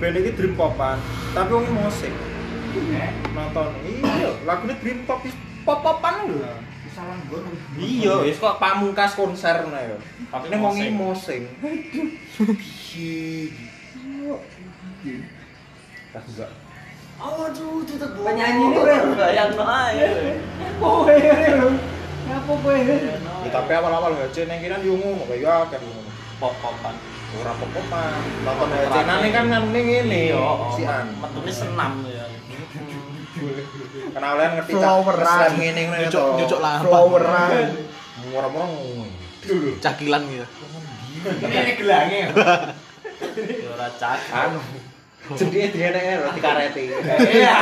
band 0.00 0.16
iki 0.18 0.30
dream 0.34 0.52
popan, 0.56 0.96
tapi 1.36 1.50
wong 1.52 1.64
iki 1.68 1.74
musik. 1.76 2.12
Nonton. 3.36 3.68
Iya, 3.84 4.30
lagune 4.48 4.74
dream 4.80 4.98
pop 5.04 5.20
wis 5.22 5.36
pop-popan 5.68 6.32
lho. 6.32 6.73
Salah 6.94 7.18
gue. 7.26 7.42
Iya, 7.74 8.22
wis 8.22 8.38
kok 8.38 8.62
pamungkas 8.62 9.18
konser 9.18 9.66
ngono 9.66 9.74
ya. 9.74 9.98
Tapi 10.30 10.46
Ini 10.46 10.56
wong 10.62 10.74
iki 10.78 10.90
mosing. 10.94 11.42
Tak 16.14 16.22
enggak. 16.30 16.50
Aduh, 17.14 17.82
tutup 17.82 18.10
Penyanyi 18.22 18.62
ini 18.70 18.78
kan. 18.78 19.02
Bayang 19.18 19.58
ae. 19.58 20.38
Apa 20.38 20.86
kowe? 20.86 21.14
Apa 22.30 22.52
kowe? 22.62 22.76
Ya, 22.78 23.50
tapi 23.50 23.70
awal-awal 23.74 24.14
HC 24.14 24.46
neng 24.46 24.62
kira 24.62 24.78
yo 24.78 24.94
ngono 24.94 25.26
kaya 25.26 25.66
akeh 25.66 25.78
ngono. 25.82 26.10
Pop-popan. 26.38 26.94
Ora 27.42 27.52
pop-popan. 27.58 28.10
Nonton 28.46 28.70
nane 29.06 29.28
kan 29.34 29.44
ngene 29.50 29.80
ngene. 29.82 30.22
Iya, 30.30 30.46
Sian. 30.78 31.06
metune 31.18 31.50
senam 31.50 32.06
ya. 32.06 32.33
Kenal 34.14 34.38
kalian 34.38 34.52
ngerti 34.62 34.72
Floweran. 34.78 35.26
Islam 35.26 35.52
ngene 35.58 35.80
ngene 35.90 36.06
to. 36.06 36.10
Nyucuk 36.10 36.26
nyucuk 36.38 36.60
lampah. 36.62 36.86
Floweran. 36.86 37.50
Murah-murah. 38.30 39.10
Cakilan 39.82 40.22
gitu. 40.30 40.46
Ini 41.24 41.72
gelangnya. 41.76 42.26
Ya 42.30 43.68
ora 43.74 43.88
cak. 43.98 44.18
Anu. 44.30 44.60
Jedike 45.34 45.72
diene 45.72 46.20
roti 46.20 46.40
kareti. 46.40 46.84
Iya. 46.92 47.56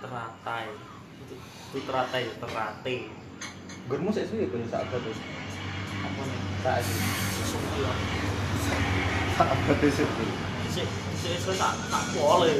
Teratai. 0.00 0.66
Itu 1.70 1.78
teratai, 1.84 2.24
terate. 2.40 2.96
Gunmu 3.86 4.10
sik 4.10 4.26
suwe 4.26 4.50
ben 4.50 4.66
sak 4.66 4.82
abad 4.82 4.98
wis. 5.06 5.18
Apa 6.02 6.22
nih? 6.26 6.40
Sak 6.58 6.76
ya. 7.78 7.92
Sahabat 9.38 9.78
itu. 9.78 10.02
Sik 10.74 10.88
sik 11.22 11.32
iso 11.38 11.54
sak 11.54 11.70
sak 11.86 12.02
pole. 12.10 12.50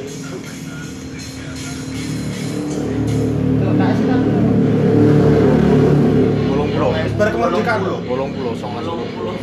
Bolong 6.47 6.69
pulau. 6.71 6.89
Bar 6.95 7.27
kemerdekaan 7.35 7.79
lho. 7.83 7.97
Bolong 8.07 8.31
pulau 8.31 8.55
sama 8.55 8.79
Belum 8.79 9.03
puluh. 9.11 9.35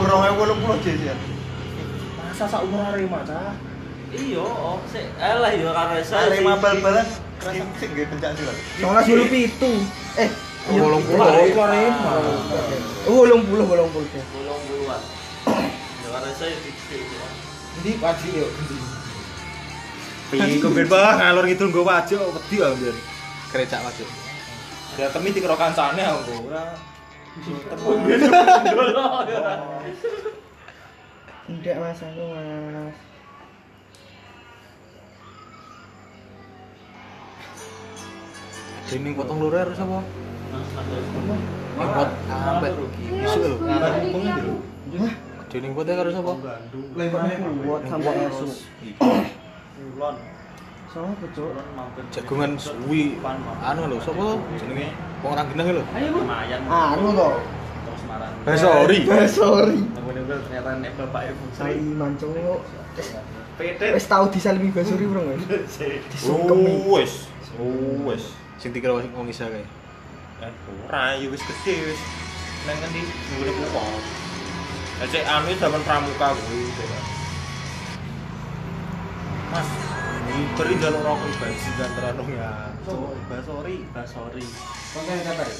Urung 0.00 0.24
ae 0.24 0.32
80 0.32 0.80
jajan. 0.80 1.18
Masa 2.16 2.44
sak 2.48 2.64
umur 2.64 2.88
Arema 2.88 3.20
cah? 3.28 3.52
Iya, 4.16 4.40
oh, 4.40 4.80
sik 4.88 5.04
elah 5.20 5.52
ya 5.52 5.76
karo 5.76 6.00
saya. 6.00 6.32
Arema 6.32 6.56
bal-balan 6.56 7.04
sing 7.44 7.68
sing 7.76 7.88
nggih 7.92 8.08
pencak 8.08 8.32
silat. 8.32 8.56
Eh, 10.16 10.30
iya. 10.68 10.80
Bolong. 10.80 11.02
Oh, 13.08 13.14
bolong 13.24 13.42
puluh, 13.48 13.64
bolong 13.64 13.88
puluh. 13.92 14.08
Bolong 14.36 14.60
puluhan. 14.68 15.00
Ya 16.04 16.08
karo 16.12 16.28
saya 16.36 16.56
titik. 16.60 17.02
Ndi 17.80 17.90
wajib 18.02 18.32
yo. 18.36 18.48
Piye 20.28 20.60
kok 20.60 20.72
ben 20.76 20.88
bah 20.92 21.16
ngalor 21.16 21.44
ngidul 21.48 21.72
nggo 21.72 21.82
wajib 21.88 22.20
wedi. 22.52 22.92
Kerecak 23.48 23.80
masuk. 23.80 24.08
Ya 25.00 25.08
temi 25.08 25.32
kancane 25.32 26.02
aku. 26.04 26.52
Ora 26.52 26.76
Tidak 31.48 31.76
mas, 31.80 32.02
aku 32.02 32.24
mas. 32.34 32.96
Ini 38.88 39.12
potong 39.12 39.38
loro 39.38 39.56
harus 39.56 39.76
apa? 39.76 40.00
Pot 41.78 42.10
ambek 42.28 42.72
isu 43.22 43.40
lho. 43.44 43.56
Dening 45.48 45.72
potnya 45.72 45.94
harus 45.96 46.14
apa? 46.16 46.32
Buat 47.64 47.82
sampai 47.88 48.28
esok. 48.28 48.52
Ulon. 49.96 50.16
Sama 50.88 51.12
betul. 51.20 51.52
Jagungan 52.12 52.52
suwi 52.56 53.20
anu 53.60 53.80
lho, 53.92 53.96
sapa 54.00 54.40
jenenge? 54.56 54.88
Wong 55.20 55.30
orang 55.36 55.46
geneng 55.52 55.66
lho. 55.76 55.82
Lumayan. 55.84 56.60
Anu. 56.68 57.12
Basori. 58.44 59.04
Eh, 59.04 59.28
sorry. 59.28 59.78
Bener-bener 59.84 60.40
ternyata 60.48 60.70
nek 60.80 60.92
bapak 60.96 61.22
ibu 61.28 61.44
Sai 61.52 61.76
mancung 61.76 62.32
kok. 62.32 62.60
Wis 63.92 64.06
tau 64.08 64.24
disalimi 64.32 64.72
basuri 64.72 65.04
bro 65.04 65.22
wis. 65.28 65.42
Disungkemi. 66.12 66.88
Wis. 66.88 67.28
Wis. 68.08 68.24
Sing 68.56 68.70
dikira 68.72 68.96
wong 68.96 69.28
isa 69.28 69.50
kae. 69.52 69.64
Eh, 70.38 70.52
ora 70.86 71.18
ya 71.18 71.26
wis 71.26 71.42
gede 71.42 71.74
wis. 71.90 72.00
Nang 72.66 72.78
ngendi? 72.78 73.02
Nggone 73.02 73.52
kupo. 73.58 73.82
Lah 74.98 75.06
cek 75.10 75.24
anu 75.26 75.50
zaman 75.58 75.82
pramuka 75.82 76.28
kuwi. 76.38 76.70
Mas, 79.48 79.68
ini 80.28 80.44
beri 80.54 80.74
jalur 80.76 81.02
rokok 81.02 81.32
bensin 81.40 81.72
dan 81.80 81.90
teranung 81.96 82.30
ya. 82.30 82.70
Basori, 83.32 83.82
basori. 83.90 84.46
Konten 84.94 85.18
kata 85.24 85.42
ya? 85.42 85.58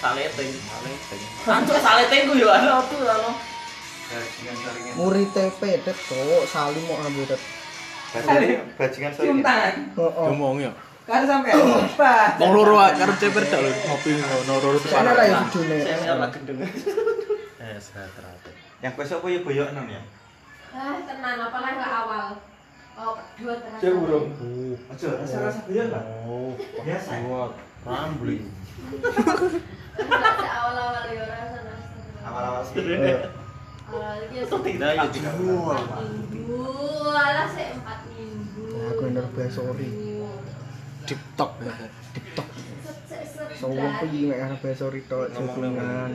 Saleteng, 0.00 0.52
saleteng. 0.52 1.22
Antuk 1.48 1.78
saleteng 1.80 2.22
ku 2.28 2.34
yo 2.36 2.48
ana 2.52 2.80
tuh 2.88 3.04
anu. 3.04 3.32
Muri 5.00 5.24
TP 5.32 5.60
det 5.80 5.96
kok 5.96 6.44
salim 6.46 6.84
mau 6.86 7.00
ambil 7.02 7.24
det. 7.24 7.40
Bajingan 8.78 9.10
Cium 9.10 9.42
tangan. 9.42 9.90
Heeh. 9.96 10.26
Ngomong 10.30 10.62
ya. 10.62 10.72
Kan 11.04 11.28
sampai 11.28 11.52
apa? 11.52 12.12
Wong 12.40 12.50
loro 12.56 12.80
ae 12.80 12.96
karep 12.96 13.16
ceper 13.20 13.44
dak 13.44 13.60
lho 13.60 13.70
ngopi 13.70 14.10
ngono 14.16 14.54
loro 14.56 14.78
Sana 14.80 15.12
lah 15.12 15.24
ya 15.24 15.36
depan. 15.36 15.44
videone. 15.52 15.76
Saya 15.84 16.12
ora 16.16 16.26
gendeng. 16.32 16.58
Eh, 16.64 17.76
teratur. 17.92 18.52
Yang 18.80 18.92
besok 18.96 19.18
apa 19.20 19.28
ya 19.28 19.38
boyok 19.44 19.68
non 19.72 19.86
ya? 19.88 20.02
Ah, 20.72 20.96
tenan 21.04 21.36
apalagi 21.38 21.76
ke 21.76 21.86
awal. 21.86 22.26
Oh, 22.94 23.12
kedua 23.18 23.54
terasa. 23.60 23.82
Cek 23.82 23.92
burung. 23.92 24.26
Oh, 24.38 24.74
Aja 24.88 25.06
rasa-rasa 25.20 25.60
boyok 25.68 25.86
lah. 25.92 26.04
oh, 26.24 26.52
Biasa. 26.56 27.10
buat 27.24 27.52
rambling. 27.84 28.44
Awal-awal 29.94 31.04
ya 31.08 31.22
rasa 31.28 31.58
nasi. 31.68 31.96
Awal-awal 32.24 32.62
sih. 32.64 32.80
Awal 33.84 34.16
iki 34.24 34.36
Itu 34.40 34.56
tidak 34.64 34.90
ya 34.96 35.04
empat 35.04 35.36
minggu. 35.36 35.56
Alah 37.12 37.46
sik 37.52 37.68
empat 37.76 37.98
minggu. 38.08 38.64
Ya, 38.72 38.84
aku 38.88 39.02
bener 39.04 39.26
basori. 39.36 39.88
Set, 41.04 41.20
Sowo 43.60 43.76
dah. 43.76 44.00
kuwi 44.00 44.32
nek 44.32 44.38
arep 44.40 44.58
basori 44.64 45.00
tok 45.04 45.28
jagungan. 45.36 46.10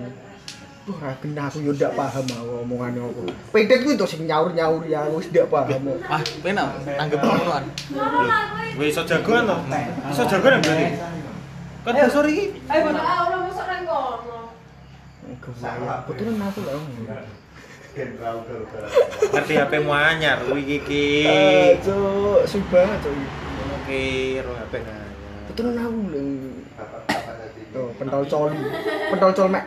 Wah, 0.89 1.13
aku 1.13 1.29
aku 1.29 1.57
yo 1.61 1.71
ndak 1.77 1.93
paham 1.93 2.25
aku 2.25 2.53
omongane 2.65 2.97
apa. 2.97 3.21
Pedet 3.53 3.85
kuwi 3.85 3.93
to 3.93 4.09
sing 4.09 4.25
nyaur-nyaur 4.25 4.81
ya 4.89 5.05
aku 5.05 5.21
wis 5.21 5.29
ndak 5.29 5.45
paham. 5.53 5.93
Ah, 6.09 6.21
penak 6.41 6.67
nanggep 6.83 7.21
ngonoan. 7.21 7.63
Kowe. 8.73 8.83
Iso 8.85 9.05
jagoan 9.05 9.45
to? 9.45 9.57
Iso 10.09 10.23
jagoan 10.25 10.57
ya 10.57 10.59
berarti. 10.65 10.85
Kan 11.85 11.93
basori 11.95 12.31
iki. 12.33 12.45
Ayo. 12.65 12.89
Ah, 12.97 13.29
ora 13.29 13.37
masuk 13.45 13.65
nang 13.69 13.81
kono. 13.85 14.39
Kebayang. 15.39 16.01
Betulan 16.09 16.41
aku 16.41 16.59
lah. 16.65 16.73
Ngerti 19.37 19.53
HP 19.53 19.73
mu 19.85 19.91
anyar 19.93 20.37
kuwi 20.49 20.81
iki. 20.81 21.05
Eh, 21.29 21.77
cuk, 21.85 22.49
subah 22.49 22.89
cuk. 23.05 23.13
Oke, 23.89 24.37
ro 24.45 24.53
HP 24.53 24.85
anyar. 24.85 25.01
Betulan 25.49 25.81
aku 25.81 26.13
lho. 26.13 26.21
Tuh, 27.73 27.89
pentol 27.97 28.21
coli. 28.21 28.61
Pentol 29.09 29.33
col 29.33 29.49
mek. 29.49 29.65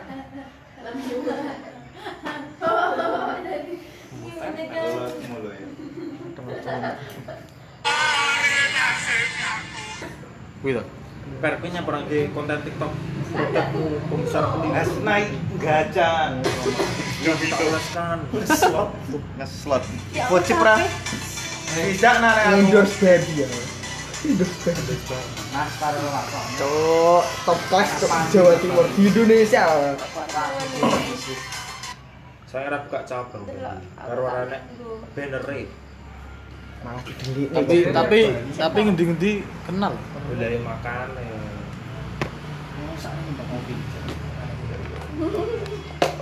Pentol 6.39 6.55
col 6.63 6.79
mek. 6.79 6.95
Kuwi 10.63 10.71
to. 10.71 10.83
Per 11.43 11.53
kuwi 11.59 11.69
nyamperan 11.75 12.07
ke 12.07 12.31
konten 12.31 12.63
TikTok 12.63 12.91
produkmu 13.27 14.07
pembesar 14.07 14.43
pening. 14.55 14.71
Es 14.71 14.91
naik 15.03 15.35
gaca. 15.59 16.39
Yang 17.27 17.37
kita 17.43 17.55
oleskan. 17.59 18.23
Ngeslot. 18.31 19.83
Bocip 20.31 20.63
ra. 20.63 20.79
Tidak 21.75 22.15
nare. 22.23 22.41
Endorse 22.55 22.95
baby 23.03 23.43
ya. 23.43 23.51
Baby. 24.23 24.47
Naskar 25.51 25.99
lo 25.99 26.07
apa? 26.07 26.39
Cuk, 26.55 27.23
top 27.43 27.59
class 27.67 27.91
cuk 27.99 28.07
Jawa 28.31 28.55
Timur 28.63 28.87
di 28.95 29.11
Indonesia. 29.11 29.67
Saya 32.47 32.71
ora 32.71 32.87
buka 32.87 33.03
cabang. 33.03 33.43
Karo 33.99 34.23
arek 34.23 34.63
banner 35.11 35.43
e. 35.51 35.67
Didelik 37.35 37.51
Tapi 37.51 37.77
tapi 37.91 38.19
tapi 38.55 38.79
ngendi-ngendi 38.87 39.43
kenal. 39.67 39.91
Budaya 40.31 40.59
makan 40.63 41.07
ya. 41.19 41.37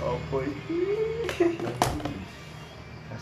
Opo 0.02 0.36
iki? 0.42 0.82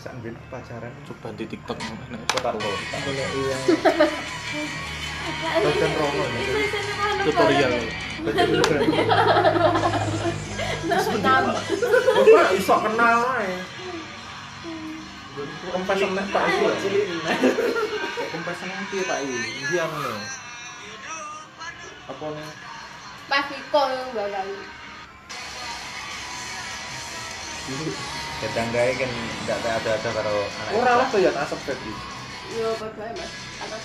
Rasak 0.01 0.17
ben 0.25 0.33
pacaran. 0.49 0.89
Coba 1.05 1.29
di 1.37 1.45
TikTok 1.45 1.77
nek 1.77 2.25
Kota 2.33 2.57
lo. 2.57 2.69
Badan 5.61 5.91
rono 5.93 6.23
ya. 6.25 6.41
tutorial. 7.21 7.73
Ora 12.17 12.43
iso 12.57 12.75
kenal 12.81 13.21
ae. 13.29 13.61
Kempes 15.69 16.01
nek 16.01 16.25
Pak 16.33 16.49
ya. 16.49 16.73
Kempes 18.25 18.57
Pak 19.05 19.17
iki? 19.21 19.37
Ndi 19.69 19.77
anu 19.85 19.97
lho. 20.01 20.17
Apa 22.09 22.25
nih? 22.25 22.49
Viko 23.53 23.81
yang. 24.17 24.49
Tetanggae 28.41 28.97
kan 28.97 29.05
enggak 29.45 29.57
ada-ada 29.61 30.09
karo 30.17 30.33
anak. 30.49 30.73
Ora 30.81 30.91
lah 30.97 31.07
tuh 31.13 31.21
ya 31.21 31.29
asap 31.29 31.61
tadi. 31.61 31.93
Yo, 32.57 32.73
bye-bye, 32.81 33.13
Mas. 33.13 33.31
Atas. 33.61 33.83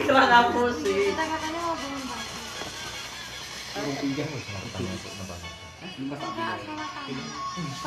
Kira 0.00 0.24
aku 0.40 0.62
sih. 0.80 1.12
Kita 1.12 1.24
katanya 1.28 1.60
mau 1.60 1.76
bangun 1.76 2.08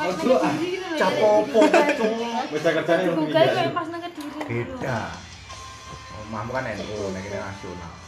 Ojo, 0.02 0.32
ah. 0.40 0.54
Capopo 0.96 1.60
Bisa 2.52 2.68
kerjane 2.70 3.02
Di 3.02 3.10
Google 3.12 3.32
kayak 3.32 3.72
pas 3.72 3.86
nang 3.88 4.00
kediri. 4.00 4.40
Beda. 4.46 4.98
Oh, 6.12 6.24
Mamu 6.32 6.50
kan 6.52 6.64
NU 6.76 7.12
nek 7.12 7.24
nasional. 7.28 8.01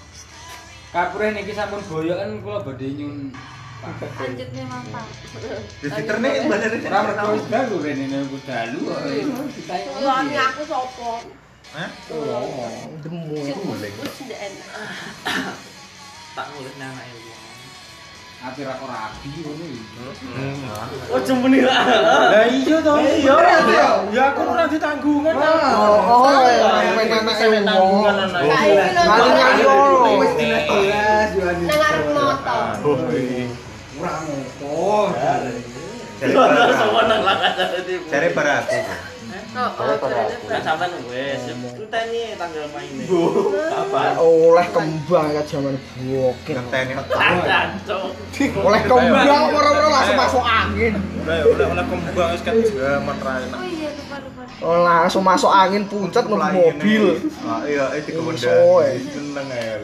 Kapure 0.94 1.34
niki 1.34 1.50
sampun 1.50 1.82
boyok 1.90 2.22
kan 2.22 2.30
kula 2.38 2.62
badhe 2.62 2.86
nyun. 2.94 3.34
Lanjutnya 3.82 4.64
mapa. 4.70 5.02
Di 5.82 5.90
Twitter 5.90 6.16
nih 6.22 6.46
bener 6.46 6.70
Ora 6.86 7.00
mergo 7.02 7.26
wis 7.34 7.44
dalu 7.50 7.82
rene 7.82 8.06
nek 8.06 8.30
ku 8.30 8.38
dalu. 8.46 8.80
Tulangnya 9.74 10.42
aku 10.54 10.62
sopo. 10.70 11.18
Hah? 11.74 11.90
demu 13.02 13.26
Wis 13.26 14.22
ndak 14.22 14.38
enak. 14.38 14.68
tak 16.34 16.50
ngulik 16.50 16.74
nang 16.82 16.90
anake 16.90 17.33
ra 18.44 18.74
ora 18.76 18.96
rabi 19.08 19.28
ngono 19.40 19.64
iki. 19.64 19.80
Oh 21.08 21.20
jemeni 21.24 21.64
lah. 21.64 21.80
Lah 22.28 22.44
iya 22.44 22.76
toh. 22.84 23.00
Iya. 23.00 23.34
Ya 24.12 24.22
aku 24.36 24.40
ora 24.44 24.64
ditanggungan. 24.68 25.32
Oh, 25.32 26.28
oh, 26.28 26.28
main 26.92 27.08
anake 27.08 27.44
wong. 27.48 27.64
tanggungan 27.64 28.16
anak. 28.28 28.40
Kayak 28.44 28.88
ini 28.92 29.00
Nganti 29.00 29.30
nyanyi 29.32 29.64
ono. 29.64 30.10
Wis 30.20 30.32
jelas 30.36 30.62
jelas 30.68 31.28
yo 31.32 31.42
anjing. 31.48 31.68
Nang 31.72 31.80
arep 31.80 32.04
motor. 32.12 32.64
Oh, 32.84 32.96
iya. 33.16 33.44
Ora. 34.60 35.28
Jare 36.20 36.32
para- 36.36 36.76
semua 36.76 37.02
nang 37.08 37.20
lakas 37.24 37.52
tadi. 37.56 37.92
jare 38.12 38.28
aku. 38.36 38.78
Oh, 39.54 39.70
oh, 39.70 39.94
ternyata. 40.02 40.34
Kan 40.50 40.60
sampean 40.66 40.90
wis 41.06 41.46
enteni 41.46 42.34
tanggal 42.34 42.66
maine. 42.74 43.06
Apa? 43.70 44.18
Oleh 44.18 44.66
kembang 44.74 45.30
ya 45.30 45.42
zaman 45.46 45.78
bokir. 45.94 46.58
Ngenteni 46.58 46.98
Jancuk. 47.46 48.10
Oleh 48.66 48.80
kembang 48.82 49.54
ora-ora 49.54 49.86
langsung 49.94 50.18
masuk 50.18 50.42
angin. 50.42 50.94
Oleh 51.22 51.66
oleh 51.70 51.84
kembang 51.86 52.28
wis 52.34 52.42
kan 52.42 52.54
zaman 52.58 53.16
ra 53.22 53.32
enak. 53.46 53.58
Oh 53.58 53.66
iya, 53.70 53.88
lupa 53.94 54.16
lupa. 54.26 54.42
Oh, 54.58 54.76
langsung 54.82 55.22
masuk 55.22 55.50
angin 55.54 55.86
puncet 55.86 56.26
mobil. 56.26 57.04
Ah 57.46 57.62
iya, 57.62 57.94
itu 57.94 58.10
kebenda. 58.10 58.50
eh. 58.82 58.98
Seneng 59.06 59.46
ya. 59.54 59.76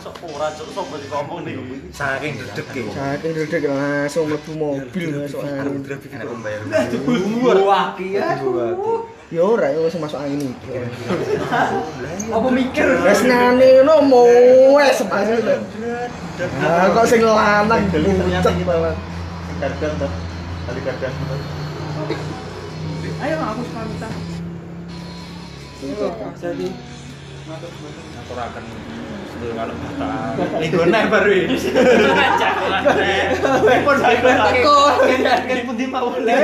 Masuk 0.00 0.32
ora 0.32 0.48
cuk 0.56 0.72
sok 0.72 0.96
nih. 1.44 1.60
Saking 1.92 2.40
dedek 2.40 2.72
e. 2.72 2.88
Saking 2.88 3.36
dedek 3.36 3.68
langsung 3.68 4.32
mlebu 4.32 4.52
mobil 4.56 5.12
masuk 5.12 5.44
angin. 5.44 5.84
Enak 5.84 6.24
membayar. 6.24 6.64
Wah. 7.60 7.92
Ya 9.28 9.44
ora 9.44 9.68
ya 9.68 9.84
masuk 9.84 10.16
angin 10.16 10.56
iki. 10.56 10.88
Apa 12.32 12.48
mikir? 12.48 12.88
Wes 13.04 13.20
ngene 13.28 13.84
ngono 13.84 14.00
masuk. 14.80 15.04
Ah 15.12 16.88
kok 16.96 17.04
sing 17.04 17.20
lanang. 17.20 17.84
Kali. 17.92 18.08
Ayo 23.20 23.36
aku 23.36 23.62
pamitan. 23.68 24.12
Jadi 26.40 26.72
Kalau 29.40 29.74
kita. 29.74 30.10
Ligone 30.60 31.00
baru 31.10 31.30
ini. 31.32 31.56
Pun 33.82 33.96
teko 33.98 34.30
kan 34.30 35.58
pundi 35.66 35.84
mawon 35.90 36.20
le. 36.22 36.34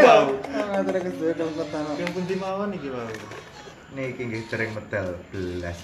Yang 2.01 2.11
pundi 2.11 2.35
mawon 2.41 2.75
iki, 2.75 2.89
Pak. 2.91 3.13
Niki 3.95 4.23
nggih 4.27 4.43
cereng 4.51 4.75
medal 4.75 5.15
belas. 5.31 5.79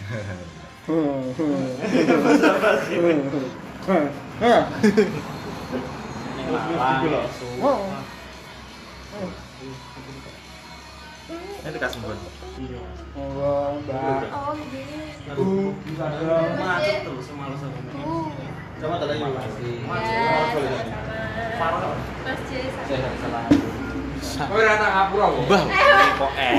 Nanti 11.62 11.78
kasih 11.78 11.98
buat. 12.02 12.18
Oh, 13.12 13.76
Mbak. 13.84 14.24
Oh, 14.32 14.56
gini. 14.72 15.12
Macet 16.56 17.04
terus 17.04 17.24
semalas 17.28 17.60
sama. 17.60 17.76
Coba 18.80 18.94
tadi 19.04 19.20
Ya, 19.20 19.28
sama-sama. 21.60 21.92
Mas 22.24 22.40
Jay, 22.48 22.64
sama. 23.20 23.40
Kowe 24.48 24.62
ra 24.64 24.74
tak 24.80 24.90
ngapura. 24.96 25.26
Mbah, 25.44 25.62
kok 26.16 26.32
eh. 26.40 26.52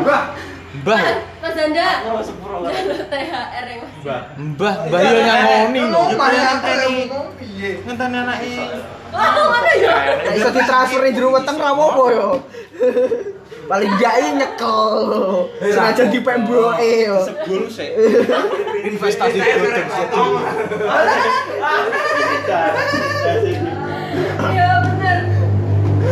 mbah, 0.00 0.24
Mas 0.72 1.52
Danda. 1.52 1.84
Lah. 2.08 2.72
THR 3.12 3.64
yang 3.68 3.80
Mas. 3.84 3.92
mbah, 4.00 4.20
mbah, 4.40 4.74
mbah 4.88 5.00
yo 5.04 5.20
nyangoni 5.20 5.82
lho. 5.84 6.00
Ngenteni 7.84 8.16
anake. 8.16 8.52
Oh, 9.12 9.46
mana 9.52 9.70
ya? 9.76 10.16
Bisa 10.32 10.48
ditransfer 10.48 11.04
jero 11.12 11.36
weteng 11.36 11.60
ra 11.60 11.76
apa 11.76 12.04
yo. 12.16 12.40
Paling 13.68 13.90
gak 14.00 14.14
ini 14.24 14.30
nyekel. 14.40 14.88
Sengaja 15.60 16.04
di 16.08 16.18
pemboke 16.24 16.90
yo. 17.04 17.20
Segul 17.20 17.68
sik. 17.68 17.92
Investasi 18.88 19.38
bodong 19.38 19.88
sik. 19.92 20.08
Iya, 24.42 24.68
bener. 24.88 25.18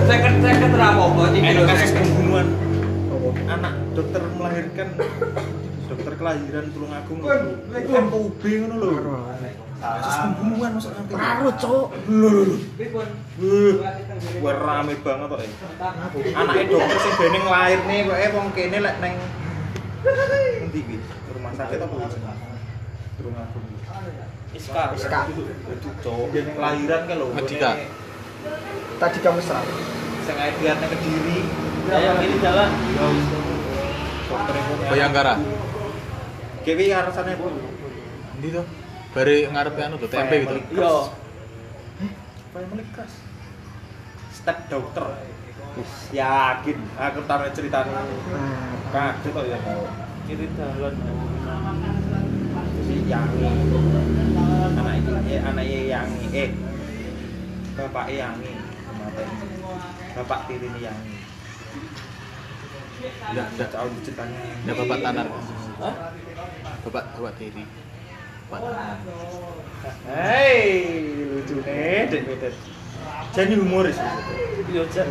Seket-seket 0.04 0.72
ra 0.76 0.88
apa-apa 0.92 1.22
iki. 1.32 1.64
Kasus 1.64 1.90
pembunuhan 1.96 2.69
anak 3.46 3.74
dokter 3.94 4.22
melahirkan 4.34 4.88
dokter 5.90 6.12
kelahiran 6.18 6.66
tulung 6.70 6.92
agung 6.94 7.18
MPUB 7.22 8.42
ngono 8.42 8.74
lho. 8.78 8.90
Kasus 9.80 10.16
pembunuhan 10.20 10.76
masuk 10.76 10.92
nanti. 10.92 11.12
Karo, 11.16 11.48
Cuk. 11.56 11.86
Wah 14.44 14.54
rame 14.60 14.94
banget 15.00 15.28
kok 15.32 15.40
ya. 15.40 15.50
Anaknya 16.36 16.64
dokter 16.68 16.98
sing 17.00 17.14
bene 17.16 17.38
nglairne 17.40 17.96
kok 18.06 18.18
eh 18.20 18.30
wong 18.36 18.48
kene 18.52 18.78
lek 18.84 18.96
neng 19.00 19.14
endi 20.64 20.80
iki 20.80 20.96
rumah 21.32 21.52
sakit 21.56 21.80
apa 21.80 21.94
tulung 23.20 23.36
agung 23.36 23.64
Iska. 24.50 24.82
Iska. 24.98 25.20
cowok 26.04 26.26
bene 26.34 26.50
nglahiran 26.54 27.02
kan 27.08 27.16
lho. 27.16 27.26
Medika. 27.32 27.70
Tadi 29.00 29.18
kamu 29.24 29.40
serang. 29.40 29.68
sing 30.30 30.36
IDR 30.36 30.76
nang 30.78 30.90
Kediri 30.92 31.69
Ayo 31.90 32.12
ini 32.22 32.36
jalan. 32.38 32.70
Bayangkara. 34.90 35.34
Kewi 36.62 36.94
arasane 36.94 37.34
Bu 37.34 37.50
Endi 38.38 38.48
to? 38.54 38.62
Bare 39.10 39.36
ngarepe 39.50 39.80
anu 39.82 39.98
to, 39.98 40.06
tempe 40.06 40.46
gitu. 40.46 40.54
Iya. 40.70 40.94
Family 42.54 42.84
Crush. 42.94 43.16
Step 44.30 44.70
dokter. 44.70 45.02
Yakin, 46.14 46.78
aku 46.94 47.20
tahu 47.26 47.46
ceritanya. 47.54 48.06
Kaget 48.94 49.30
kok 49.34 49.44
ya 49.50 49.58
kau. 49.66 49.86
Kiri 50.30 50.46
jalan. 50.54 50.94
Si 52.86 52.94
Yangi. 53.10 53.42
Anak 54.78 54.94
ini, 54.94 55.10
eh, 55.34 55.40
anaknya 55.42 55.80
Yangi. 55.90 56.26
Eh, 56.34 56.50
bapak 57.74 58.06
Yangi. 58.14 58.52
Bapak 60.14 60.40
tiri 60.46 60.70
Yangi. 60.78 61.19
Udah 63.30 63.46
ndak 63.56 63.68
tahu 63.72 63.88
ceritanya. 64.04 64.38
ndak 64.66 64.74
bapak 64.84 64.98
tanar. 65.00 65.26
Hah? 65.80 65.94
Bapak 66.84 67.04
bapak 67.16 67.32
tiri. 67.40 67.64
Bapak 68.50 68.60
tanar. 68.66 68.98
Hei, 70.10 70.68
lucu 71.30 71.54
nih, 71.64 72.10
dek 72.10 72.22
dek. 72.28 72.54
Jadi 73.32 73.52
humoris. 73.56 73.96
Iya 74.68 74.82
jan. 74.92 75.08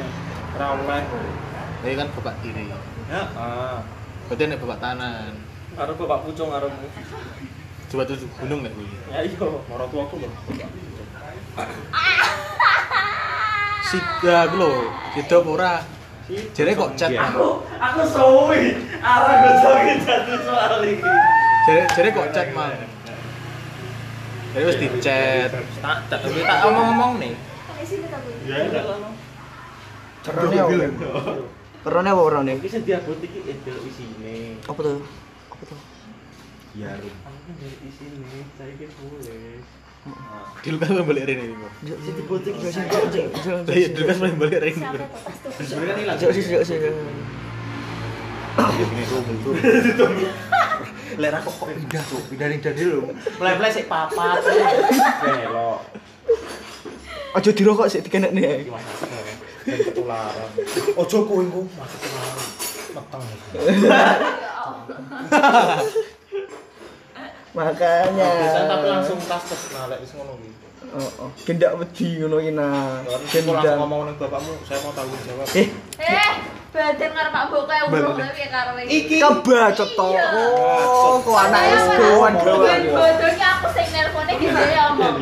Ramai. 0.59 1.01
Ini 1.81 1.95
kan 1.95 2.07
bapak 2.13 2.35
tiri. 2.43 2.69
Ya, 3.09 3.21
ah. 3.33 3.79
Berarti 4.29 4.43
nek 4.45 4.59
bapak 4.61 4.79
tanan. 4.83 5.33
Karo 5.73 5.91
bapak 5.97 6.19
pucung 6.27 6.53
karemu. 6.53 6.87
Coba 7.89 8.03
tuh 8.05 8.29
gunung 8.37 8.61
nek 8.61 8.75
kuwi. 8.77 8.93
Ya 9.09 9.25
iya. 9.25 9.47
Moro 9.65 9.85
tua 9.89 10.05
aku 10.05 10.21
loh. 10.21 10.31
Sida 13.89 14.45
aku 14.45 14.55
lho, 14.61 14.71
apa 15.17 15.49
ora? 15.49 15.73
Jere 16.29 16.71
kok 16.77 16.93
chat. 16.93 17.09
Mang. 17.09 17.33
Aku 17.33 17.65
aku 17.65 18.01
suwi. 18.05 18.77
Arah 19.01 19.33
gue 19.41 19.53
suwi 19.65 19.93
jadi 20.05 20.35
soal 20.45 20.81
iki. 20.85 21.13
Jere 21.65 21.81
jere 21.97 22.09
kok 22.13 22.29
chat, 22.29 22.47
Mang. 22.53 22.77
Jere 24.53 24.63
wis 24.69 24.77
di-chat. 24.77 25.49
Tak, 25.81 25.97
tak, 26.05 26.19
tapi 26.21 26.45
tak 26.45 26.69
omong-omong 26.69 27.17
nih. 27.17 27.33
Sini? 27.81 28.05
Ya 28.45 28.69
enggak 28.69 28.85
lah. 28.85 29.09
Kerone 30.21 30.57
apa? 30.61 30.73
Kerone 31.81 32.09
apa 32.13 32.21
kerone? 32.21 32.53
Iki 32.61 32.69
sing 32.69 32.83
diabot 32.85 33.17
iki 33.17 33.39
edel 33.49 33.77
isine. 33.89 34.61
Apa 34.69 34.79
tuh? 34.85 34.99
Apa 35.49 35.63
tuh? 35.65 35.79
Ya, 36.77 36.93
Rum. 37.01 37.15
Aku 37.25 37.49
dari 37.57 37.77
isine, 37.81 38.45
saiki 38.53 38.85
boleh. 38.93 39.65
Ah. 40.15 40.47
di 40.59 40.69
Lukas 40.75 40.89
mau 40.91 41.07
balik 41.07 41.23
Rene 41.29 41.43
ini 41.45 41.55
di 41.55 41.61
Lukas 42.19 42.35
mau 42.35 42.35
balik 42.37 42.53
Rene 42.53 42.67
ini 43.77 43.87
di 43.93 43.99
Lukas 43.99 44.17
mau 44.19 44.29
balik 44.35 44.59
Rene 44.59 44.75
ini 44.75 44.83
jok 46.19 46.31
jok 46.33 46.45
jok 46.45 46.63
jok. 46.65 46.93
Jok 49.97 50.09
mulai-mulai 53.39 53.71
sik 53.75 53.85
papat. 53.89 54.39
Belok. 55.23 55.79
Aja 57.33 57.49
dirokok 57.53 57.87
sik 57.89 58.03
dikenek 58.05 58.31
nih 58.33 58.43
eh. 58.45 58.59
ketularan. 59.65 60.49
Aja 60.97 61.17
kowe 61.23 61.43
masuk 61.45 61.99
ketularan. 62.03 62.47
Meteng 62.89 63.21
Makanya. 67.57 68.29
Bisa 68.45 68.61
tapi 68.69 68.85
langsung 68.85 69.17
tas 69.25 69.43
tes 69.49 69.61
nah 69.73 69.89
lek 69.89 69.99
wis 70.05 70.13
ngono 70.13 70.37
iki. 70.37 70.51
Oh, 70.89 71.09
oh. 71.25 71.29
Gendak 71.45 71.77
wedi 71.81 72.21
ngono 72.21 72.37
iki 72.41 72.51
nah. 72.53 73.01
Gendak. 73.29 73.75
ngomong 73.77 74.09
ning 74.09 74.15
bapakmu, 74.21 74.53
saya 74.65 74.77
mau 74.85 74.93
tanggung 74.93 75.21
jawab. 75.25 75.47
Eh, 75.57 75.67
Eh, 75.97 76.31
badan 76.69 77.09
karo 77.17 77.29
Pak 77.33 77.43
Mbok 77.49 77.63
kayak 77.65 77.83
urung 77.89 78.13
tapi 78.13 78.45
karo 78.45 78.71
Iki 78.77 79.17
kebacot 79.17 79.89
to. 79.97 80.07
Oh, 80.13 81.17
kok 81.25 81.37
anak 81.49 81.63
SK-an 81.73 82.33
Ben 82.45 82.83
bodohnya 82.93 83.47
aku 83.57 83.67
sing 83.73 83.87
nelpone 83.89 84.33
gitu 84.37 84.61
ya 84.69 84.81
omong. 84.93 85.17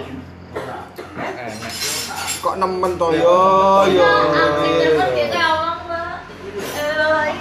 Kok 2.44 2.56
nemen 2.60 2.92
to 3.00 3.08
yo 3.16 3.40
yo. 3.88 4.12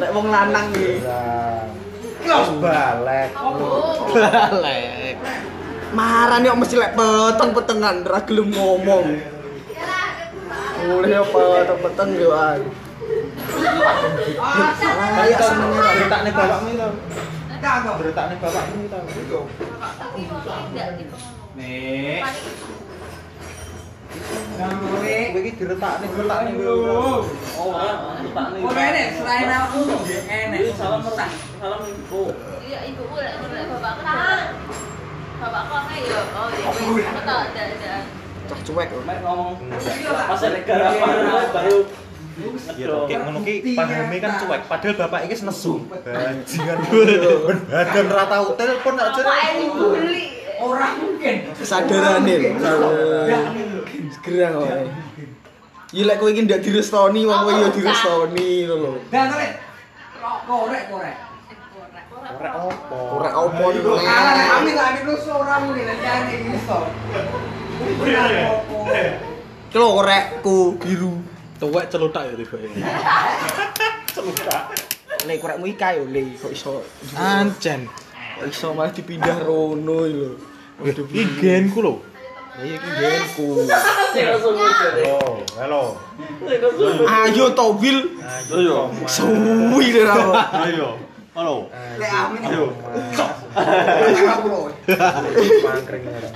Lek 0.00 0.10
wong 0.16 0.26
lanang 0.32 0.72
iki. 0.72 1.04
Kios 2.24 2.48
balek. 2.56 3.28
Oh, 3.36 4.08
Balek. 4.16 5.16
Marane 5.92 6.46
kok 6.48 6.60
mesti 6.64 6.76
lek 6.80 6.96
peteng-petengan 6.96 7.96
ra 8.08 8.20
gelem 8.24 8.48
ngomong. 8.48 9.06
Mulai 10.80 11.20
apa 11.20 11.40
peteng-peteng 11.60 12.10
yo 12.16 12.30
an. 12.32 12.60
Kayak 15.20 15.40
seneng 15.44 15.70
ora. 15.76 15.90
Ceritane 15.92 16.30
bapakmu 16.32 16.70
itu. 16.72 16.88
Ceritane 17.60 18.34
bapakmu 18.40 18.78
itu. 18.88 19.00
tidak 20.70 20.88
Nek. 24.10 25.26
Kowe 25.30 25.40
iki 25.40 25.52
diretakne 25.54 26.06
diretakne 26.10 26.50
lho. 26.58 27.22
Oh, 27.54 27.70
tak 28.34 28.46
nih. 28.52 28.62
Oh, 28.66 28.72
enek 28.74 29.06
selain 29.16 29.48
aku 29.48 29.80
enek. 30.26 30.60
Salam 30.74 31.00
salam 31.06 31.80
info. 31.86 32.22
Iya, 32.66 32.78
ibuku 32.90 33.16
lek 33.22 33.34
lek 33.38 33.64
bapakku 33.70 34.02
tak. 34.02 34.42
Bapakku 35.40 35.74
apa 35.78 35.92
ya? 35.94 36.20
Oh, 36.34 36.48
iya. 36.50 37.06
Aku 37.14 37.20
tak 37.22 37.38
ada 37.54 37.62
ada. 37.70 37.94
Cah 38.50 38.58
cuek 38.66 38.88
lho. 38.90 39.00
Mek 39.06 39.18
ngomong 39.22 39.54
pas 40.02 40.42
negara 40.42 40.88
baru 41.54 41.78
Ya 42.78 42.88
kayak 43.04 43.20
ngono 43.26 43.44
ki 43.44 43.76
pahame 43.76 44.16
kan 44.16 44.40
cuek, 44.40 44.64
padahal 44.64 44.94
bapak 44.96 45.28
iki 45.28 45.44
nesu. 45.44 45.84
Bajingan 45.92 46.78
ben 46.88 47.58
badan 47.68 48.06
ra 48.08 48.24
tau 48.24 48.56
telepon 48.56 48.94
nak 48.96 49.12
Apa 49.12 49.34
ini 49.60 50.39
bully? 50.60 50.68
Ora 50.68 50.86
mungkin. 51.00 51.36
Kesadarane 51.56 52.34
lho. 52.36 52.50
Gerang 54.20 54.54
wae. 54.60 54.84
Ya 55.90 56.02
lek 56.06 56.16
kowe 56.20 56.30
iki 56.30 56.44
ndak 56.46 56.60
direstoni 56.62 57.24
wong 57.26 57.40
kowe 57.40 57.52
yo 57.56 57.68
direstoni 57.72 58.68
ngono 58.68 58.76
lho. 58.84 58.92
Dan 59.10 59.32
korek. 59.32 59.52
Korek 60.46 60.84
korek. 60.92 61.16
Ora 62.30 62.50
opo. 62.62 62.96
Ora 63.16 63.30
opo 63.40 63.64
lho. 63.74 63.96
Amin 63.98 64.76
amin 64.76 65.02
lu 65.08 65.14
seorang 65.18 65.66
muni 65.66 65.82
nanti 65.88 66.06
ane 66.06 66.34
iso. 66.52 66.78
Kelo 69.72 69.86
korekku 69.98 70.76
biru. 70.78 71.12
Tuwek 71.60 71.92
celutak 71.92 72.24
ya 72.24 72.34
tiba 72.40 72.56
Lek 75.28 75.36
korekmu 75.44 75.64
iki 75.68 75.76
kae 75.76 76.00
yo 76.00 76.08
le 76.08 76.32
kok 76.40 76.52
iso 76.54 76.80
Ancen. 77.20 77.84
kok 78.40 78.48
iso 78.48 78.72
malah 78.72 78.88
dipindah 78.88 79.36
rono 79.44 80.08
lho. 80.08 80.49
Waduh, 80.80 81.04
iki 81.12 81.36
genku 81.36 81.84
lho. 81.84 82.00
Ya 82.56 82.64
iki 82.72 82.88
genku. 82.88 83.68
Halo, 83.68 85.44
halo. 85.60 85.82
Ayo 87.04 87.44
to 87.52 87.66
Wil. 87.76 87.98
Ayo. 88.56 88.88
Suwi 89.04 89.92
ra. 90.00 90.16
Ayo. 90.64 90.96
Halo. 91.36 91.68
Lek 92.00 92.10
amin. 92.10 92.40
Ayo. 92.48 92.64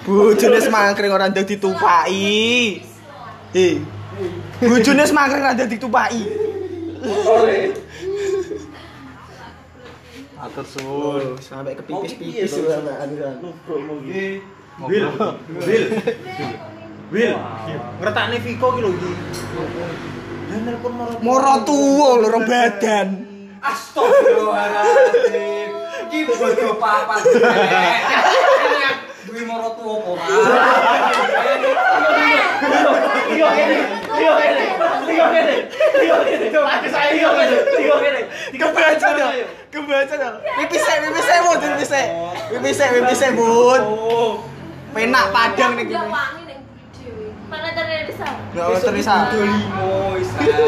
Bojone 0.05 0.59
semangkring 0.61 1.13
ora 1.13 1.33
ndek 1.33 1.57
ditupaki. 1.57 2.85
Eh. 3.57 3.81
Bojone 4.61 5.03
semangkring 5.09 5.41
ora 5.41 5.57
ndek 5.57 5.73
ditupaki. 5.73 6.23
Atur 10.45 10.61
oh, 10.61 10.69
suwun. 10.69 11.41
Sampai 11.41 11.73
kepipis-pipis 11.73 12.61
lu 12.61 12.69
anak 12.69 13.01
anjuran. 13.01 13.41
Nubruk 13.41 13.81
mugi. 13.81 14.45
Wil, 14.85 15.09
wil. 17.09 17.41
Ngretakne 17.97 18.37
Viko 18.45 18.77
ki 18.77 18.85
lho 18.85 18.93
iki. 18.93 19.09
Dan 20.53 20.69
nelpon 20.69 21.01
moro. 21.01 21.17
Moro 21.25 21.65
tuwa 21.65 22.21
lho 22.21 22.29
rong 22.29 22.45
badan. 22.45 23.25
Astagfirullahalazim. 23.65 25.73
Ki 26.13 26.29
bodo 26.29 26.77
papan. 26.77 27.25
Duwe 29.35 29.51
moro 29.51 29.75
tuwa 29.75 29.99
apa? 29.99 30.15
Iyo 33.35 33.47
kene, 33.51 33.79
iyo 34.15 34.33
kene, 34.39 34.63
iyo 35.11 35.27
kene, 35.35 35.55
iyo 36.07 36.17
kene. 36.23 36.47
Aku 36.55 36.87
saya 36.87 37.11
iyo 37.19 37.35
kene, 37.35 37.57
iyo 37.83 37.97
kene. 37.99 38.21
Kebaca. 38.55 39.11
Kebaca 39.75 40.15
dong. 40.23 40.39
Pipis 40.39 40.83
sik, 40.87 40.99
pipis 41.03 41.25
sik, 41.27 41.39
Bud, 41.43 41.59
pipis 41.67 41.91
sik. 41.91 42.07
Pipis 42.95 43.19
sik, 43.19 43.35
Bud. 43.35 43.83
Penak 44.95 45.27
padang 45.35 45.83
ning 45.83 45.91
dewe. 45.91 46.07
Mana? 47.51 47.75
Enggak 48.55 48.67
usah 48.71 48.87
terisa. 48.87 49.15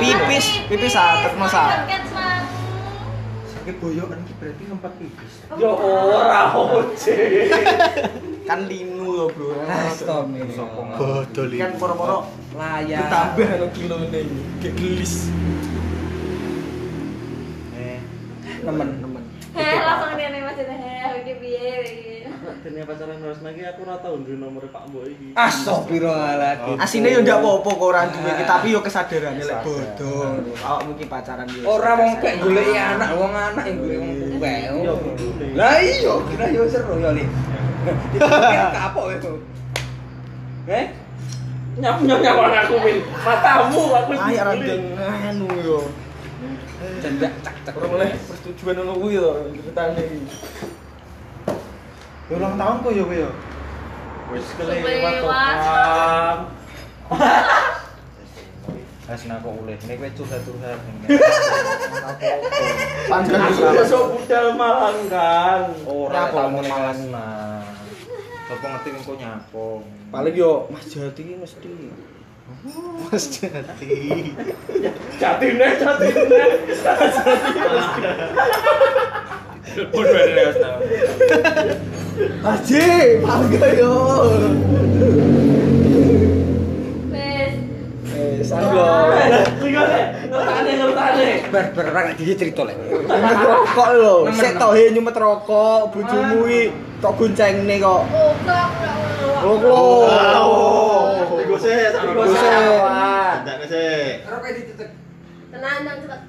Pipis, 0.03 0.47
pipis 0.67 0.95
ah, 0.99 1.23
ah. 1.23 1.87
Kan 1.87 2.03
sang. 2.11 2.43
Sakit 3.47 3.79
berarti 3.79 4.63
tempat 4.67 4.93
pipis. 4.99 5.47
Yo 5.55 5.71
ora. 5.71 6.51
Kan 8.47 8.71
linu 8.71 9.07
loh, 9.11 9.29
Bro. 9.35 9.59
Astagfirullah. 9.67 10.95
Bodol 10.95 11.47
Kan 11.59 11.71
iki. 11.75 11.79
poro-poro 11.83 12.19
Layak. 12.55 13.11
ditambah 13.11 13.49
lo 13.59 13.67
kilo 13.75 13.95
nih. 14.07 14.23
Kayak 14.63 14.75
gelis. 14.79 15.15
Eh, 17.75 17.99
Nemen. 18.63 18.89
Temen. 19.03 19.23
Heh, 19.57 19.77
langsung 19.83 20.15
dia 20.15 20.29
nih 20.31 20.41
masih 20.47 20.65
heh, 20.69 21.11
iki 21.27 21.35
piye 21.43 21.71
iki. 21.83 22.15
Dene 22.63 22.87
pacaran 22.87 23.19
harus 23.19 23.41
lagi 23.43 23.63
aku 23.67 23.81
ora 23.83 23.99
tau 23.99 24.15
duwe 24.23 24.39
nomor 24.39 24.63
Pak 24.71 24.83
Mbok 24.95 25.05
iki. 25.11 25.29
Astagfirullahaladzim. 25.35 26.79
Asine 26.79 27.09
yo 27.11 27.27
ndak 27.27 27.43
apa-apa 27.43 27.71
kok 27.75 27.87
ora 27.91 28.03
duwe, 28.07 28.31
tapi 28.47 28.67
yo 28.71 28.81
kesadarane 28.87 29.43
lek 29.43 29.59
bodoh. 29.67 30.39
Awakmu 30.63 30.91
iki 30.95 31.07
pacaran 31.11 31.51
yo. 31.51 31.67
Ora 31.67 31.99
wong 31.99 32.23
kek 32.23 32.39
goleki 32.39 32.79
anak, 32.79 33.11
wong 33.19 33.33
anak 33.35 33.65
yang 33.67 33.77
golek 33.83 33.99
wong 33.99 34.13
tuwa. 34.23 34.55
Yo 34.87 34.93
kudune. 35.03 35.47
Lah 35.59 35.75
iya, 35.83 36.15
kira 36.31 36.47
yo 36.55 36.63
seru 36.71 36.95
yo 37.03 37.11
li. 37.11 37.27
Kapok 38.75 39.07
itu. 39.15 39.33
Eh? 40.67 40.87
Nyap 41.77 41.97
nyap 42.03 42.21
aku 42.25 42.75
min. 42.81 42.99
Matamu 43.05 43.81
aku 43.95 44.13
Ayo 44.17 44.43
anu 45.31 45.49
yo. 45.61 45.79
Cendak 47.01 47.33
cak 47.45 47.57
cak. 47.65 47.75
Ora 47.77 47.87
oleh 48.01 48.11
persetujuan 48.17 48.75
ngono 48.81 48.95
kuwi 49.01 49.17
to 49.17 49.33
ya 52.27 52.35
ulang 52.35 52.59
tahun 52.59 52.83
kok 52.83 52.91
ya 52.91 53.05
ya. 53.07 53.31
Wis 54.35 54.47
Kelewat, 54.59 55.15
kok. 55.23 55.31
Bang. 55.31 56.39
Wes 59.07 59.23
nak 59.31 59.39
kok 59.39 59.55
oleh. 59.55 59.79
Nek 59.87 59.97
kowe 60.03 60.11
curhat-curhat. 60.19 60.79
Iki. 60.83 61.07
besok 63.79 64.05
budal 64.19 64.47
malang 64.59 64.99
kan. 65.07 65.71
Ora 65.87 66.27
Nyapong 66.27 66.59
tamu 66.67 67.15
Mas. 68.47 68.55
Apa 68.55 68.67
ngerti 68.79 68.89
kok 69.03 69.19
nyapong. 69.19 69.83
Paling 70.15 70.35
yo 70.39 70.71
Mas 70.71 70.87
Jati 70.87 71.23
iki 71.27 71.35
mesti 71.35 71.91
Mas 73.11 73.25
Jati. 73.27 73.91
Jatine 75.19 75.67
jatine. 75.83 76.43
Telepon 79.67 80.05
bare 80.07 80.33
wes 80.47 80.57
tau. 80.63 80.79
Haji, 82.47 82.87
bangga 83.21 83.69
yo. 83.77 83.95
Bar 91.51 91.67
bar 91.75 91.87
ora 91.91 92.01
gak 92.11 92.17
cerita 92.39 92.63
lek. 92.63 92.77
Nyumet 92.79 93.39
rokok 93.43 93.89
lho. 93.99 94.15
Sik 94.35 94.53
tok 94.61 94.73
he 94.79 94.85
nyumet 94.95 95.17
rokok, 95.19 95.81
bojomu 95.91 96.47
iki 96.47 96.71
tok 97.03 97.13
goncengne 97.19 97.77
kok. 97.83 98.03
Oh, 98.15 98.33
kok 98.47 98.67
Lho 99.43 99.55
lho. 99.59 101.35
Iku 101.43 101.55
sih, 101.59 101.75
Iku. 101.91 102.23
Ndakne. 103.43 103.87
Ora 104.27 104.49
ditutup. 104.55 104.91
Tenang, 105.51 105.77
tenang, 105.83 105.97
cepet. 106.03 106.21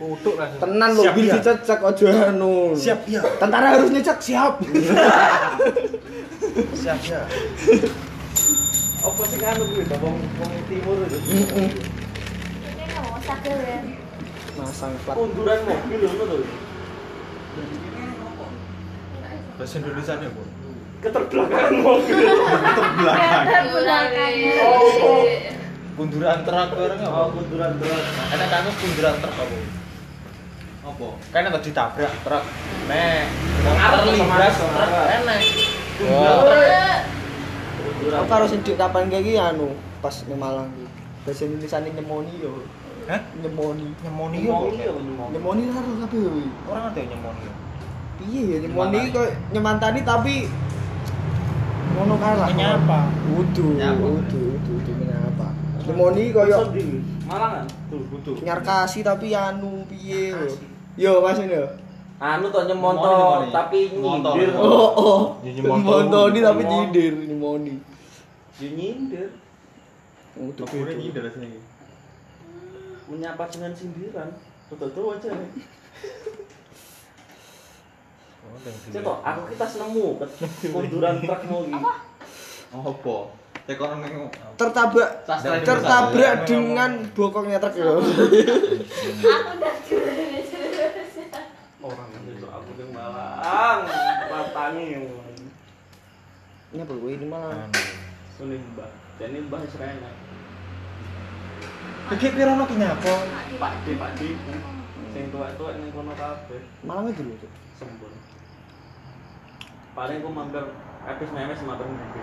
Kutuk 0.00 0.34
lah. 0.40 0.48
Tenan 0.56 0.90
lho 0.96 1.02
Siap, 1.04 1.14
bil 1.14 1.26
ya. 1.28 1.34
dicecek 1.36 1.80
aja 1.84 2.08
anu. 2.32 2.72
Siap 2.72 3.00
ya. 3.04 3.20
Tentara 3.36 3.76
harus 3.76 3.92
nyecek 3.92 4.18
siap. 4.24 4.54
Siap 6.80 7.00
ya. 7.04 7.20
Apa 9.00 9.22
sih 9.24 9.40
anu 9.40 9.64
kuwi 9.64 9.88
to 9.88 9.96
wong 9.96 10.16
wong 10.36 10.52
timur 10.68 10.96
itu? 11.08 11.18
Heeh. 11.24 11.68
Ini 12.68 12.84
mau 13.00 13.16
sakit 13.16 13.56
ya. 13.56 13.78
Masang 14.60 14.92
plat. 15.08 15.16
Kunduran 15.16 15.58
mobil 15.64 16.00
ngono 16.04 16.24
lho. 16.28 16.38
Bahasa 19.56 19.74
Indonesia 19.76 20.14
nih, 20.20 20.28
Bu. 20.32 20.42
Keterbelakangan 21.00 21.74
mobil. 21.80 22.16
Ada 23.08 23.58
belakangnya. 23.72 24.52
Oh. 24.68 25.24
Kunduran 25.96 26.38
truk 26.44 26.68
bareng 26.76 27.00
apa? 27.00 27.16
Oh, 27.16 27.28
kunduran 27.32 27.72
truk. 27.80 28.04
Enak 28.36 28.48
kan 28.52 28.68
kunduran 28.68 29.14
truk 29.16 29.32
apa? 29.32 29.56
Apa? 30.80 31.06
Kan 31.32 31.48
ada 31.48 31.60
ditabrak 31.60 32.12
truk. 32.20 32.44
Nek, 32.84 33.24
terlindas 33.64 34.54
sama- 34.60 34.76
truk 34.76 35.04
enak. 35.08 35.40
Kunduran. 35.96 37.00
Aku 38.00 38.24
karo 38.32 38.44
kapan 38.48 39.12
kayak 39.12 39.22
iki 39.28 39.36
anu 39.36 39.76
pas 40.00 40.24
ning 40.24 40.40
Malang 40.40 40.72
iki. 40.72 40.88
Bahasa 41.20 41.44
Indonesia 41.44 41.78
nyemoni 41.84 42.32
yo. 42.40 42.64
Hah? 43.04 43.20
Iya, 43.36 43.48
ngomong. 43.52 45.28
Nyemoni 45.36 45.62
karo 45.68 45.88
kabeh 46.00 46.20
kuwi. 46.24 46.44
Orang 46.64 46.84
ada 46.88 47.00
nyemoni. 47.04 47.44
Piye 48.16 48.40
ya 48.48 48.56
nyemoni 48.64 48.96
Nyemantani. 48.96 49.12
kok 49.12 49.28
nyemantani 49.52 50.00
tapi 50.00 50.34
ngono 51.92 52.14
kae 52.16 52.34
lah. 52.40 52.48
Menyapa. 52.48 53.00
Wudu, 53.36 53.66
wudu, 53.76 53.96
wudu, 54.16 54.40
wudu 54.72 54.92
menyapa. 54.96 55.46
Nyemoni 55.84 56.22
koyo. 56.32 56.58
Malangan. 57.28 57.64
Tuh, 57.92 58.00
butuh. 58.08 58.34
nyarkasi 58.40 59.04
tapi 59.04 59.36
anu 59.36 59.84
piye 59.84 60.32
lho. 60.32 60.48
Yo 60.96 61.20
Mas 61.20 61.36
ini 61.36 61.52
yo. 61.52 61.68
Anu 62.20 62.48
to 62.48 62.60
nyemonto 62.64 63.04
Nyemoni, 63.04 63.44
nyemoni. 63.44 63.48
tapi 63.52 63.78
nyindir. 63.92 64.50
Oh, 64.56 64.88
oh. 64.96 65.20
Nyemonto. 65.44 65.96
Nyemoni 66.00 66.38
tapi 66.40 66.62
nyindir 66.64 67.12
nyemoni. 67.28 67.74
Ya 68.60 68.68
nyindir. 68.76 69.32
Wudu. 70.36 70.62
Tubuhnya 70.68 70.92
nyindir 71.00 71.24
sini. 71.32 71.60
Menyapa 73.08 73.48
dengan 73.48 73.72
sindiran. 73.72 74.28
Betul-betul 74.68 75.16
aja 75.16 75.28
nih. 75.32 75.50
Cetok, 78.90 79.18
aku 79.24 79.40
kita 79.54 79.66
nemu 79.80 80.06
kunduran 80.68 81.16
truk 81.24 81.40
mau 81.48 81.64
iki. 81.64 81.80
Apa? 82.76 83.16
Tekoran 83.64 84.02
ning 84.02 84.26
Tertabrak 84.58 85.10
tertabrak 85.26 86.44
Ya, 86.44 86.44
dengan 86.44 86.90
bokongnya 87.16 87.58
truk 87.62 87.74
yo. 87.80 88.00
Aku 88.00 89.50
udah 89.56 89.74
Orang 91.80 92.08
itu 92.12 92.46
aku 92.46 92.70
yang 92.76 92.90
malang. 92.92 93.80
Patangi 94.28 95.00
Ini 96.70 96.86
apa 96.86 96.92
kuwi 96.94 97.18
ini 97.18 97.26
malah. 97.26 97.66
Sunih 98.40 98.56
mbak. 98.72 98.88
Dan 99.20 99.36
ini 99.36 99.44
mbak 99.52 99.68
Serena. 99.68 100.08
Iki 102.08 102.32
nyapa? 102.80 103.14
Pak 103.60 103.72
D, 103.84 103.86
Pak 104.00 104.16
D. 104.16 104.32
Sing 105.12 105.28
tua-tua 105.28 105.76
ning 105.76 105.92
kono 105.92 106.16
kabeh. 106.16 106.64
Malang 106.80 107.12
itu 107.12 107.20
lho. 107.20 107.36
Cuk. 107.36 107.52
Sembun. 107.76 108.08
Paling 109.92 110.24
aku 110.24 110.30
mampir 110.32 110.64
habis 111.04 111.28
memes 111.36 111.60
mampir 111.68 111.84
mobil. 111.84 112.22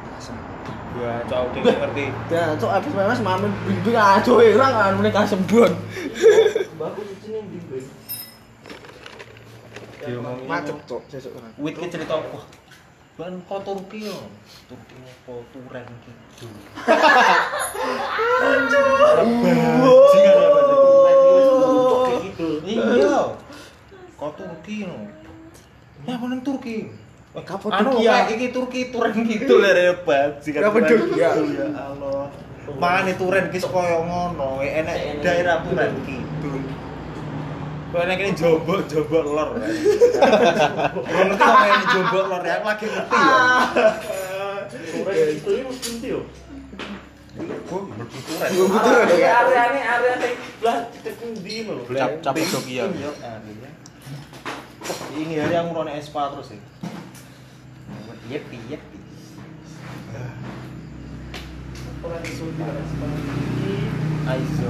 Gua 0.98 1.22
cowok 1.30 1.50
ki 1.54 1.60
ngerti. 1.62 2.06
Ya, 2.34 2.58
cok 2.58 2.72
habis 2.74 2.94
memes 2.98 3.22
mamen 3.22 3.54
bimbing 3.70 3.94
aja 3.94 4.32
orang 4.34 4.74
anu 4.74 5.06
nek 5.06 5.14
kasembon. 5.14 5.72
Mbak 6.82 6.88
aku 6.98 7.02
cuci 7.14 7.28
ning 7.30 7.46
ndi. 7.46 7.80
Macet 10.50 10.78
cok 10.90 11.02
sesuk. 11.14 11.38
Wit 11.62 11.78
ki 11.78 11.86
cerita 11.94 12.18
wah. 12.18 12.42
Ban 13.18 13.34
kok 13.50 13.66
Turki 13.66 14.06
yo. 14.06 14.30
Turki 14.70 14.94
apa 15.02 15.34
turen 15.50 15.90
ki. 16.06 16.12
Bajingan 19.98 20.38
ya 20.38 20.48
bahasa 20.54 20.76
turen 20.78 21.18
ki 21.18 21.30
wis 21.34 21.50
untuk 21.50 21.98
kayak 22.06 22.22
gitu. 22.30 22.50
Iya. 22.62 23.34
Kok 24.22 24.32
Turki 24.38 24.86
no. 24.86 25.10
Ya 26.06 26.14
mana 26.22 26.38
Turki? 26.46 26.94
Anu 27.74 27.90
kayak 27.98 28.38
iki 28.38 28.54
Turki 28.54 28.94
turen 28.94 29.18
gitu 29.26 29.54
lho 29.66 29.72
ya 29.74 29.94
bajingan. 30.06 30.62
Kapadokia. 30.70 31.30
Ya 31.42 31.74
Allah. 31.74 32.30
Mane 32.78 33.18
turen 33.18 33.50
ki 33.50 33.66
koyo 33.66 34.06
ngono, 34.06 34.62
enek 34.62 35.26
daerah 35.26 35.66
turen 35.66 35.90
kidul. 36.06 36.62
Kok 37.88 38.02
enek 38.04 38.20
ini 38.20 38.32
jombok-jombok 38.36 39.24
lor. 39.32 39.50
Gue 39.58 41.24
ngerti 41.24 41.68
ini 41.72 41.86
jombok 41.96 42.24
lor 42.28 42.44
ya, 42.44 42.54
aku 42.60 42.68
lagi 42.68 42.86
ngerti 42.92 43.16
ya. 43.16 43.36
Sore 44.68 45.14
itu 45.32 45.50
ini 45.56 45.64
mesti 45.64 45.90
ndi 45.96 46.10
yo? 46.12 46.22
Gue 47.38 47.80
mlebu 47.88 48.18
turen. 48.28 48.50
Gue 48.52 48.80
Area 48.84 49.64
kan. 49.72 49.76
area 49.78 50.14
sing 50.20 50.34
belah 50.60 50.78
cedek 50.92 51.16
ndi 51.24 51.56
lho. 51.64 51.76
Cap 51.88 52.12
cap 52.20 52.36
Jokia. 52.36 52.84
Ini 55.18 55.34
hari 55.42 55.54
yang 55.56 55.72
ngurone 55.72 55.98
Espa 55.98 56.30
terus 56.36 56.54
ya. 56.54 56.60
Yep, 58.28 58.44
yep. 58.68 58.84
Aizo. 64.28 64.70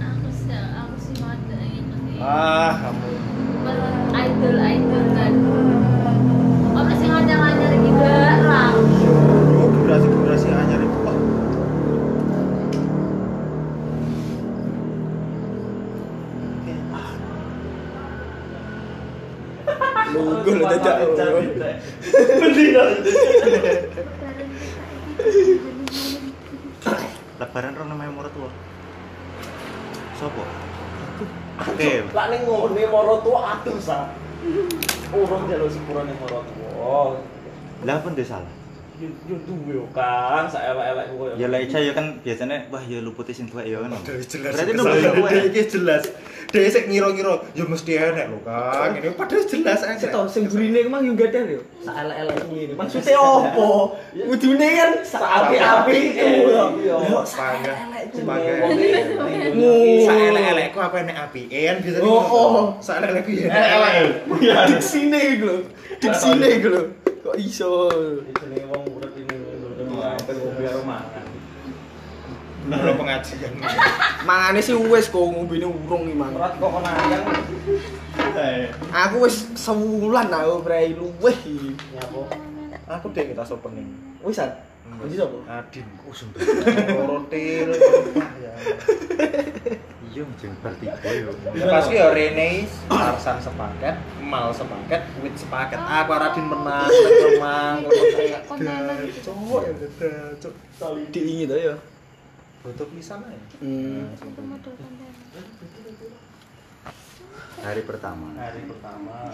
Aku 0.00 0.28
sih, 0.32 0.56
aku 0.56 0.96
sih 0.96 1.14
mau 1.20 1.36
ada 1.36 1.58
yang 1.60 1.86
ini. 1.92 2.09
Ah, 2.20 2.76
kamu. 2.76 3.00
idol 4.12 4.56
idol 4.60 5.04
kan. 5.16 5.32
Apa 6.76 6.92
sih. 7.00 7.08
Oh, 7.08 7.24
pak. 11.00 11.16
Lo 20.12 20.64
dadak. 20.68 20.96
Bendi 22.36 22.64
lho. 22.76 22.84
Lebaran 27.40 27.72
namanya 27.80 28.12
murah 28.12 28.32
tua. 28.36 28.52
Sopo? 30.20 30.44
Oke. 31.60 32.08
Lah 32.16 32.26
ning 32.32 32.42
ngene 32.48 32.82
moro 32.88 33.20
tuwa 33.20 33.40
aduh 33.56 33.76
sa. 33.80 34.16
Urung 35.12 35.44
jaluk 35.48 35.68
sepurane 35.68 36.12
moro 36.16 36.40
tuwa. 36.46 37.20
Lah 37.84 37.96
pun 38.00 38.12
dia 38.16 38.24
salah. 38.24 38.59
Yo 39.00 39.08
yo 39.24 39.36
duwe 39.48 39.80
yo 39.80 39.84
Kang, 39.96 40.44
sak 40.44 40.60
elek-elek 40.60 41.06
kowe. 41.16 41.32
Ya 41.40 41.48
lah 41.48 41.56
Ica 41.56 41.80
ya 41.80 41.96
kan 41.96 42.20
biasanya 42.20 42.68
wah 42.68 42.84
ya 42.84 43.00
luputi 43.00 43.32
sing 43.32 43.48
tuwek 43.48 43.64
ya 43.72 43.80
kan. 43.80 43.96
Berarti 43.96 44.72
nunggu. 44.76 45.24
Dia 45.24 45.40
iki 45.48 45.62
jelas. 45.72 46.04
Dia 46.52 46.68
sik 46.68 46.90
ngira-ngira 46.90 47.40
ya 47.56 47.64
mesti 47.64 47.96
enek 47.96 48.26
lho, 48.28 48.38
Kang. 48.44 48.92
Ini 49.00 49.16
padahal 49.16 49.42
jelas 49.48 49.80
enek. 49.88 50.04
Cetok 50.04 50.28
sing 50.28 50.52
burine 50.52 50.84
emang 50.84 51.00
yo 51.00 51.16
gak 51.16 51.32
ada 51.32 51.48
yo. 51.48 51.64
Sak 51.80 51.96
elek-elek 51.96 52.36
ngene. 52.44 52.72
Maksudnya 52.76 53.16
opo? 53.16 53.96
Kudune 54.12 54.68
kan 54.68 54.90
sak 55.00 55.24
api-api 55.24 55.96
itu. 56.12 56.26
Iya. 56.84 56.96
Sebagai 57.24 57.72
sebagai 58.12 58.52
Oh. 59.50 60.04
Saelek-elekku 60.04 60.76
apa 60.76 60.96
enek 61.00 61.16
apien 61.16 61.74
biasanya. 61.80 62.04
Oh, 62.04 62.20
oh. 62.20 62.76
Saelek-elekku 62.84 63.32
ya. 63.32 63.48
Elek. 63.48 64.28
Diksine 64.76 65.20
iku 65.40 65.44
lho. 65.48 65.56
Diksine 65.96 66.46
iku 66.60 66.68
lho. 66.68 66.82
Kok 67.30 67.38
iso? 67.38 67.86
Jenenge 68.42 68.66
wong 68.74 68.90
urip 68.90 69.14
ini 69.14 69.38
sampe 69.78 70.34
ngombe 70.34 70.66
karo 70.66 70.82
makan. 70.82 71.24
Nah, 72.66 72.90
pengajian. 72.98 73.54
Mangane 74.26 74.58
sih 74.58 74.74
wis 74.74 75.06
kok 75.06 75.22
ngombene 75.30 75.62
urung 75.62 76.10
iki 76.10 76.18
mang. 76.18 76.34
Berat 76.34 76.58
kok 76.58 76.74
kenayang. 76.74 77.24
Aku 78.90 79.22
wis 79.22 79.46
sewulan 79.54 80.26
aku 80.26 80.66
prei 80.66 80.90
luweh 80.90 81.38
iki. 81.46 81.70
Nyapa? 81.94 82.34
Aku 82.98 83.14
dek 83.14 83.30
kita 83.30 83.46
opening. 83.46 83.86
Wisan. 84.26 84.50
Wis 85.06 85.22
apa? 85.22 85.62
Adin, 85.62 85.86
oh 86.02 86.10
sumpah. 86.10 86.42
Rotil. 87.06 87.70
Ya. 88.42 88.50
Iya 90.10 90.26
jeung 90.42 90.58
bertiga 90.58 90.98
yo. 91.14 91.30
Pasti 91.70 91.94
ya 91.94 92.10
Rene, 92.10 92.66
Arsan 92.90 93.38
sepaket, 93.38 93.94
Mal 94.18 94.50
sepaket, 94.50 95.06
Wit 95.22 95.38
sepaket. 95.38 95.78
Aku 95.78 96.10
Radin 96.18 96.50
menang, 96.50 96.90
menang, 96.90 97.86
Kontenan 98.50 99.06
gitu. 99.06 99.30
cowok 99.30 99.70
ya 99.70 99.72
beda, 99.78 100.12
cok. 100.42 100.52
Diingi 101.14 101.46
to 101.46 101.54
ya. 101.54 101.78
Foto 102.66 102.90
pisan 102.90 103.22
aja. 103.22 103.38
Hmm. 103.62 104.10
Itu 104.18 104.42
model 104.42 104.72
kontenan. 104.74 105.14
Hari 107.62 107.82
pertama. 107.86 108.34
Hari 108.34 108.62
pertama. 108.66 109.30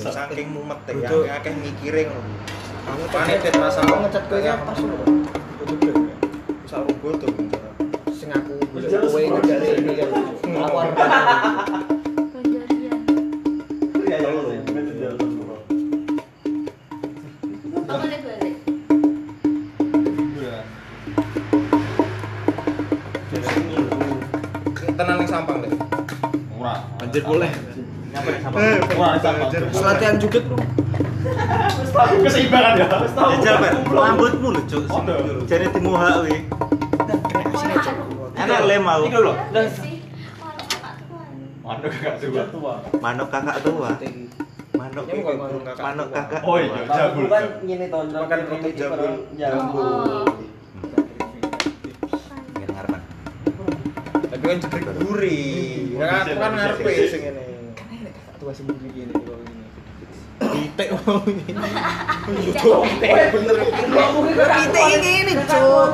Saking 0.00 0.48
mumet 0.48 0.80
ya, 0.88 1.36
akeh 1.36 1.52
mikirin 1.60 2.08
lho. 2.08 2.22
Kamu 2.88 3.04
Pane 3.12 3.36
det 3.36 3.52
rasa 3.52 3.84
ngecat 3.84 4.24
kowe 4.32 4.40
pas 4.64 4.78
lho. 4.80 4.96
Sak 6.64 6.88
rugo 6.88 7.20
tuh. 7.20 7.32
Sing 8.30 8.38
sing 8.86 8.94
aku 8.94 9.10
kowe 9.10 9.18
ngejak 9.18 9.58
ini 9.82 9.92
kan. 9.98 10.06
Iya, 14.06 14.22
iya, 14.22 14.30
iya. 14.30 14.62
Tenang 24.94 25.16
ning 25.18 25.26
sampang. 25.26 25.66
Ora. 26.54 26.86
Anjir 27.02 27.26
boleh. 27.26 27.50
Nyapa. 28.14 28.30
Ora. 28.94 29.18
Terus 29.50 29.82
latihan 29.82 30.14
judet 30.22 30.46
lu. 30.46 30.54
Wis 30.54 31.90
tahu 31.90 32.14
keseimbangan 32.22 32.78
ya. 32.78 32.86
Wis 32.94 33.10
tahu. 33.10 33.42
Jajal, 33.42 33.58
Pak. 33.58 33.72
Rambutmu 33.90 34.54
lho, 34.54 34.62
Cuk. 34.70 34.86
Ada. 34.86 35.14
Jane 35.50 35.66
timuha 35.74 36.22
kuwi. 36.22 36.38
Enak 38.40 38.60
lem 38.64 38.82
mau. 38.82 39.02
Iki 39.04 39.18
lho. 39.20 39.32
Malu 41.60 41.86
kakak 41.92 42.14
tua. 42.50 42.74
Manuk 42.98 43.28
kakak 43.28 43.56
tua. 43.62 43.90
Manuk 43.90 43.90
kakak 43.90 43.90
tua. 43.90 43.90
Manuk 44.70 45.04
Ini 45.06 45.20
bukan 45.20 45.34
manuk 45.38 45.62
kakak 45.62 45.84
tua. 45.92 46.06
kakak. 46.08 46.40
Oh 46.42 46.56
iya, 46.56 46.68
tua. 46.72 46.96
jabul. 46.96 47.22
Bukan 47.28 47.44
ngene 47.62 47.86
to, 47.86 47.98
Makan 48.10 48.38
roti 48.48 48.70
jambul. 48.74 49.10
Oh. 49.76 50.24
Ngene 52.56 52.66
ngarepan. 52.72 53.00
Tapi 54.30 54.44
kan 54.48 54.58
jedrik 54.58 54.84
guri. 54.98 55.42
Ya 55.94 56.04
kan 56.08 56.24
aku 56.24 56.40
kan 56.40 56.52
ngarepe 56.56 56.90
sing 57.06 57.20
ngene. 57.22 57.44
Tua 58.40 58.52
sendiri 58.56 58.88
gini 58.90 59.12
kalau 59.12 59.36
ini. 59.44 59.64
Pitek 60.40 60.88
mau 60.96 61.20
ini. 61.28 61.44
Bener. 63.30 63.56
Pitik 64.32 64.86
ini 64.96 65.10
ini, 65.22 65.32
Cuk. 65.44 65.88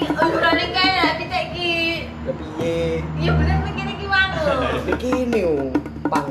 Pitik 0.00 0.16
ki 0.16 0.32
urane 0.32 0.64
kae 0.72 0.90
lah 0.96 1.12
pitik 1.20 1.46
ki. 1.52 1.72
Ya 2.24 2.32
piye? 2.32 3.04
Iya 3.20 3.30
bener 3.36 3.56
pitik 3.68 3.96
ki 4.00 4.06
wangu. 4.08 4.44
Begini 4.88 5.40
oh. 5.44 5.68
Pang. 6.08 6.28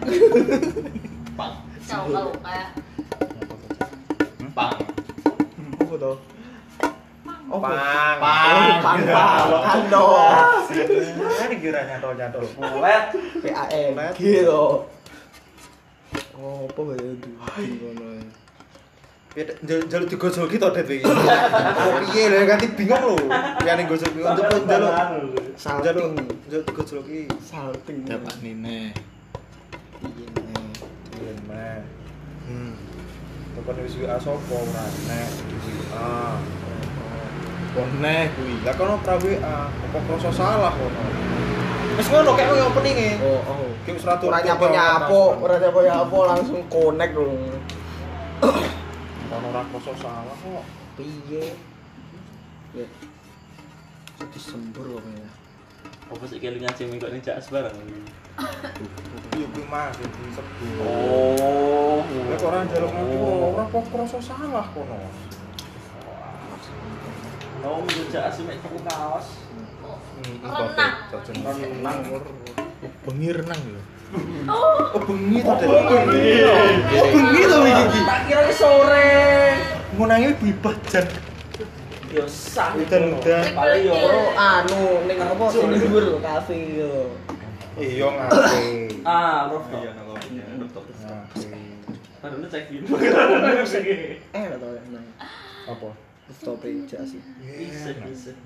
Coba 1.90 2.20
kayak 2.40 2.68
Pang. 4.56 4.72
Apa 5.84 5.94
to? 6.00 6.12
Oh, 7.50 7.58
Pang. 7.60 7.76
Pang, 7.76 8.80
pang, 8.80 9.00
pang. 9.04 9.48
Kando. 9.68 10.04
Kan 11.36 11.50
kira 11.60 11.80
nyantol-nyantol. 11.92 12.44
Mulet. 12.56 13.04
PAM. 13.44 13.96
Gitu. 14.16 14.62
Oh, 16.40 16.64
apa 16.64 16.80
ya 16.96 17.04
itu? 17.04 17.28
Ngono. 17.36 18.39
Ya 19.38 19.46
jaluk 19.62 20.10
digojol 20.10 20.50
gitu. 20.50 20.66
Oh 21.80 22.02
piye 22.10 22.26
lho 22.26 22.42
ganti 22.50 22.66
bingung 22.74 22.98
lho. 22.98 23.14
Ya 23.62 23.78
ning 23.78 23.86
gojol 23.86 24.10
iki 24.10 24.26
untuk 24.26 24.42
jaluk 24.66 24.90
Salting. 25.54 26.18
jaluk 26.50 26.66
digojol 26.66 26.98
iki. 27.06 27.30
Salting. 27.38 28.10
Dapat 28.10 28.34
nine. 28.42 28.90
Iya. 30.02 30.26
Iya 31.14 31.32
mah. 31.46 31.78
Hmm. 32.50 32.74
Tekan 33.54 33.78
wis 33.86 33.94
WA 34.02 34.18
sapa 34.18 34.50
ora 34.50 34.84
nek 35.06 35.30
WA. 35.62 36.10
Boneh 37.70 38.22
kuwi. 38.34 38.54
Lah 38.66 38.74
kono 38.74 38.98
pra 38.98 39.14
WA, 39.14 39.70
apa 39.70 40.30
salah 40.34 40.74
kono. 40.74 41.02
Wis 41.94 42.06
ngono 42.10 42.34
kayak 42.34 42.50
ngono 42.50 42.64
openinge. 42.74 43.10
Oh, 43.22 43.38
oh. 43.46 43.70
Ki 43.86 43.94
wis 43.94 44.02
ratu. 44.02 44.26
Ora 44.26 44.42
nyapo-nyapo, 44.42 45.38
ora 45.38 45.54
nyapo-nyapo 45.62 46.18
langsung 46.26 46.66
connect 46.66 47.14
lho. 47.14 47.59
Kono 49.40 49.56
ora 49.56 49.64
krasa 49.72 49.92
salah 49.96 50.36
kok. 50.36 50.64
Piye? 51.00 51.56
Ya. 52.76 52.84
Jadi 54.20 54.36
sembur 54.36 55.00
kok 55.00 55.04
ya. 55.16 55.28
Apa 56.12 56.24
sih 56.28 56.44
kelingan 56.44 56.76
sing 56.76 56.92
kok 57.00 57.08
ini 57.08 57.24
jak 57.24 57.40
barang. 57.48 57.72
Iya 59.32 59.46
kuwi 59.48 59.64
mah 59.64 59.88
sing 59.96 60.12
disebut. 60.12 60.44
Oh. 60.84 62.04
Lah 62.04 62.36
kok 62.36 62.48
ora 62.52 62.68
njaluk 62.68 62.92
ngono 62.92 63.56
ora 63.56 63.64
kok 63.64 63.84
krasa 63.88 64.20
salah 64.20 64.66
kono. 64.76 65.08
Ngejak 67.64 68.28
asih 68.28 68.44
mek 68.44 68.60
tuku 68.60 68.76
kaos. 68.84 69.40
renang. 70.20 71.56
Renang. 71.64 71.96
Bengi 73.08 73.28
renang 73.32 73.60
lho. 73.72 73.82
Oh 74.50 75.00
bengi 75.06 75.38
to 75.42 75.52
det. 75.54 75.66
Oh, 75.70 77.06
bengi 77.14 77.42
to 77.46 77.58
iki. 77.62 78.00
Tak 78.02 78.20
kira 78.26 78.42
ki 78.50 78.54
sore. 78.58 79.10
Ngunangi 79.94 80.28
bibah 80.42 80.74
jan. 80.90 81.06
Yo 82.10 82.26
sah. 82.26 82.74
Udan-udan. 82.74 83.54
Paling 83.54 83.86
yo. 83.86 83.94
Oh, 83.94 84.34
anu 84.34 85.06
ning 85.06 85.18
apa 85.22 85.44
sing 85.54 85.70
dhuwur 85.70 86.18
kafe 86.18 86.82
yo. 86.82 87.14
Iya 87.78 88.10
ngape. 88.10 89.06
Ah, 89.06 89.46
rooftop. 89.46 89.78
Iya, 89.78 89.94
nang. 89.94 90.10
Ngape. 90.66 90.92
Padahal 92.20 92.44
cek 92.52 92.68
video. 92.68 93.00
Eh, 93.00 94.44
lah 94.50 94.58
to 94.60 94.68
ya. 94.76 94.82
Apa? 95.70 95.88
Stop 96.30 96.62
aja 96.62 96.98
sih. 97.06 97.22
Bisa, 97.42 97.96
bisa. 98.04 98.36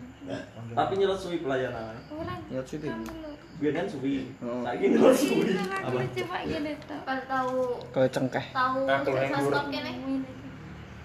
Tapi 0.72 0.92
nyelot 0.94 1.18
suwi 1.18 1.42
pelayanan. 1.42 1.98
Orang 2.12 2.40
Ya 3.62 3.70
kan 3.70 3.86
suwi. 3.86 4.26
Oh. 4.42 4.66
Saiki 4.66 4.86
suwi. 4.98 5.54
Apa? 5.54 5.98
Coba 6.10 6.38
gini 6.42 6.72
tuh. 6.82 6.98
Kalau 7.06 7.22
tahu 7.30 7.58
Kalau 7.94 8.08
cengkeh. 8.10 8.46
tahu 8.50 8.78
yang 8.82 9.02
sas 9.06 9.14
durung. 9.14 9.50
stop 9.54 9.66
kene. 9.70 9.92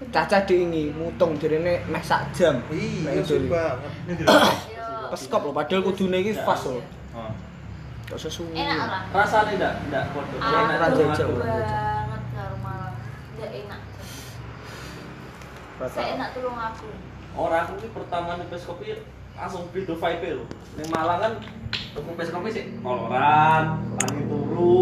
Caca 0.09 0.37
diingi 0.47 0.83
mutung 0.95 1.37
direne 1.37 1.83
meh 1.85 2.03
sak 2.03 2.31
jam. 2.33 2.57
Iya, 2.73 3.21
banget. 3.21 4.17
Yo. 4.25 4.87
Peskop 5.13 5.41
lho 5.45 5.51
padahal 5.53 5.81
kudune 5.85 6.17
iki 6.23 6.33
fast 6.41 6.73
lho. 6.73 6.81
Ah. 7.13 7.35
Kok 8.09 8.17
sesuwi. 8.17 8.57
Enak 8.57 8.77
ora? 8.89 8.99
Rasanya 9.13 9.53
enggak, 9.53 9.73
enggak 9.85 10.03
podo. 10.15 10.35
Enak, 10.41 10.77
jajal. 10.97 11.05
jajal. 11.13 11.29
banget 11.37 12.21
karo 12.33 12.55
malam. 12.65 12.93
Enggak 13.37 13.51
enak. 13.53 13.81
Saya 15.93 16.07
enak 16.17 16.29
tulung 16.33 16.57
aku. 16.57 16.89
Orang 17.37 17.61
aku 17.69 17.73
ini 17.77 17.87
pertama 17.93 18.41
nih 18.41 18.57
kopi 18.57 18.97
langsung 19.39 19.63
video 19.71 19.95
vibe 19.95 20.27
lho. 20.35 20.45
Ning 20.75 20.87
Malang 20.91 21.19
kan 21.23 21.33
tuku 21.95 22.11
pes 22.19 22.29
kopi 22.29 22.51
sih 22.51 22.65
koloran, 22.83 23.79
lagi 23.95 24.21
turu. 24.27 24.77